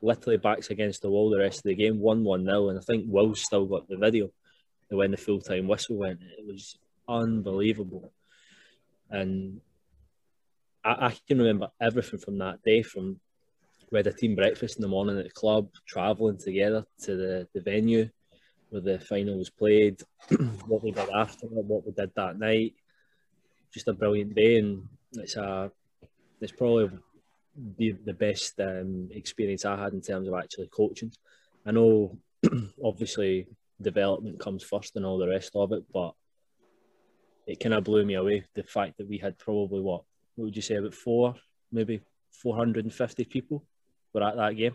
[0.00, 2.68] Literally backs against the wall the rest of the game, 1 1 0.
[2.68, 4.30] And I think Will still got the video
[4.88, 6.20] when the full time whistle went.
[6.22, 6.78] It was
[7.08, 8.12] unbelievable.
[9.10, 9.60] And
[10.84, 13.20] I, I can remember everything from that day from
[13.90, 17.48] we had a team breakfast in the morning at the club, travelling together to the,
[17.54, 18.10] the venue
[18.68, 20.02] where the final was played,
[20.66, 22.74] what we did after what we did that night.
[23.72, 25.70] Just a brilliant day, and it's a
[26.40, 26.90] it's probably
[27.76, 31.12] the the best um, experience I had in terms of actually coaching.
[31.66, 32.18] I know,
[32.84, 33.46] obviously,
[33.80, 36.14] development comes first and all the rest of it, but
[37.46, 40.02] it kind of blew me away the fact that we had probably what
[40.36, 41.34] what would you say about four,
[41.72, 42.00] maybe
[42.30, 43.64] four hundred and fifty people
[44.12, 44.74] were at that game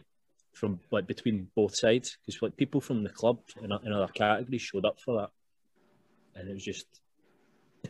[0.53, 4.61] from like between both sides because like people from the club in, in other categories
[4.61, 5.29] showed up for that,
[6.35, 6.85] and it was just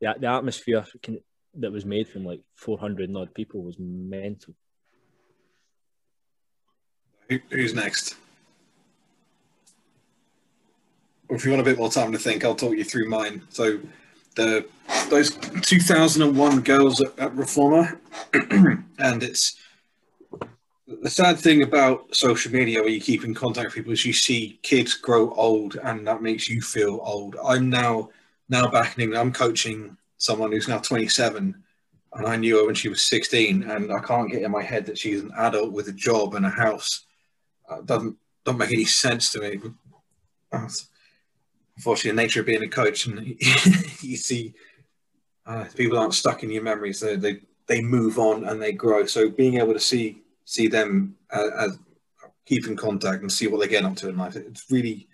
[0.00, 1.20] the the atmosphere can,
[1.54, 4.54] that was made from like four hundred odd people was mental.
[7.50, 8.16] Who's next?
[11.28, 13.42] Or if you want a bit more time to think, I'll talk you through mine.
[13.48, 13.80] So,
[14.36, 14.66] the
[15.08, 17.98] those 2001 girls at, at Reforma,
[18.98, 19.56] and it's
[20.86, 24.12] the sad thing about social media where you keep in contact with people is you
[24.12, 27.36] see kids grow old and that makes you feel old.
[27.44, 28.10] I'm now
[28.48, 29.20] now back in England.
[29.20, 31.54] I'm coaching someone who's now 27
[32.14, 34.86] and I knew her when she was 16 and I can't get in my head
[34.86, 37.06] that she's an adult with a job and a house.
[37.68, 39.60] Uh, doesn't don't make any sense to me.
[40.52, 40.68] Uh,
[41.76, 43.26] unfortunately, the nature of being a coach and
[44.00, 44.54] you see
[45.46, 47.00] uh, people aren't stuck in your memories.
[47.00, 49.06] They, they they move on and they grow.
[49.06, 51.78] So being able to see see them uh, as
[52.46, 54.36] keep in contact and see what they get up to in life.
[54.36, 55.08] It's really,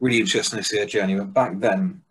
[0.00, 1.16] really interesting to see their journey.
[1.16, 2.02] But back then,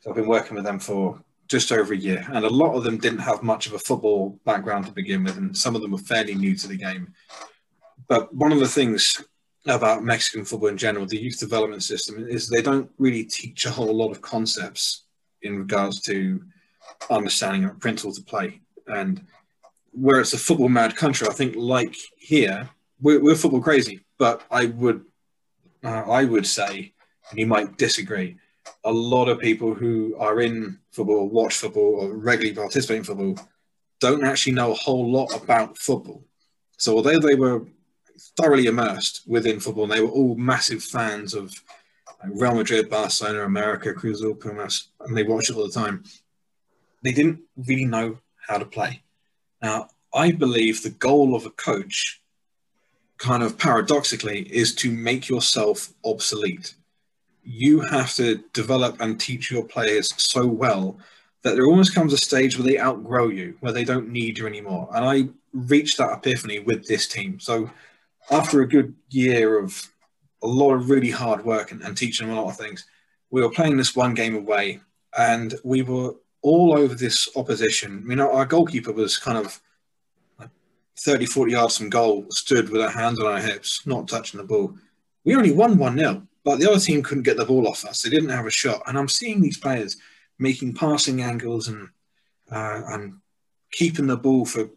[0.00, 2.84] so I've been working with them for just over a year, and a lot of
[2.84, 5.92] them didn't have much of a football background to begin with, and some of them
[5.92, 7.12] were fairly new to the game.
[8.06, 9.22] But one of the things
[9.66, 13.70] about Mexican football in general, the youth development system, is they don't really teach a
[13.70, 15.04] whole lot of concepts
[15.42, 16.42] in regards to
[17.10, 18.60] understanding a principle to play.
[18.86, 19.24] And
[19.92, 22.68] where it's a football mad country, I think like here,
[23.00, 24.00] we're, we're football crazy.
[24.18, 25.04] But I would,
[25.84, 26.92] uh, I would say,
[27.30, 28.36] and you might disagree,
[28.84, 33.38] a lot of people who are in football, watch football, or regularly participate in football,
[34.00, 36.24] don't actually know a whole lot about football.
[36.76, 37.66] So although they were
[38.36, 41.52] thoroughly immersed within football, and they were all massive fans of
[42.24, 46.04] Real Madrid, Barcelona, America, Cruz Azul, Pumas, and they watched it all the time.
[47.02, 49.02] They didn't really know how to play.
[49.62, 52.20] Now, I believe the goal of a coach,
[53.18, 56.74] kind of paradoxically, is to make yourself obsolete.
[57.50, 60.98] You have to develop and teach your players so well
[61.42, 64.46] that there almost comes a stage where they outgrow you, where they don't need you
[64.46, 64.90] anymore.
[64.94, 67.40] And I reached that epiphany with this team.
[67.40, 67.70] So
[68.30, 69.90] after a good year of
[70.42, 72.84] a lot of really hard work and, and teaching them a lot of things,
[73.30, 74.80] we were playing this one game away
[75.16, 78.04] and we were all over this opposition.
[78.06, 79.58] You know, our goalkeeper was kind of
[80.98, 84.46] 30, 40 yards from goal, stood with her hands on her hips, not touching the
[84.46, 84.74] ball.
[85.24, 88.02] We only won 1 0, but the other team couldn't get the ball off us.
[88.02, 88.82] They didn't have a shot.
[88.86, 89.96] And I'm seeing these players
[90.38, 91.88] making passing angles and
[92.50, 93.18] uh, and
[93.70, 94.70] keeping the ball for you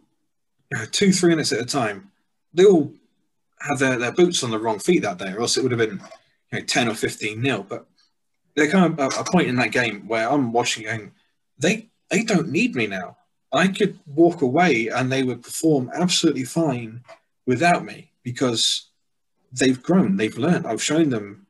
[0.74, 2.12] know, two, three minutes at a time.
[2.54, 2.94] They all
[3.60, 5.80] had their, their boots on the wrong feet that day, or else it would have
[5.80, 6.02] been
[6.52, 7.66] you know, 10 or 15 nil.
[7.68, 7.86] But
[8.56, 11.12] there kind of a, a point in that game where I'm watching going,
[11.58, 13.18] they they don't need me now.
[13.54, 17.04] I could walk away and they would perform absolutely fine
[17.46, 18.90] without me because
[19.52, 20.68] they've grown, they've learned.
[20.68, 21.48] I've shown them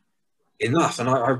[0.61, 1.37] enough, and I, I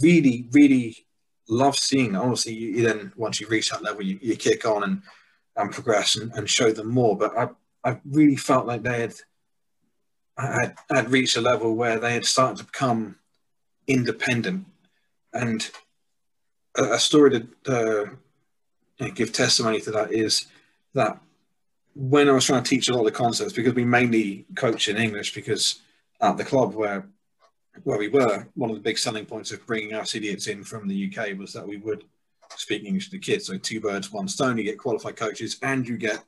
[0.00, 1.06] really, really
[1.48, 2.16] love seeing.
[2.16, 5.02] Obviously, you, you, then once you reach that level, you, you kick on and
[5.54, 7.16] and progress and, and show them more.
[7.16, 7.48] But I
[7.84, 9.14] I really felt like they had
[10.38, 13.16] had, had reached a level where they had started to become
[13.86, 14.66] independent.
[15.32, 15.70] And
[16.76, 18.10] a, a story to
[19.00, 20.46] uh, give testimony to that is
[20.94, 21.18] that
[21.94, 24.88] when I was trying to teach a lot of the concepts, because we mainly coach
[24.88, 25.80] in English, because
[26.20, 27.06] at the club where
[27.84, 30.86] where we were, one of the big selling points of bringing our idiots in from
[30.86, 32.04] the UK was that we would
[32.56, 33.46] speak English to the kids.
[33.46, 34.58] So two birds, one stone.
[34.58, 36.24] You get qualified coaches, and you get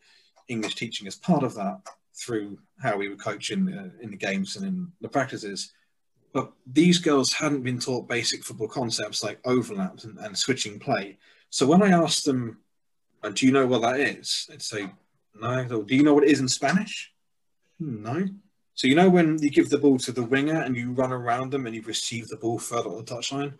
[0.48, 1.80] English teaching as part of that
[2.14, 5.72] through how we were coaching in, in the games and in the practices.
[6.32, 11.18] But these girls hadn't been taught basic football concepts like overlaps and, and switching play.
[11.50, 12.58] So when I asked them,
[13.22, 14.90] uh, "Do you know what that is?" they'd say,
[15.34, 17.12] "No." Do you know what it is in Spanish?
[17.78, 18.28] Hmm, no.
[18.74, 21.52] So you know when you give the ball to the winger and you run around
[21.52, 23.54] them and you receive the ball further on the touchline?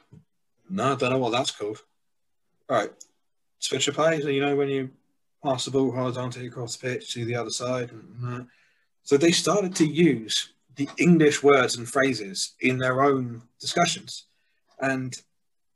[0.68, 1.82] No, I don't know what that's called.
[2.68, 2.90] All right,
[3.58, 4.20] switch of play.
[4.20, 4.90] So you know when you
[5.42, 7.90] pass the ball horizontally across the pitch to the other side.
[9.02, 14.24] So they started to use the English words and phrases in their own discussions.
[14.80, 15.14] And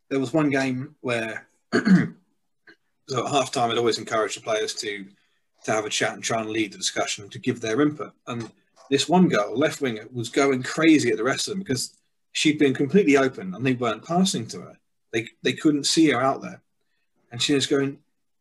[0.08, 1.80] there was one game where, so
[3.26, 5.06] at half time, always encourage the players to
[5.64, 8.12] to have a chat and try and lead the discussion to give their input.
[8.28, 8.50] And
[8.90, 11.94] this one girl, left winger, was going crazy at the rest of them because
[12.32, 14.78] she'd been completely open and they weren't passing to her.
[15.12, 16.60] They they couldn't see her out there,
[17.32, 17.98] and she was going,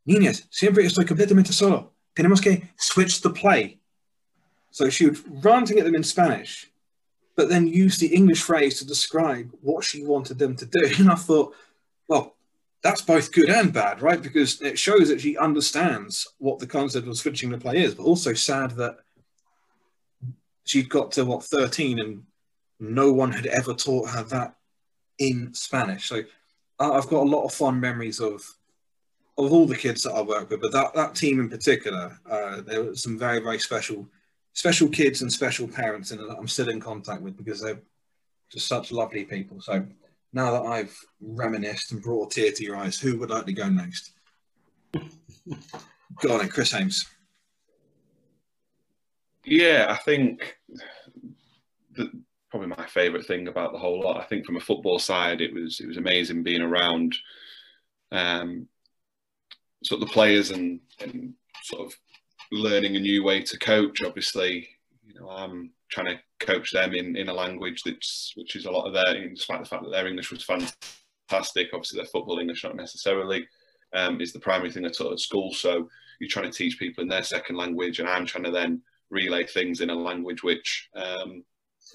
[0.07, 1.91] Niñas, siempre estoy completamente solo.
[2.15, 3.77] Tenemos que switch the play.
[4.71, 6.69] So she would rant at them in Spanish,
[7.35, 10.89] but then use the English phrase to describe what she wanted them to do.
[10.99, 11.55] And I thought,
[12.07, 12.35] well,
[12.83, 14.21] that's both good and bad, right?
[14.21, 18.03] Because it shows that she understands what the concept of switching the play is, but
[18.03, 18.99] also sad that
[20.67, 22.23] she'd got to what 13 and
[22.79, 24.55] no one had ever taught her that
[25.17, 26.07] in Spanish.
[26.07, 26.21] So
[26.79, 28.43] I've got a lot of fond memories of
[29.39, 32.61] of all the kids that I work with, but that, that team in particular, uh,
[32.61, 34.07] there were some very, very special,
[34.53, 37.79] special kids and special parents in that I'm still in contact with because they're
[38.51, 39.61] just such lovely people.
[39.61, 39.85] So
[40.33, 43.53] now that I've reminisced and brought a tear to your eyes, who would like to
[43.53, 44.13] go next?
[44.93, 47.05] go on, then, Chris Hames.
[49.49, 50.57] Yeah, I think
[51.95, 52.11] the,
[52.51, 54.19] probably my favourite thing about the whole lot.
[54.19, 57.15] I think from a football side, it was it was amazing being around
[58.11, 58.67] um,
[59.85, 61.33] sort of the players and, and
[61.63, 61.93] sort of
[62.51, 64.03] learning a new way to coach.
[64.03, 64.67] Obviously,
[65.05, 68.71] you know, I'm trying to coach them in, in a language that's which is a
[68.71, 71.69] lot of their, despite the fact that their English was fantastic.
[71.71, 73.47] Obviously, their football English not necessarily
[73.93, 75.53] um, is the primary thing I taught at school.
[75.53, 75.87] So
[76.19, 79.45] you're trying to teach people in their second language, and I'm trying to then relay
[79.45, 81.43] things in a language which um,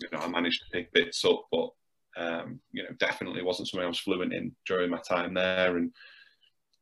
[0.00, 1.70] you know I managed to pick bits up, but
[2.16, 5.92] um, you know definitely wasn't something I was fluent in during my time there, and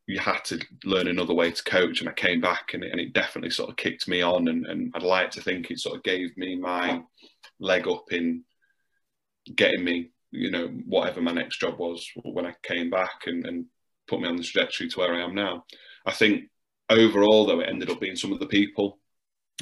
[0.07, 2.01] you had to learn another way to coach.
[2.01, 4.47] And I came back and it, and it definitely sort of kicked me on.
[4.47, 7.01] And, and I'd like to think it sort of gave me my
[7.59, 8.43] leg up in
[9.55, 13.65] getting me, you know, whatever my next job was when I came back and, and
[14.07, 15.65] put me on the trajectory to where I am now.
[16.05, 16.45] I think
[16.89, 18.99] overall, though, it ended up being some of the people,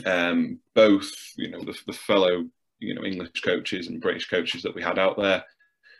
[0.05, 2.45] um, both, you know, the, the fellow,
[2.79, 5.43] you know, English coaches and British coaches that we had out there.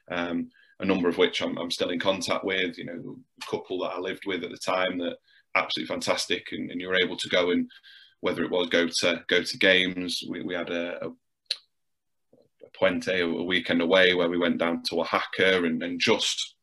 [0.09, 0.49] Um,
[0.79, 2.77] a number of which I'm, I'm still in contact with.
[2.77, 5.17] You know, a couple that I lived with at the time that
[5.55, 7.69] absolutely fantastic, and, and you're able to go and
[8.21, 10.23] whether it was go to go to games.
[10.29, 15.01] We, we had a, a, a puente, a weekend away where we went down to
[15.01, 16.55] Oaxaca and, and just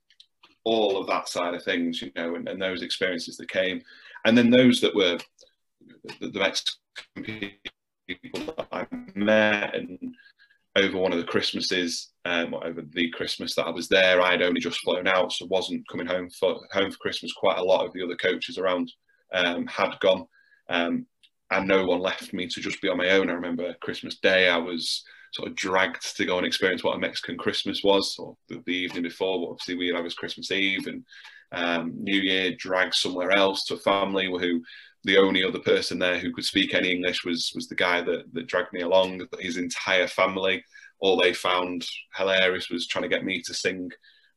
[0.64, 3.82] all of that side of things, you know, and, and those experiences that came.
[4.24, 5.18] And then those that were
[6.20, 6.74] the, the Mexican
[7.14, 10.14] people that I met and
[10.76, 14.42] over one of the Christmases, um, over the Christmas that I was there, I had
[14.42, 17.32] only just flown out, so wasn't coming home for home for Christmas.
[17.32, 18.92] Quite a lot of the other coaches around
[19.32, 20.26] um, had gone,
[20.68, 21.06] um,
[21.50, 23.30] and no one left me to just be on my own.
[23.30, 25.02] I remember Christmas Day, I was
[25.32, 28.76] sort of dragged to go and experience what a Mexican Christmas was, or the, the
[28.76, 29.40] evening before.
[29.40, 31.04] But obviously, we had was Christmas Eve and
[31.52, 34.62] um, New Year, dragged somewhere else to a family who
[35.06, 38.24] the only other person there who could speak any English was was the guy that
[38.34, 39.26] that dragged me along.
[39.38, 40.64] His entire family,
[40.98, 43.90] all they found hilarious was trying to get me to sing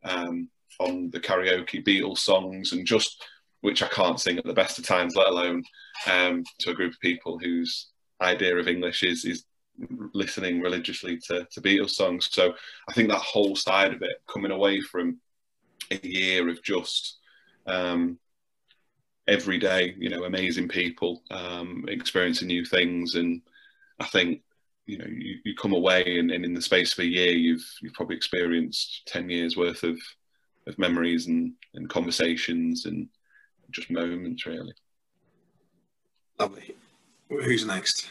[0.05, 0.47] um,
[0.79, 3.25] on the karaoke Beatles songs and just
[3.61, 5.63] which I can't sing at the best of times, let alone
[6.07, 7.87] um, to a group of people whose
[8.21, 9.45] idea of English is is
[10.13, 12.29] listening religiously to, to Beatles songs.
[12.31, 12.53] So
[12.87, 15.19] I think that whole side of it, coming away from
[15.89, 17.17] a year of just
[17.65, 18.19] um,
[19.29, 23.15] every day, you know, amazing people, um, experiencing new things.
[23.15, 23.41] And
[23.99, 24.41] I think,
[24.87, 27.63] you know, you, you come away and, and, in the space of a year, you've
[27.81, 29.99] you've probably experienced 10 years worth of,
[30.67, 33.07] of memories and, and conversations and
[33.71, 34.73] just moments, really.
[36.39, 36.75] Lovely.
[37.29, 38.09] Who's next?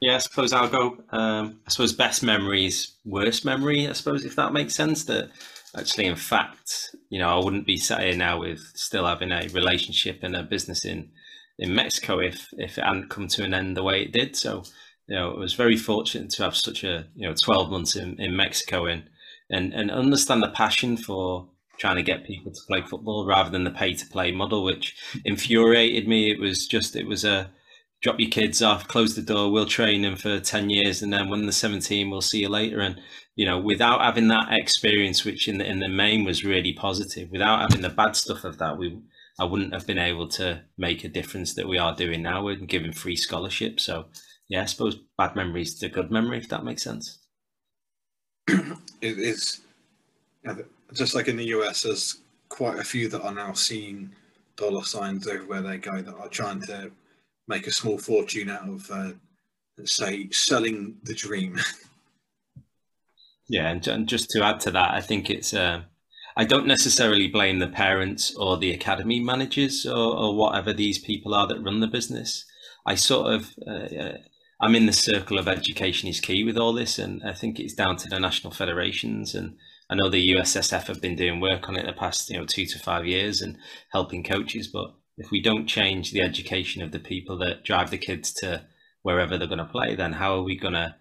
[0.00, 0.98] Yeah, I suppose I'll go.
[1.10, 3.88] Um, I suppose best memories, worst memory.
[3.88, 5.04] I suppose if that makes sense.
[5.04, 5.30] That
[5.76, 9.48] actually, in fact, you know, I wouldn't be sat here now with still having a
[9.48, 11.10] relationship and a business in
[11.58, 14.36] in Mexico if if it hadn't come to an end the way it did.
[14.36, 14.62] So,
[15.08, 18.20] you know, I was very fortunate to have such a you know twelve months in,
[18.20, 19.04] in Mexico and
[19.50, 23.64] and and understand the passion for trying to get people to play football rather than
[23.64, 26.30] the pay to play model, which infuriated me.
[26.30, 27.50] It was just it was a
[28.02, 31.02] drop your kids off, close the door, we'll train them for 10 years.
[31.02, 32.80] And then when they're 17, we'll see you later.
[32.80, 33.00] And,
[33.34, 37.30] you know, without having that experience, which in the, in the main was really positive,
[37.30, 39.00] without having the bad stuff of that, we,
[39.40, 42.44] I wouldn't have been able to make a difference that we are doing now.
[42.44, 43.84] We're giving free scholarships.
[43.84, 44.06] So
[44.48, 47.18] yeah, I suppose bad memories to good memory, if that makes sense.
[48.48, 49.60] it is
[50.94, 54.10] just like in the US, there's quite a few that are now seeing
[54.56, 56.90] dollar signs everywhere they go that are trying to
[57.48, 59.10] make a small fortune out of, uh,
[59.84, 61.58] say, selling the dream.
[63.50, 65.54] Yeah, and, just to add to that, I think it's.
[65.54, 65.82] Uh,
[66.36, 71.34] I don't necessarily blame the parents or the academy managers or, or, whatever these people
[71.34, 72.44] are that run the business.
[72.86, 73.54] I sort of.
[73.66, 74.18] Uh, uh
[74.60, 77.74] I'm in the circle of education is key with all this, and I think it's
[77.74, 79.34] down to the national federations.
[79.34, 79.56] And
[79.88, 82.66] I know the USSF have been doing work on it the past, you know, two
[82.66, 83.56] to five years and
[83.92, 84.66] helping coaches.
[84.66, 88.62] But if we don't change the education of the people that drive the kids to
[89.02, 90.94] wherever they're going to play, then how are we going to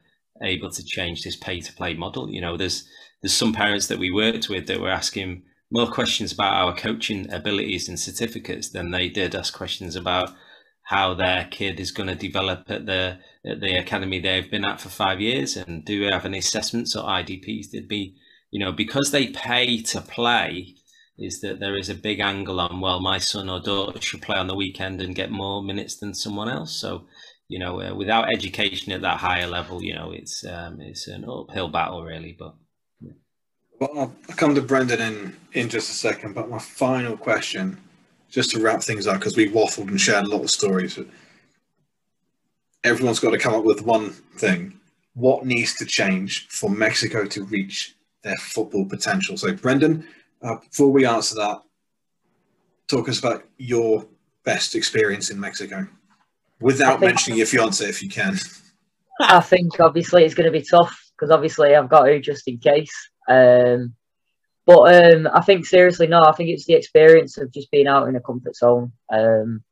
[0.44, 2.30] able to change this pay to play model?
[2.30, 2.88] You know, there's
[3.22, 7.31] there's some parents that we worked with that were asking more questions about our coaching
[7.31, 10.31] abilities and certificates than they did ask questions about
[10.84, 14.80] how their kid is going to develop at the at the academy they've been at
[14.80, 17.72] for five years and do we have any assessments or IDPs?
[17.72, 18.15] They'd be
[18.52, 20.76] you know because they pay to play
[21.18, 24.38] is that there is a big angle on well my son or daughter should play
[24.38, 26.76] on the weekend and get more minutes than someone else.
[26.76, 27.06] So
[27.48, 31.23] you know uh, without education at that higher level you know it's um, it's an
[31.23, 32.53] uphill battle really but
[32.99, 33.14] yeah.
[33.80, 37.77] well I'll come to Brendan in in just a second but my final question
[38.30, 40.99] just to wrap things up because we waffled and shared a lot of stories.
[42.84, 44.80] Everyone's got to come up with one thing.
[45.14, 49.38] What needs to change for Mexico to reach their football potential?
[49.38, 50.07] So Brendan
[50.41, 51.61] uh, before we answer that,
[52.88, 54.05] talk us about your
[54.43, 55.88] best experience in Mexico
[56.59, 58.38] without mentioning your fiance if you can.
[59.19, 62.59] I think obviously it's going to be tough because obviously I've got to just in
[62.59, 62.93] case.
[63.27, 63.95] Um,
[64.65, 68.07] but um, I think seriously, no, I think it's the experience of just being out
[68.07, 68.91] in a comfort zone.
[69.11, 69.64] Um,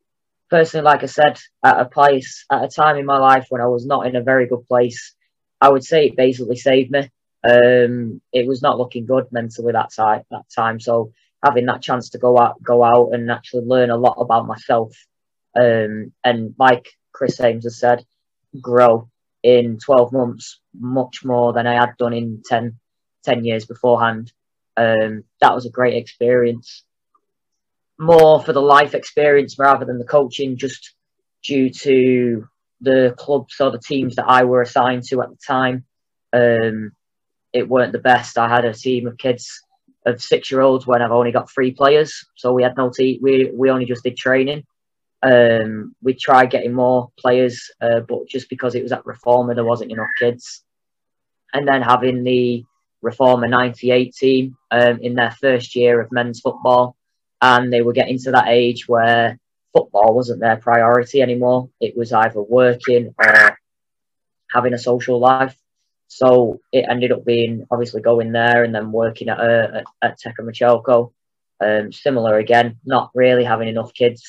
[0.50, 3.68] personally, like I said, at a place, at a time in my life when I
[3.68, 5.14] was not in a very good place,
[5.60, 7.10] I would say it basically saved me.
[7.48, 10.24] Um, it was not looking good mentally that time.
[10.32, 11.12] That time, so
[11.44, 14.96] having that chance to go out, go out and actually learn a lot about myself,
[15.56, 18.06] um, and like Chris Ames has said,
[18.62, 19.10] grow
[19.44, 22.78] in 12 months much more than I had done in 10,
[23.24, 24.32] 10 years beforehand.
[24.76, 26.84] Um, that was a great experience.
[28.00, 30.96] More for the life experience rather than the coaching, just
[31.44, 32.48] due to
[32.82, 35.86] the clubs or the teams that I were assigned to at the time.
[36.34, 36.92] Um,
[37.56, 38.38] it weren't the best.
[38.38, 39.64] I had a team of kids
[40.06, 43.20] of six year olds when I've only got three players, so we had no team.
[43.22, 44.66] We we only just did training.
[45.24, 49.64] Um, we tried getting more players, uh, but just because it was at Reforma, there
[49.64, 50.64] wasn't enough kids.
[51.54, 52.64] And then having the
[53.04, 56.98] Reforma 98 team um, in their first year of men's football,
[57.42, 59.40] and they were getting to that age where
[59.74, 61.70] football wasn't their priority anymore.
[61.80, 63.58] It was either working or
[64.52, 65.56] having a social life.
[66.08, 70.20] So it ended up being obviously going there and then working at uh, at, at
[70.20, 71.12] Teka
[71.60, 74.22] Um, similar again, not really having enough kids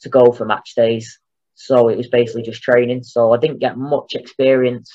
[0.00, 1.18] to go for match days.
[1.54, 3.02] So it was basically just training.
[3.04, 4.90] So I didn't get much experience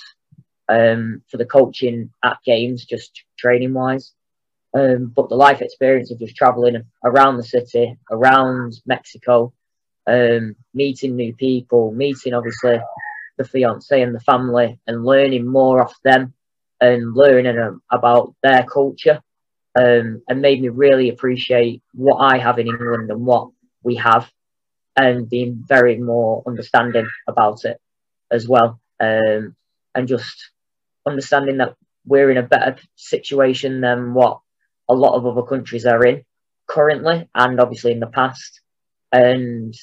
[0.69, 4.14] um, for the coaching at games, just training wise.
[4.73, 9.53] Um, but the life experience of just traveling around the city, around Mexico,
[10.05, 12.80] um, meeting new people, meeting obviously
[13.38, 16.34] the fiance and the family, and learning more off them
[16.80, 19.22] and learning um, about their culture,
[19.80, 23.49] um, and made me really appreciate what I have in England and what
[23.84, 24.30] we have,
[24.95, 27.80] and being very more understanding about it
[28.31, 29.55] as well, um,
[29.95, 30.51] and just
[31.05, 34.39] understanding that we're in a better situation than what
[34.89, 36.23] a lot of other countries are in
[36.68, 38.61] currently, and obviously in the past,
[39.11, 39.73] and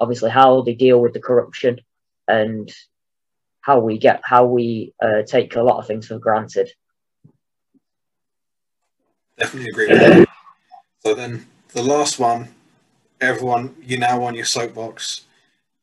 [0.00, 1.80] obviously how they deal with the corruption
[2.26, 2.72] and
[3.62, 6.70] how we get how we uh, take a lot of things for granted.
[9.38, 10.28] Definitely agree with that.
[11.00, 12.48] So then the last one,
[13.20, 15.22] everyone, you're now on your soapbox.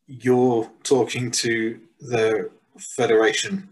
[0.08, 3.70] You're talking to the federation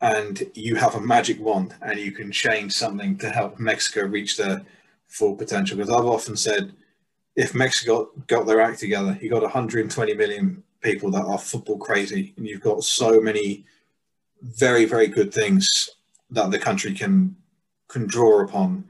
[0.00, 4.36] and you have a magic wand and you can change something to help Mexico reach
[4.36, 4.62] their
[5.08, 5.76] full potential.
[5.76, 6.72] Because I've often said
[7.36, 12.32] if Mexico got their act together, you got 120 million people that are football crazy,
[12.36, 13.64] and you've got so many
[14.42, 15.90] very, very good things
[16.30, 17.36] that the country can
[17.88, 18.84] can draw upon.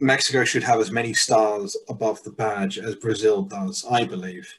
[0.00, 4.52] Mexico should have as many stars above the badge as Brazil does, I believe,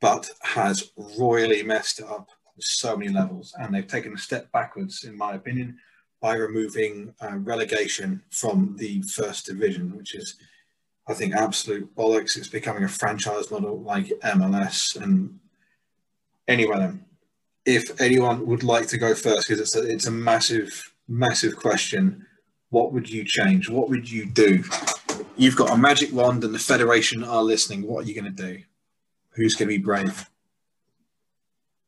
[0.00, 2.28] but has royally messed it up
[2.60, 5.78] so many levels, and they've taken a step backwards, in my opinion,
[6.20, 10.36] by removing uh, relegation from the first division, which is
[11.06, 12.36] I think absolute bollocks.
[12.36, 15.38] It's becoming a franchise model like MLS and
[16.46, 17.04] Then,
[17.64, 22.26] if anyone would like to go first, because it's a, it's a massive, massive question.
[22.70, 23.68] What would you change?
[23.68, 24.64] What would you do?
[25.36, 27.86] You've got a magic wand, and the federation are listening.
[27.86, 28.62] What are you going to do?
[29.30, 30.28] Who's going to be brave?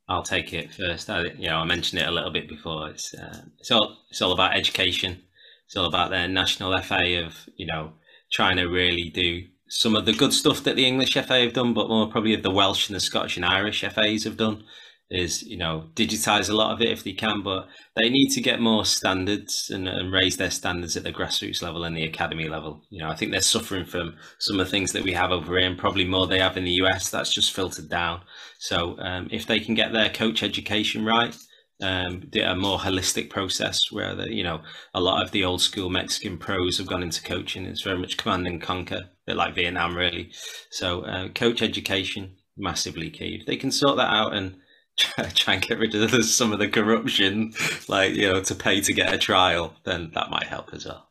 [0.08, 1.10] I'll take it first.
[1.10, 2.90] I, you know, I mentioned it a little bit before.
[2.90, 5.22] It's uh, it's all it's all about education.
[5.66, 7.92] It's all about their national FA of you know
[8.30, 11.74] trying to really do some of the good stuff that the English FA have done,
[11.74, 14.64] but more probably the Welsh and the Scottish and Irish FAs have done
[15.10, 18.40] is, you know, digitize a lot of it if they can, but they need to
[18.40, 22.48] get more standards and, and raise their standards at the grassroots level and the academy
[22.48, 22.82] level.
[22.90, 25.56] You know, I think they're suffering from some of the things that we have over
[25.56, 28.22] here and probably more they have in the US that's just filtered down.
[28.58, 31.36] So um, if they can get their coach education right,
[31.82, 34.62] um, a more holistic process where the, you know
[34.94, 37.66] a lot of the old school Mexican pros have gone into coaching.
[37.66, 40.32] It's very much command and conquer, a bit like Vietnam, really.
[40.70, 43.38] So uh, coach education massively key.
[43.40, 44.56] If they can sort that out and
[44.96, 47.52] try, and get rid of some of the corruption,
[47.88, 51.10] like you know, to pay to get a trial, then that might help as well.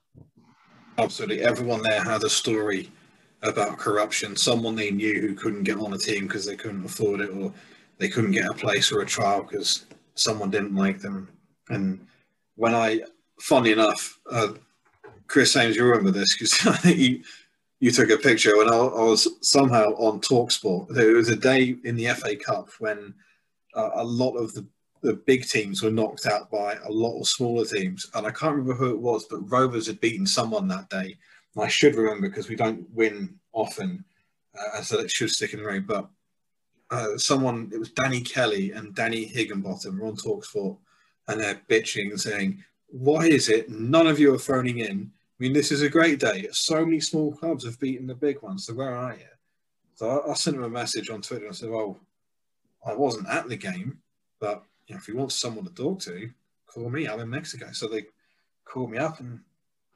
[0.98, 2.90] Absolutely, everyone there had a story
[3.44, 4.36] about corruption.
[4.36, 7.54] Someone they knew who couldn't get on a team because they couldn't afford it, or
[8.00, 9.86] they couldn't get a place or a trial because
[10.16, 11.30] someone didn't like them.
[11.70, 12.06] And
[12.56, 13.02] when I,
[13.40, 14.54] funny enough, uh,
[15.28, 17.24] Chris James, you remember this because I think you
[17.80, 20.88] you took a picture when I, I, was somehow on Talksport.
[20.90, 23.14] There was a day in the FA Cup when
[23.76, 24.66] uh, a lot of the,
[25.02, 28.56] the big teams were knocked out by a lot of smaller teams, and I can't
[28.56, 31.18] remember who it was, but Rovers had beaten someone that day.
[31.56, 34.04] And I should remember because we don't win often,
[34.58, 35.80] uh, so it should stick in the.
[35.80, 36.10] But
[36.92, 40.78] uh, someone, it was Danny Kelly and Danny Higginbotham were on Talksport
[41.28, 45.12] and they're bitching and saying, why is it none of you are phoning in?
[45.12, 46.48] I mean, this is a great day.
[46.52, 48.66] So many small clubs have beaten the big ones.
[48.66, 49.26] So where are you?
[49.96, 51.98] So I, I sent him a message on Twitter and I said, well,
[52.86, 54.00] I wasn't at the game,
[54.40, 56.30] but you know, if you want someone to talk to,
[56.68, 57.08] call me.
[57.08, 57.70] I'm in Mexico.
[57.72, 58.06] So they
[58.64, 59.40] called me up and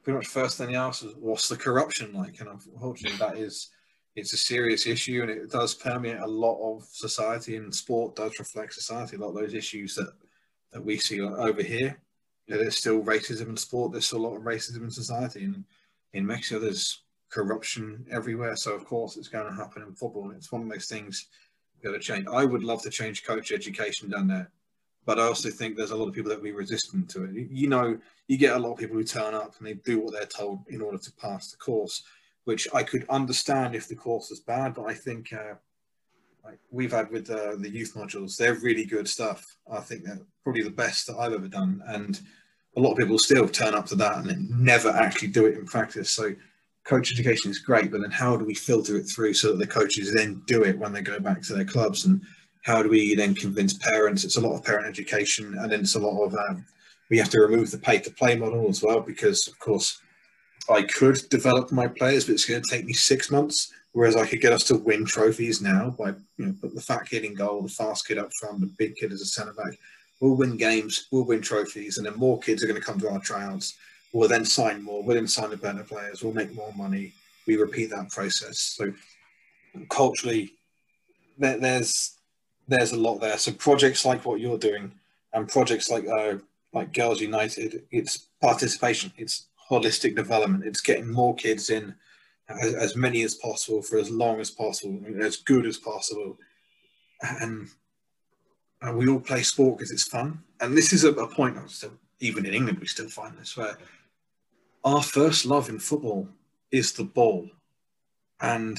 [0.02, 2.40] pretty much first thing they asked was, what's the corruption like?
[2.40, 3.70] And unfortunately, that is
[4.20, 8.38] it's a serious issue and it does permeate a lot of society and sport does
[8.38, 9.16] reflect society.
[9.16, 10.12] A lot of those issues that,
[10.72, 11.98] that we see over here,
[12.46, 13.92] you know, there's still racism in sport.
[13.92, 15.44] There's still a lot of racism in society.
[15.44, 15.64] And
[16.12, 18.56] in Mexico, there's corruption everywhere.
[18.56, 20.24] So of course it's going to happen in football.
[20.24, 21.26] and It's one of those things
[21.82, 22.26] got to change.
[22.30, 24.50] I would love to change coach education down there.
[25.06, 27.48] But I also think there's a lot of people that will be resistant to it.
[27.50, 27.98] You know,
[28.28, 30.60] you get a lot of people who turn up and they do what they're told
[30.68, 32.02] in order to pass the course
[32.44, 35.54] which I could understand if the course was bad, but I think uh,
[36.44, 38.36] like we've had with uh, the youth modules.
[38.36, 39.44] They're really good stuff.
[39.70, 42.20] I think they're probably the best that I've ever done, and
[42.76, 45.66] a lot of people still turn up to that and never actually do it in
[45.66, 46.10] practice.
[46.10, 46.34] So
[46.84, 49.66] coach education is great, but then how do we filter it through so that the
[49.66, 52.06] coaches then do it when they go back to their clubs?
[52.06, 52.22] And
[52.64, 54.24] how do we then convince parents?
[54.24, 56.64] It's a lot of parent education, and then it's a lot of um,
[57.10, 60.00] we have to remove the pay to play model as well because, of course,
[60.70, 63.72] I could develop my players, but it's going to take me six months.
[63.92, 67.08] Whereas I could get us to win trophies now by you know put the fat
[67.08, 69.78] kid in goal, the fast kid up front, the big kid as a centre back.
[70.20, 73.10] We'll win games, we'll win trophies, and then more kids are going to come to
[73.10, 73.76] our tryouts.
[74.12, 75.02] We'll then sign more.
[75.02, 76.22] We'll then sign the better players.
[76.22, 77.14] We'll make more money.
[77.46, 78.60] We repeat that process.
[78.60, 78.92] So
[79.88, 80.52] culturally,
[81.38, 82.16] there, there's
[82.68, 83.38] there's a lot there.
[83.38, 84.92] So projects like what you're doing,
[85.32, 86.34] and projects like uh,
[86.72, 89.12] like Girls United, it's participation.
[89.16, 90.66] It's holistic development.
[90.66, 91.94] It's getting more kids in,
[92.48, 96.38] as, as many as possible for as long as possible, as good as possible,
[97.40, 97.68] and,
[98.82, 100.42] and we all play sport because it's fun.
[100.60, 101.58] And this is a, a point.
[101.70, 103.76] Still, even in England, we still find this where
[104.84, 106.28] our first love in football
[106.70, 107.48] is the ball,
[108.40, 108.78] and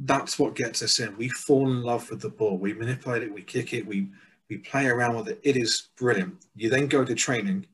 [0.00, 1.16] that's what gets us in.
[1.16, 2.58] We fall in love with the ball.
[2.58, 3.32] We manipulate it.
[3.32, 3.86] We kick it.
[3.86, 4.08] We
[4.48, 5.40] we play around with it.
[5.42, 6.34] It is brilliant.
[6.56, 7.66] You then go to training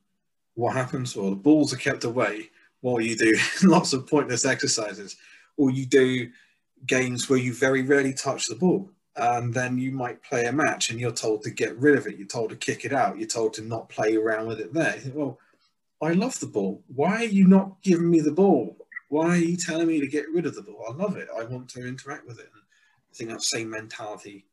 [0.55, 1.16] what happens?
[1.16, 2.51] Well, the balls are kept away
[2.81, 5.16] while you do lots of pointless exercises,
[5.56, 6.31] or you do
[6.86, 8.90] games where you very rarely touch the ball.
[9.16, 12.16] And then you might play a match and you're told to get rid of it.
[12.18, 13.16] You're told to kick it out.
[13.16, 15.01] You're told to not play around with it there.
[15.14, 15.39] Well,
[16.02, 16.82] I love the ball.
[16.89, 18.76] Why are you not giving me the ball?
[19.09, 20.85] Why are you telling me to get rid of the ball?
[20.89, 21.28] I love it.
[21.36, 22.51] I want to interact with it.
[22.52, 22.62] And
[23.10, 24.47] I think that same mentality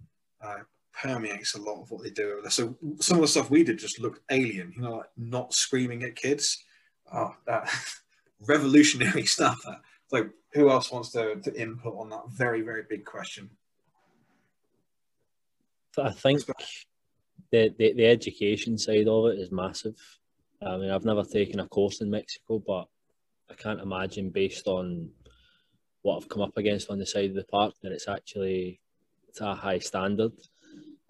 [0.44, 0.60] uh,
[0.94, 2.42] permeates a lot of what they do.
[2.50, 6.04] So some of the stuff we did just looked alien, you know, like not screaming
[6.04, 6.64] at kids.
[7.14, 7.70] Oh, that
[8.48, 9.60] revolutionary stuff.
[10.12, 13.50] Like, who else wants to, to input on that very, very big question?
[15.98, 16.42] I think
[17.52, 19.96] the, the, the education side of it is massive.
[20.62, 22.88] I mean, I've never taken a course in Mexico, but
[23.50, 25.10] I can't imagine based on
[26.02, 28.80] what I've come up against on the side of the park that it's actually
[29.28, 30.34] it's a high standard.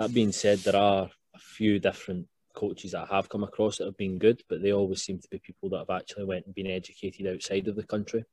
[0.01, 3.85] That being said, there are a few different coaches that I have come across that
[3.85, 6.55] have been good, but they always seem to be people that have actually went and
[6.55, 8.25] been educated outside of the country.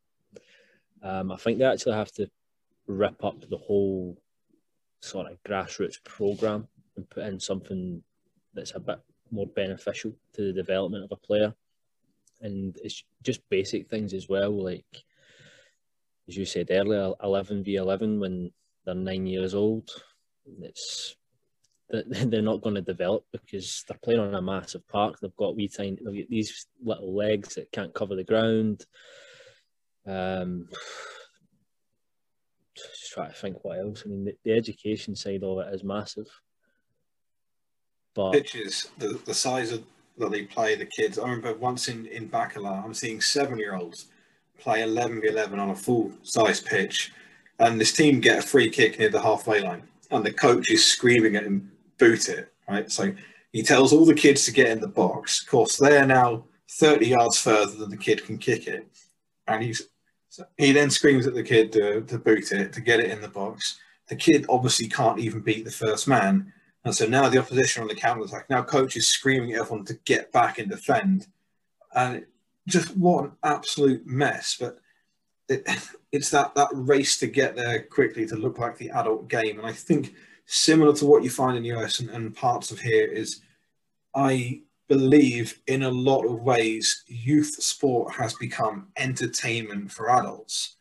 [1.02, 2.30] Um, I think they actually have to
[2.86, 4.16] rip up the whole
[5.00, 8.02] sort of grassroots program and put in something
[8.54, 9.00] that's a bit
[9.30, 11.52] more beneficial to the development of a player.
[12.40, 15.04] And it's just basic things as well, like
[16.28, 18.52] as you said earlier, 11 v 11 when
[18.86, 19.90] they're nine years old.
[20.62, 21.17] It's
[21.90, 25.19] that they're not going to develop because they're playing on a massive park.
[25.20, 28.85] They've got wee tiny, they've got these little legs that can't cover the ground.
[30.06, 30.69] Um,
[32.74, 34.02] just try to think what else.
[34.05, 36.28] I mean, the, the education side of it is massive.
[38.15, 39.85] But pitches, the, the size of
[40.19, 41.19] that they play the kids.
[41.19, 44.06] I remember once in in Bacalar, I'm seeing seven year olds
[44.59, 47.12] play 11 v 11 on a full size pitch,
[47.60, 50.85] and this team get a free kick near the halfway line, and the coach is
[50.85, 52.90] screaming at him boot it, right?
[52.90, 53.12] So
[53.52, 55.42] he tells all the kids to get in the box.
[55.42, 58.86] Of course, they're now 30 yards further than the kid can kick it.
[59.46, 59.88] And he's
[60.28, 63.20] so he then screams at the kid to, to boot it, to get it in
[63.20, 63.80] the box.
[64.08, 66.52] The kid obviously can't even beat the first man.
[66.84, 68.48] And so now the opposition on the counter attack.
[68.48, 71.26] Now coach is screaming at everyone to get back and defend.
[71.94, 72.26] And
[72.66, 74.56] just what an absolute mess.
[74.58, 74.78] But
[75.48, 75.66] it,
[76.12, 79.58] it's that, that race to get there quickly to look like the adult game.
[79.58, 80.14] And I think
[80.48, 83.42] similar to what you find in the US and, and parts of here is
[84.14, 90.76] I believe in a lot of ways youth sport has become entertainment for adults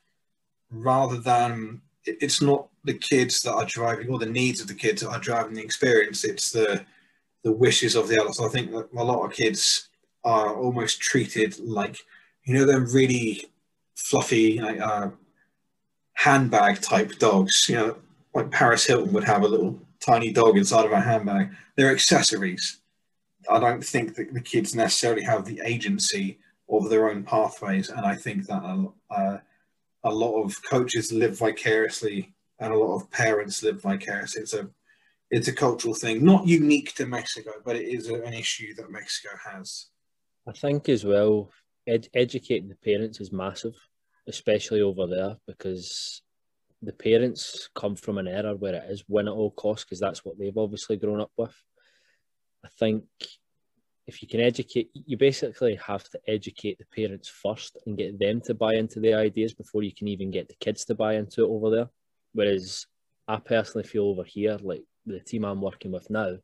[0.72, 5.02] rather than it's not the kids that are driving or the needs of the kids
[5.02, 6.24] that are driving the experience.
[6.24, 6.86] It's the
[7.44, 8.42] the wishes of the adults.
[8.42, 9.90] I think that a lot of kids
[10.24, 11.98] are almost treated like
[12.46, 13.46] you know them really
[13.96, 15.10] fluffy uh,
[16.14, 17.98] handbag type dogs you know
[18.34, 21.50] like Paris Hilton would have a little tiny dog inside of her handbag.
[21.76, 22.80] They're accessories.
[23.50, 26.40] I don't think that the kids necessarily have the agency
[26.70, 28.62] of their own pathways, and I think that
[29.10, 29.42] a,
[30.04, 34.42] a lot of coaches live vicariously, and a lot of parents live vicariously.
[34.42, 34.70] It's a
[35.30, 39.36] it's a cultural thing, not unique to Mexico, but it is an issue that Mexico
[39.46, 39.88] has.
[40.48, 41.52] I think as well,
[41.86, 43.76] ed- educating the parents is massive,
[44.28, 46.22] especially over there, because
[46.82, 50.24] the parents come from an era where it is win at all costs because that's
[50.24, 51.56] what they've obviously grown up with.
[52.64, 53.04] I think
[54.06, 58.42] if you can educate, you basically have to educate the parents first and get them
[58.42, 61.44] to buy into the ideas before you can even get the kids to buy into
[61.44, 61.90] it over there.
[62.34, 62.86] Whereas
[63.28, 66.38] I personally feel over here, like the team I'm working with now,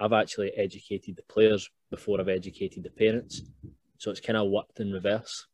[0.00, 3.42] I've actually educated the players before I've educated the parents.
[3.98, 5.46] So it's kind of worked in reverse,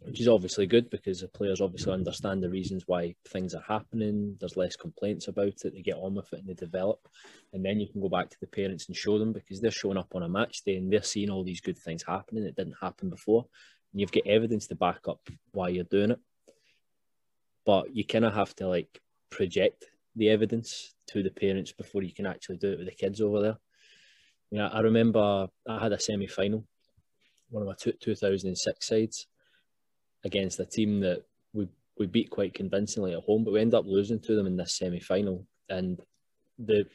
[0.00, 4.36] which is obviously good because the players obviously understand the reasons why things are happening.
[4.40, 5.72] There's less complaints about it.
[5.72, 7.08] They get on with it and they develop.
[7.52, 9.96] And then you can go back to the parents and show them because they're showing
[9.96, 12.76] up on a match day and they're seeing all these good things happening that didn't
[12.80, 13.46] happen before.
[13.92, 15.20] And you've got evidence to back up
[15.52, 16.20] why you're doing it.
[17.64, 19.00] But you kind of have to like
[19.30, 19.84] project
[20.16, 23.40] the evidence to the parents before you can actually do it with the kids over
[23.40, 23.56] there.
[24.50, 26.64] You know, I remember I had a semi final,
[27.50, 29.26] one of my two, 2006 sides,
[30.24, 31.68] against a team that we,
[31.98, 34.76] we beat quite convincingly at home, but we end up losing to them in this
[34.76, 35.46] semi final.
[35.68, 36.00] And
[36.58, 36.86] the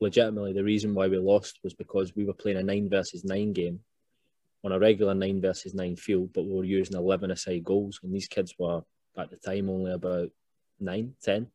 [0.00, 3.52] legitimately the reason why we lost was because we were playing a nine versus nine
[3.52, 3.80] game
[4.64, 8.00] on a regular nine versus nine field, but we were using 11 aside goals.
[8.02, 8.82] And these kids were
[9.16, 10.30] at the time only about
[10.80, 11.48] nine, ten.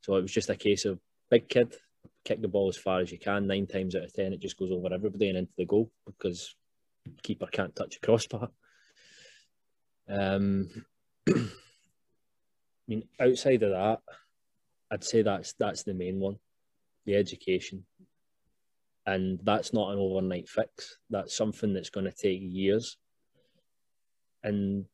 [0.00, 0.98] So it was just a case of
[1.30, 1.76] big kid,
[2.24, 3.46] kick the ball as far as you can.
[3.46, 6.54] Nine times out of ten, it just goes over everybody and into the goal because
[7.22, 8.50] keeper can't touch a crossbar.
[10.08, 10.68] Um,
[11.28, 11.34] I
[12.86, 14.00] mean, outside of that,
[14.90, 16.38] I'd say that's that's the main one,
[17.04, 17.84] the education,
[19.06, 20.96] and that's not an overnight fix.
[21.10, 22.96] That's something that's going to take years.
[24.42, 24.86] And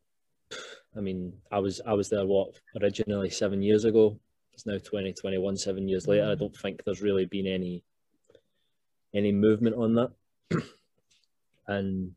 [0.96, 4.18] I mean, I was I was there what originally seven years ago.
[4.52, 6.30] It's now 2021, seven years later.
[6.30, 7.84] I don't think there's really been any
[9.14, 10.10] any movement on that.
[11.68, 12.12] and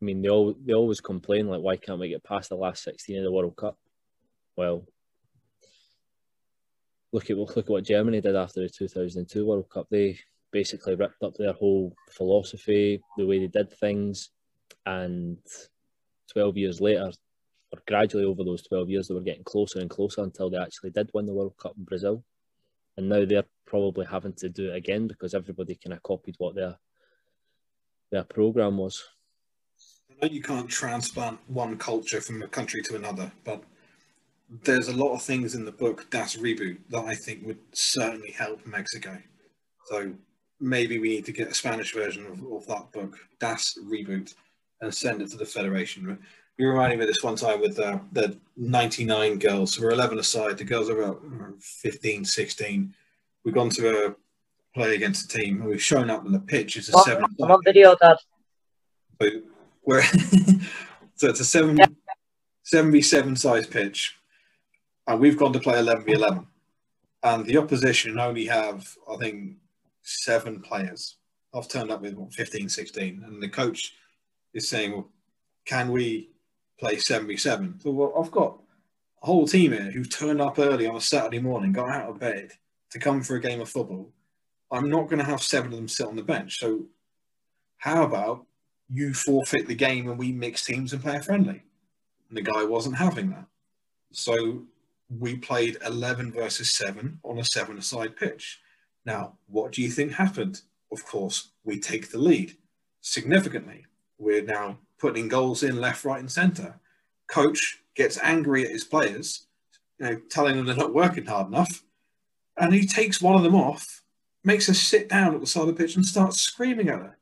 [0.00, 2.82] I mean, they all they always complain like, why can't we get past the last
[2.84, 3.78] 16 of the World Cup?
[4.56, 4.86] Well,
[7.12, 9.86] look at look at what Germany did after the 2002 World Cup.
[9.90, 10.18] They
[10.50, 14.30] basically ripped up their whole philosophy, the way they did things,
[14.86, 15.38] and
[16.32, 17.10] 12 years later,
[17.72, 20.90] or gradually over those 12 years, they were getting closer and closer until they actually
[20.90, 22.24] did win the World Cup in Brazil.
[22.96, 26.54] And now they're probably having to do it again because everybody kind of copied what
[26.54, 26.78] their
[28.12, 29.02] their program was.
[30.26, 33.62] You can't transplant one culture from a country to another, but
[34.62, 38.30] there's a lot of things in the book Das Reboot that I think would certainly
[38.30, 39.18] help Mexico.
[39.86, 40.12] So
[40.60, 44.34] maybe we need to get a Spanish version of, of that book, Das Reboot,
[44.80, 46.18] and send it to the Federation
[46.56, 49.74] you reminded me of this one time with uh, the 99 girls.
[49.74, 50.58] So we're 11 aside.
[50.58, 51.22] The girls are about
[51.60, 52.94] 15, 16.
[53.44, 54.14] We've gone to a
[54.74, 56.76] play against a team and we've shown up on the pitch.
[56.76, 57.24] It's a I'm seven.
[57.40, 58.16] I'm on video, Dad.
[59.20, 59.30] So,
[59.86, 60.02] we're
[61.14, 61.86] so it's a seven, Yeah.
[62.62, 64.16] 77 size pitch.
[65.06, 66.46] And we've gone to play 11 v 11.
[67.22, 69.56] And the opposition only have, I think,
[70.02, 71.16] seven players.
[71.54, 73.22] I've turned up with what, 15, 16.
[73.24, 73.94] And the coach
[74.54, 75.10] is saying, well,
[75.66, 76.30] can we
[76.78, 77.80] play 77.
[77.80, 78.60] So well, I've got
[79.22, 82.18] a whole team here who've turned up early on a Saturday morning, got out of
[82.18, 82.50] bed
[82.90, 84.10] to come for a game of football.
[84.70, 86.58] I'm not going to have seven of them sit on the bench.
[86.58, 86.84] So
[87.78, 88.46] how about
[88.88, 91.62] you forfeit the game and we mix teams and play a friendly?
[92.28, 93.46] And the guy wasn't having that.
[94.12, 94.64] So
[95.08, 98.60] we played 11 versus 7 on a 7 aside pitch.
[99.04, 100.62] Now, what do you think happened?
[100.92, 102.56] Of course, we take the lead
[103.00, 103.86] significantly.
[104.18, 106.80] We're now putting goals in left, right, and centre.
[107.26, 109.46] Coach gets angry at his players,
[109.98, 111.82] you know, telling them they're not working hard enough,
[112.56, 114.02] and he takes one of them off,
[114.42, 117.18] makes her sit down at the side of the pitch, and starts screaming at her.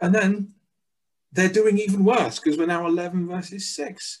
[0.00, 0.54] And then
[1.32, 4.20] they're doing even worse because we're now 11 versus 6.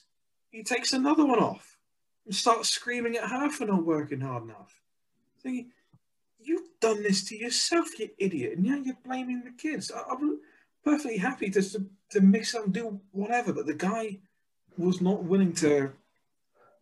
[0.50, 1.76] He takes another one off
[2.24, 4.80] and starts screaming at her for not working hard enough.
[5.42, 5.70] Thinking,
[6.40, 9.90] you've done this to yourself, you idiot, and now you're blaming the kids.
[9.90, 10.40] I, I'm
[10.84, 14.18] perfectly happy to, to, to mix and do whatever, but the guy
[14.78, 15.92] was not willing to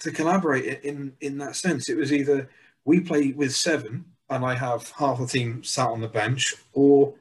[0.00, 1.88] to collaborate in in that sense.
[1.88, 2.50] It was either
[2.84, 7.14] we play with seven and I have half the team sat on the bench, or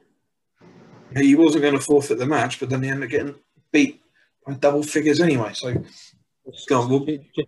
[1.16, 3.34] he wasn't going to forfeit the match, but then they ended up getting
[3.72, 4.02] beat
[4.46, 5.52] by double figures anyway.
[5.54, 7.44] So on, we'll, Ju- ju-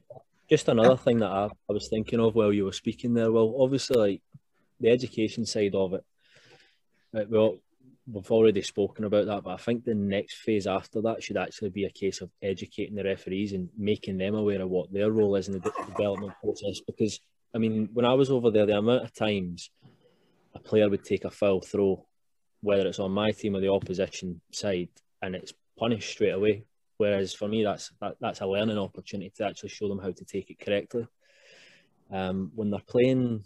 [0.49, 3.31] Just another thing that I, I was thinking of while you were speaking there.
[3.33, 4.23] Well, obviously, like
[4.81, 6.05] the education side of it.
[7.13, 7.59] Like, well,
[8.11, 11.71] we've already spoken about that, but I think the next phase after that should actually
[11.71, 15.37] be a case of educating the referees and making them aware of what their role
[15.37, 16.81] is in the de- development process.
[16.81, 17.21] Because
[17.55, 19.71] I mean, when I was over there, the amount of times
[20.55, 22.07] a player would take a foul throw,
[22.61, 24.89] whether it's on my team or the opposition side,
[25.23, 26.65] and it's punished straight away.
[26.99, 30.25] Whereas for me, that's that, that's a learning opportunity to actually show them how to
[30.25, 31.07] take it correctly.
[32.11, 33.45] Um, when they're playing,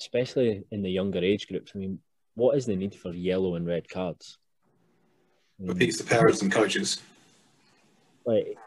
[0.00, 1.98] especially in the younger age groups, I mean,
[2.34, 4.38] what is the need for yellow and red cards?
[5.66, 7.00] Appease the parents and coaches.
[8.26, 8.58] like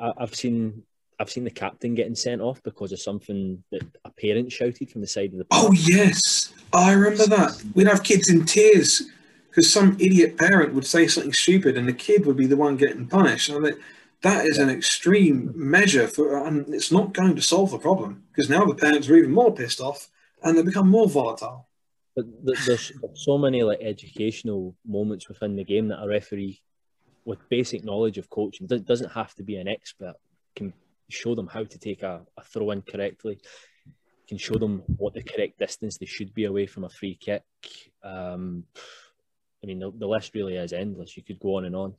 [0.00, 0.82] I- I've seen
[1.18, 5.00] I've seen the captain getting sent off because of something that a parent shouted from
[5.00, 5.46] the side of the.
[5.50, 7.62] Oh yes, oh, I remember that.
[7.74, 9.02] We'd have kids in tears
[9.48, 12.76] because some idiot parent would say something stupid, and the kid would be the one
[12.76, 13.48] getting punished.
[13.48, 13.78] And that
[14.22, 18.50] that is an extreme measure for, and it's not going to solve the problem because
[18.50, 20.08] now the parents are even more pissed off
[20.42, 21.68] and they become more volatile.
[22.14, 26.62] But there's so many like educational moments within the game that a referee
[27.24, 30.14] with basic knowledge of coaching doesn't have to be an expert
[30.54, 30.72] can
[31.08, 33.38] show them how to take a, a throw in correctly,
[34.28, 37.42] can show them what the correct distance they should be away from a free kick.
[38.02, 38.64] Um,
[39.62, 41.16] I mean, the, the list really is endless.
[41.16, 41.94] You could go on and on.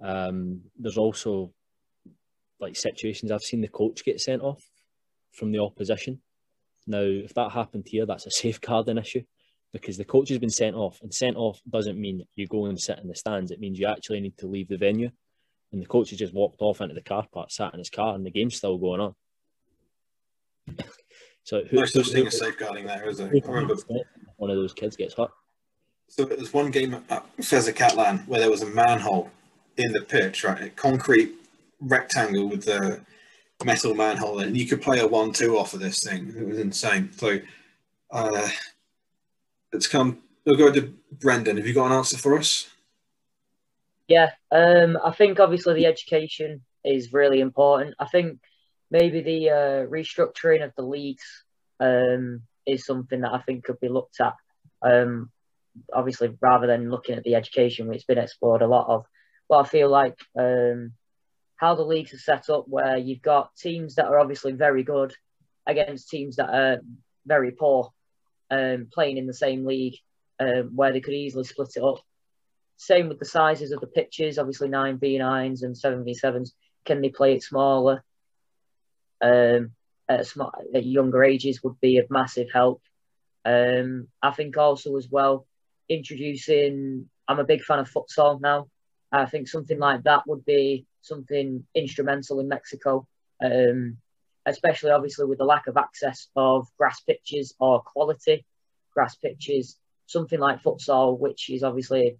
[0.00, 1.52] Um, there's also
[2.60, 4.62] like situations I've seen the coach get sent off
[5.32, 6.20] from the opposition.
[6.86, 9.22] Now, if that happened here, that's a safeguarding issue
[9.72, 12.80] because the coach has been sent off, and sent off doesn't mean you go and
[12.80, 13.50] sit in the stands.
[13.50, 15.10] It means you actually need to leave the venue
[15.72, 18.14] and the coach has just walked off into the car park, sat in his car,
[18.14, 19.14] and the game's still going on.
[21.44, 23.28] so who, such thing as safeguarding there, is there?
[23.28, 23.76] I remember
[24.36, 25.30] one of those kids gets hurt.
[26.08, 29.30] So there was one game at Fezzer Catlan where there was a manhole
[29.76, 30.62] in the pitch, right?
[30.62, 31.34] A concrete
[31.80, 33.00] rectangle with the
[33.64, 34.48] metal manhole in.
[34.48, 36.32] And you could play a one-two off of this thing.
[36.36, 37.10] It was insane.
[37.12, 37.40] So
[38.10, 38.48] uh,
[39.72, 40.18] let's come.
[40.44, 41.56] We'll go to Brendan.
[41.56, 42.68] Have you got an answer for us?
[44.08, 47.94] Yeah, um, I think obviously the education is really important.
[47.98, 48.38] I think
[48.90, 51.44] maybe the uh, restructuring of the leagues
[51.80, 54.34] um, is something that I think could be looked at.
[54.82, 55.30] Um,
[55.92, 59.06] obviously, rather than looking at the education, which has been explored a lot of.
[59.48, 60.92] But I feel like um,
[61.56, 65.14] how the leagues are set up, where you've got teams that are obviously very good
[65.66, 66.80] against teams that are
[67.26, 67.92] very poor,
[68.52, 69.96] um, playing in the same league,
[70.38, 71.98] um, where they could easily split it up
[72.76, 76.50] same with the sizes of the pitches, obviously 9v9s and 7v7s.
[76.84, 78.04] Can they play it smaller?
[79.20, 79.72] Um,
[80.08, 80.26] at,
[80.74, 82.82] at younger ages would be of massive help.
[83.44, 85.46] Um, I think also as well,
[85.88, 88.68] introducing, I'm a big fan of futsal now.
[89.10, 93.06] I think something like that would be something instrumental in Mexico,
[93.42, 93.98] um,
[94.44, 98.44] especially obviously with the lack of access of grass pitches or quality
[98.92, 99.78] grass pitches.
[100.06, 102.18] Something like futsal, which is obviously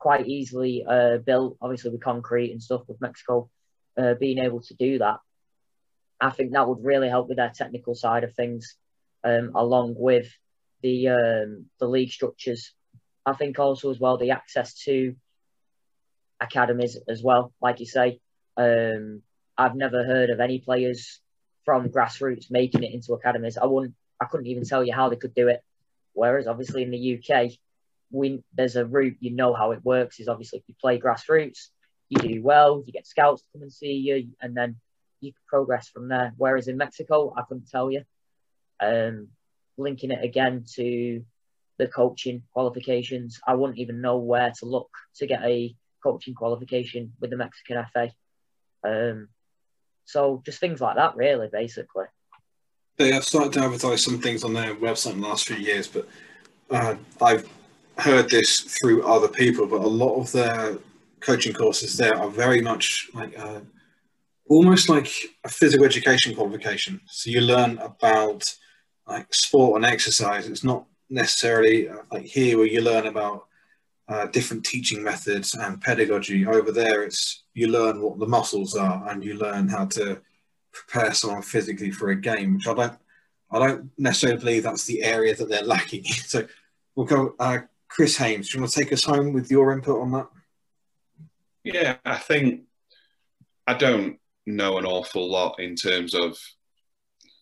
[0.00, 3.48] quite easily uh, built, obviously with concrete and stuff with Mexico
[3.96, 5.18] uh, being able to do that.
[6.20, 8.76] I think that would really help with their technical side of things,
[9.22, 10.28] um, along with
[10.82, 12.74] the um, the league structures.
[13.24, 15.14] I think also as well the access to
[16.40, 18.20] academies as well, like you say.
[18.56, 19.22] Um,
[19.56, 21.20] I've never heard of any players
[21.64, 23.58] from grassroots making it into academies.
[23.58, 25.62] I wouldn't, I couldn't even tell you how they could do it.
[26.14, 27.52] Whereas obviously in the UK,
[28.10, 31.68] we there's a route you know how it works is obviously if you play grassroots
[32.08, 34.76] you do well you get scouts to come and see you and then
[35.20, 36.32] you progress from there.
[36.36, 38.02] Whereas in mexico i couldn't tell you.
[38.82, 39.28] Um,
[39.76, 41.22] linking it again to
[41.78, 47.12] the coaching qualifications i wouldn't even know where to look to get a coaching qualification
[47.20, 48.10] with the mexican fa
[48.82, 49.28] um,
[50.06, 52.06] so just things like that really basically.
[52.96, 55.88] They have started to advertise some things on their website in the last few years
[55.88, 56.08] but
[56.70, 57.48] uh, I've
[58.00, 60.78] heard this through other people, but a lot of their
[61.20, 63.60] coaching courses there are very much like uh,
[64.48, 65.10] almost like
[65.44, 67.00] a physical education qualification.
[67.06, 68.42] So you learn about
[69.06, 70.48] like sport and exercise.
[70.48, 73.46] It's not necessarily uh, like here where you learn about
[74.08, 76.46] uh, different teaching methods and pedagogy.
[76.46, 80.20] Over there, it's you learn what the muscles are and you learn how to
[80.72, 82.98] prepare someone physically for a game, which I don't.
[83.52, 86.04] I don't necessarily believe that's the area that they're lacking.
[86.04, 86.46] so
[86.94, 87.34] we'll go.
[87.38, 87.58] Uh,
[87.90, 90.28] Chris Hames, do you want to take us home with your input on that?
[91.64, 92.62] Yeah, I think
[93.66, 96.38] I don't know an awful lot in terms of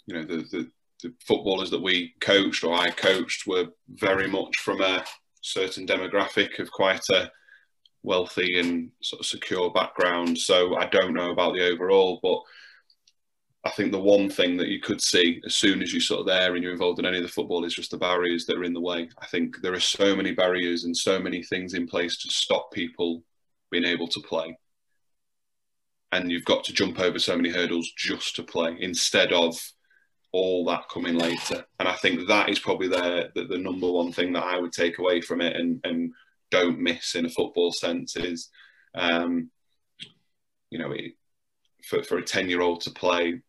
[0.06, 0.70] you know the, the,
[1.02, 5.04] the footballers that we coached or I coached were very much from a
[5.42, 7.30] certain demographic of quite a
[8.02, 10.38] wealthy and sort of secure background.
[10.38, 12.40] So I don't know about the overall, but
[13.68, 16.26] I think the one thing that you could see as soon as you're sort of
[16.26, 18.64] there and you're involved in any of the football is just the barriers that are
[18.64, 19.10] in the way.
[19.20, 22.72] I think there are so many barriers and so many things in place to stop
[22.72, 23.22] people
[23.70, 24.56] being able to play.
[26.12, 29.54] And you've got to jump over so many hurdles just to play instead of
[30.32, 31.66] all that coming later.
[31.78, 34.72] And I think that is probably the, the, the number one thing that I would
[34.72, 36.12] take away from it and, and
[36.50, 38.48] don't miss in a football sense is,
[38.94, 39.50] um,
[40.70, 41.12] you know, it,
[41.84, 43.42] for, for a 10 year old to play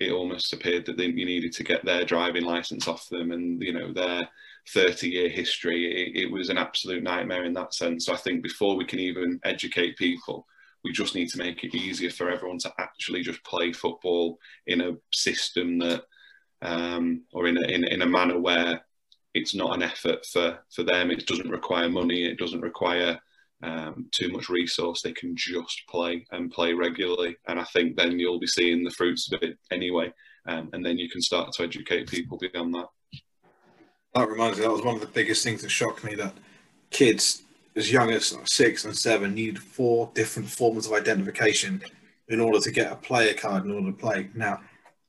[0.00, 3.62] it almost appeared that they, you needed to get their driving license off them and
[3.62, 4.28] you know their
[4.68, 8.42] 30 year history it, it, was an absolute nightmare in that sense so i think
[8.42, 10.46] before we can even educate people
[10.84, 14.82] we just need to make it easier for everyone to actually just play football in
[14.82, 16.04] a system that,
[16.62, 18.82] um, or in a, in, in a manner where
[19.32, 21.10] it's not an effort for, for them.
[21.10, 22.24] It doesn't require money.
[22.24, 23.18] It doesn't require
[23.62, 25.02] um, too much resource.
[25.02, 27.36] They can just play and play regularly.
[27.48, 30.12] And I think then you'll be seeing the fruits of it anyway.
[30.46, 32.86] Um, and then you can start to educate people beyond that.
[34.14, 36.34] That reminds me, that was one of the biggest things that shocked me that
[36.90, 37.42] kids
[37.76, 41.82] as young as six and seven need four different forms of identification
[42.28, 44.30] in order to get a player card in order to play.
[44.34, 44.60] Now,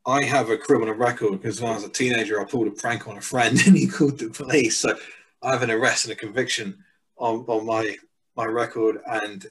[0.05, 3.07] I have a criminal record because when I was a teenager, I pulled a prank
[3.07, 4.77] on a friend and he called the police.
[4.79, 4.97] So
[5.41, 6.83] I have an arrest and a conviction
[7.17, 7.95] on, on my
[8.35, 9.45] my record, and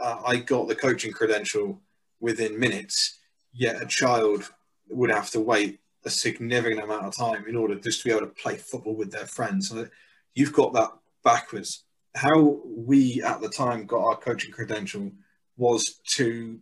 [0.00, 1.80] uh, I got the coaching credential
[2.20, 3.18] within minutes.
[3.52, 4.48] Yet a child
[4.88, 8.26] would have to wait a significant amount of time in order just to be able
[8.26, 9.68] to play football with their friends.
[9.68, 9.88] So
[10.34, 10.90] you've got that
[11.24, 11.84] backwards.
[12.14, 15.10] How we at the time got our coaching credential
[15.56, 16.58] was to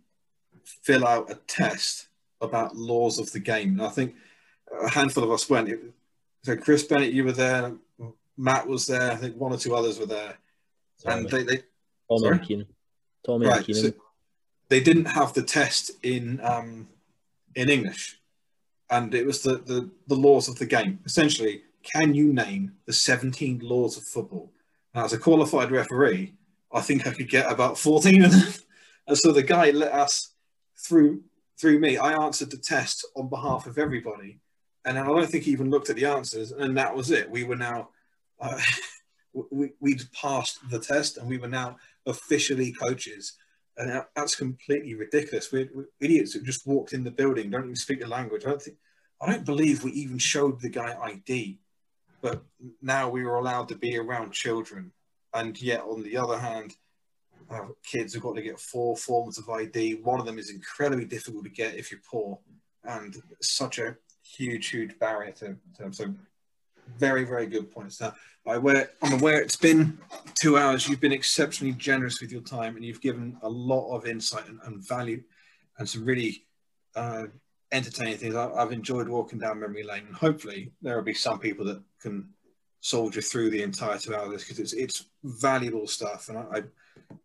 [0.63, 2.07] fill out a test
[2.41, 3.69] about laws of the game.
[3.71, 4.15] And I think
[4.83, 5.69] a handful of us went.
[6.43, 7.73] So Chris Bennett, you were there.
[8.37, 9.11] Matt was there.
[9.11, 10.37] I think one or two others were there.
[11.03, 11.21] Tommy.
[11.21, 11.63] And they, they
[12.09, 12.39] Tommy Sorry?
[12.39, 12.67] Keenan.
[13.25, 13.83] Tommy right, Keenan.
[13.83, 13.93] so
[14.69, 16.87] they didn't have the test in um,
[17.55, 18.19] in English,
[18.89, 20.99] and it was the, the the laws of the game.
[21.05, 24.51] Essentially, can you name the 17 laws of football?
[24.93, 26.33] Now, as a qualified referee,
[26.71, 28.53] I think I could get about 14 of them.
[29.07, 30.33] And so the guy let us
[30.77, 31.23] through
[31.59, 31.97] through me.
[31.97, 34.39] I answered the test on behalf of everybody,
[34.85, 37.29] and I don't think he even looked at the answers, and that was it.
[37.29, 37.89] We were now.
[38.39, 38.59] Uh,
[39.33, 43.37] we, we'd passed the test and we were now officially coaches.
[43.77, 45.51] And that- that's completely ridiculous.
[45.51, 48.43] We're, we're idiots who just walked in the building, don't even speak the language.
[48.45, 48.77] I don't think,
[49.21, 51.59] I don't believe we even showed the guy ID,
[52.21, 52.43] but
[52.81, 54.91] now we were allowed to be around children.
[55.33, 56.75] And yet, on the other hand,
[57.49, 59.95] uh, kids have got to get four forms of ID.
[59.95, 62.39] One of them is incredibly difficult to get if you're poor,
[62.83, 66.13] and such a huge, huge barrier to, to so
[66.97, 68.01] very, very good points.
[68.01, 68.13] Now,
[68.47, 69.99] I aware, I'm aware it's been
[70.35, 70.87] two hours.
[70.87, 74.59] You've been exceptionally generous with your time, and you've given a lot of insight and,
[74.65, 75.21] and value,
[75.77, 76.45] and some really
[76.95, 77.25] uh,
[77.71, 78.35] entertaining things.
[78.35, 81.81] I, I've enjoyed walking down memory lane, and hopefully there will be some people that
[82.01, 82.29] can
[82.81, 86.29] soldier through the entire two hours because it's it's valuable stuff.
[86.29, 86.63] And I, I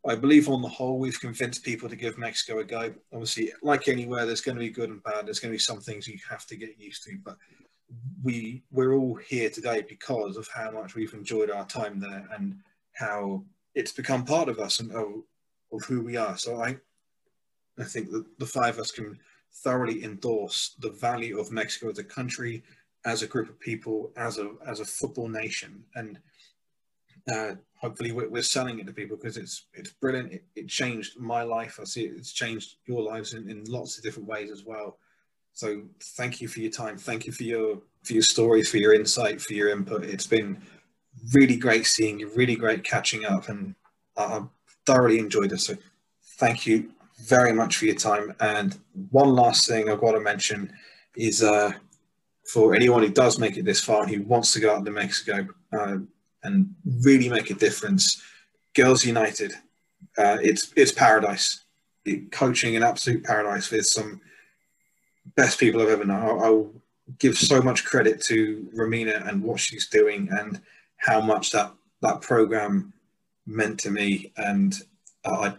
[0.07, 2.93] I believe on the whole we've convinced people to give Mexico a go.
[3.13, 5.27] Obviously, like anywhere, there's going to be good and bad.
[5.27, 7.37] There's going to be some things you have to get used to, but
[8.23, 12.59] we we're all here today because of how much we've enjoyed our time there and
[12.93, 13.45] how
[13.75, 15.23] it's become part of us and of,
[15.73, 16.37] of who we are.
[16.37, 16.77] So I
[17.79, 19.19] I think that the five of us can
[19.53, 22.63] thoroughly endorse the value of Mexico as a country,
[23.05, 26.19] as a group of people, as a as a football nation, and
[27.33, 30.33] uh, hopefully we're, we're selling it to people because it's it's brilliant.
[30.33, 31.79] It, it changed my life.
[31.81, 34.99] I see it, it's changed your lives in, in lots of different ways as well.
[35.55, 36.99] So thank you for your time.
[36.99, 40.05] Thank you for your for your stories, for your insight, for your input.
[40.05, 40.61] It's been
[41.33, 42.31] really great seeing you.
[42.35, 43.75] Really great catching up, and
[44.17, 44.43] I
[44.85, 45.61] thoroughly enjoyed it.
[45.61, 45.75] So
[46.39, 46.91] thank you
[47.23, 48.35] very much for your time.
[48.41, 48.79] And
[49.11, 50.73] one last thing I've got to mention
[51.17, 51.73] is uh,
[52.53, 54.91] for anyone who does make it this far and who wants to go out to
[54.91, 55.99] Mexico uh,
[56.43, 58.21] and really make a difference,
[58.75, 59.53] Girls United,
[60.19, 61.61] uh, it's it's paradise.
[62.33, 64.21] Coaching an absolute paradise with some
[65.37, 66.23] best people I've ever known.
[66.23, 66.73] I'll, I'll
[67.19, 70.61] give so much credit to Romina and what she's doing and
[70.97, 72.93] how much that that program
[73.47, 74.33] meant to me.
[74.37, 74.75] And
[75.25, 75.55] I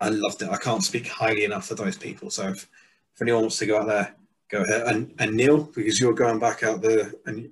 [0.00, 0.50] I loved it.
[0.50, 2.30] I can't speak highly enough of those people.
[2.30, 2.68] So if,
[3.14, 4.14] if anyone wants to go out there,
[4.50, 4.82] go ahead.
[4.82, 7.50] And, and Neil, because you're going back out there and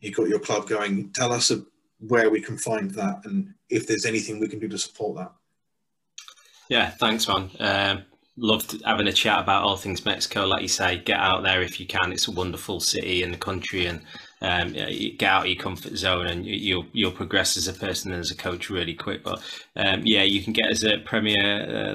[0.00, 1.52] you got your club going, tell us
[1.98, 5.32] where we can find that and if there's anything we can do to support that.
[6.68, 7.50] Yeah, thanks, man.
[7.58, 8.02] Um,
[8.36, 10.46] loved having a chat about all things Mexico.
[10.46, 12.12] Like you say, get out there if you can.
[12.12, 14.02] It's a wonderful city and the country, and
[14.42, 18.12] um, get out of your comfort zone, and you, you'll you'll progress as a person
[18.12, 19.22] and as a coach really quick.
[19.22, 19.42] But
[19.76, 21.94] um, yeah, you can get us at Premier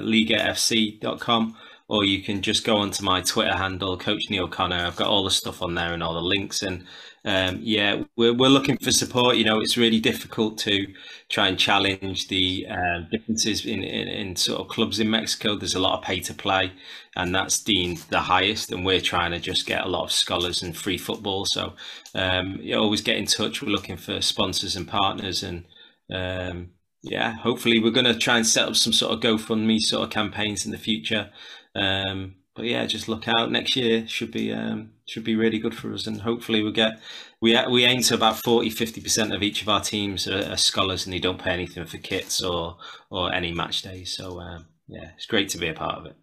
[1.88, 4.86] or you can just go onto my Twitter handle, Coach Neil Connor.
[4.86, 6.62] I've got all the stuff on there and all the links.
[6.62, 6.86] And
[7.24, 9.36] um, yeah, we're, we're looking for support.
[9.36, 10.86] You know, it's really difficult to
[11.28, 15.56] try and challenge the uh, differences in, in, in, sort of clubs in Mexico.
[15.56, 16.72] There's a lot of pay to play,
[17.14, 18.72] and that's deemed the highest.
[18.72, 21.44] And we're trying to just get a lot of scholars and free football.
[21.44, 21.74] So
[22.14, 23.62] um, you always get in touch.
[23.62, 25.64] We're looking for sponsors and partners and
[26.12, 26.70] um,
[27.02, 30.10] yeah, hopefully we're going to try and set up some sort of GoFundMe sort of
[30.10, 31.30] campaigns in the future.
[31.74, 33.50] Um, but yeah, just look out.
[33.50, 37.00] Next year should be um, should be really good for us, and hopefully we get
[37.40, 40.56] we we aim to about 40 50 percent of each of our teams are, are,
[40.56, 42.76] scholars, and they don't pay anything for kits or
[43.10, 44.14] or any match days.
[44.14, 46.16] So um, yeah, it's great to be a part of it.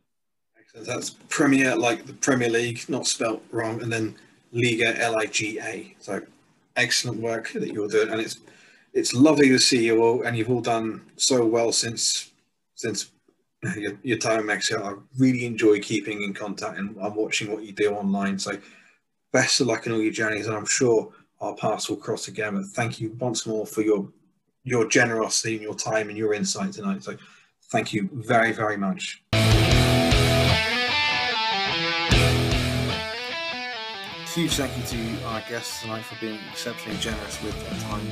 [0.76, 4.15] That's Premier, like the Premier League, not spelt wrong, and then
[4.51, 5.95] Liga L I G A.
[5.99, 6.22] So
[6.76, 8.38] excellent work that you're doing, and it's
[8.93, 12.31] it's lovely to see you all, and you've all done so well since
[12.76, 13.10] since
[13.76, 14.84] your, your time Mexico.
[14.84, 18.40] I really enjoy keeping in contact and I'm watching what you do online.
[18.40, 18.57] So
[19.31, 21.11] best of luck in all your journeys, and I'm sure
[21.41, 22.56] our paths will cross again.
[22.56, 24.10] But thank you once more for your
[24.64, 27.03] your generosity and your time and your insight tonight.
[27.03, 27.15] So
[27.72, 29.23] thank you very very much.
[34.35, 38.06] Huge thank you to our guests tonight for being exceptionally generous with their time.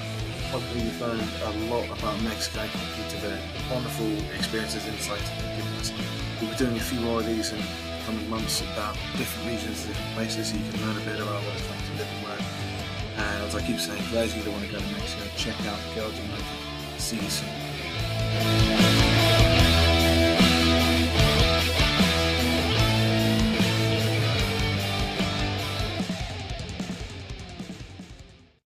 [0.49, 3.39] Hopefully you learned a lot about Mexico due to the
[3.71, 5.93] wonderful experiences, and insights they've given us.
[6.41, 7.67] We'll be doing a few more of these in the
[8.07, 11.53] coming months about different regions, different places, so you can learn a bit about what
[11.53, 12.41] it's like to live and work.
[13.17, 15.23] And as I keep saying, for those of you that want to go to Mexico,
[15.37, 16.45] check out Girls United.
[16.97, 18.86] See you soon.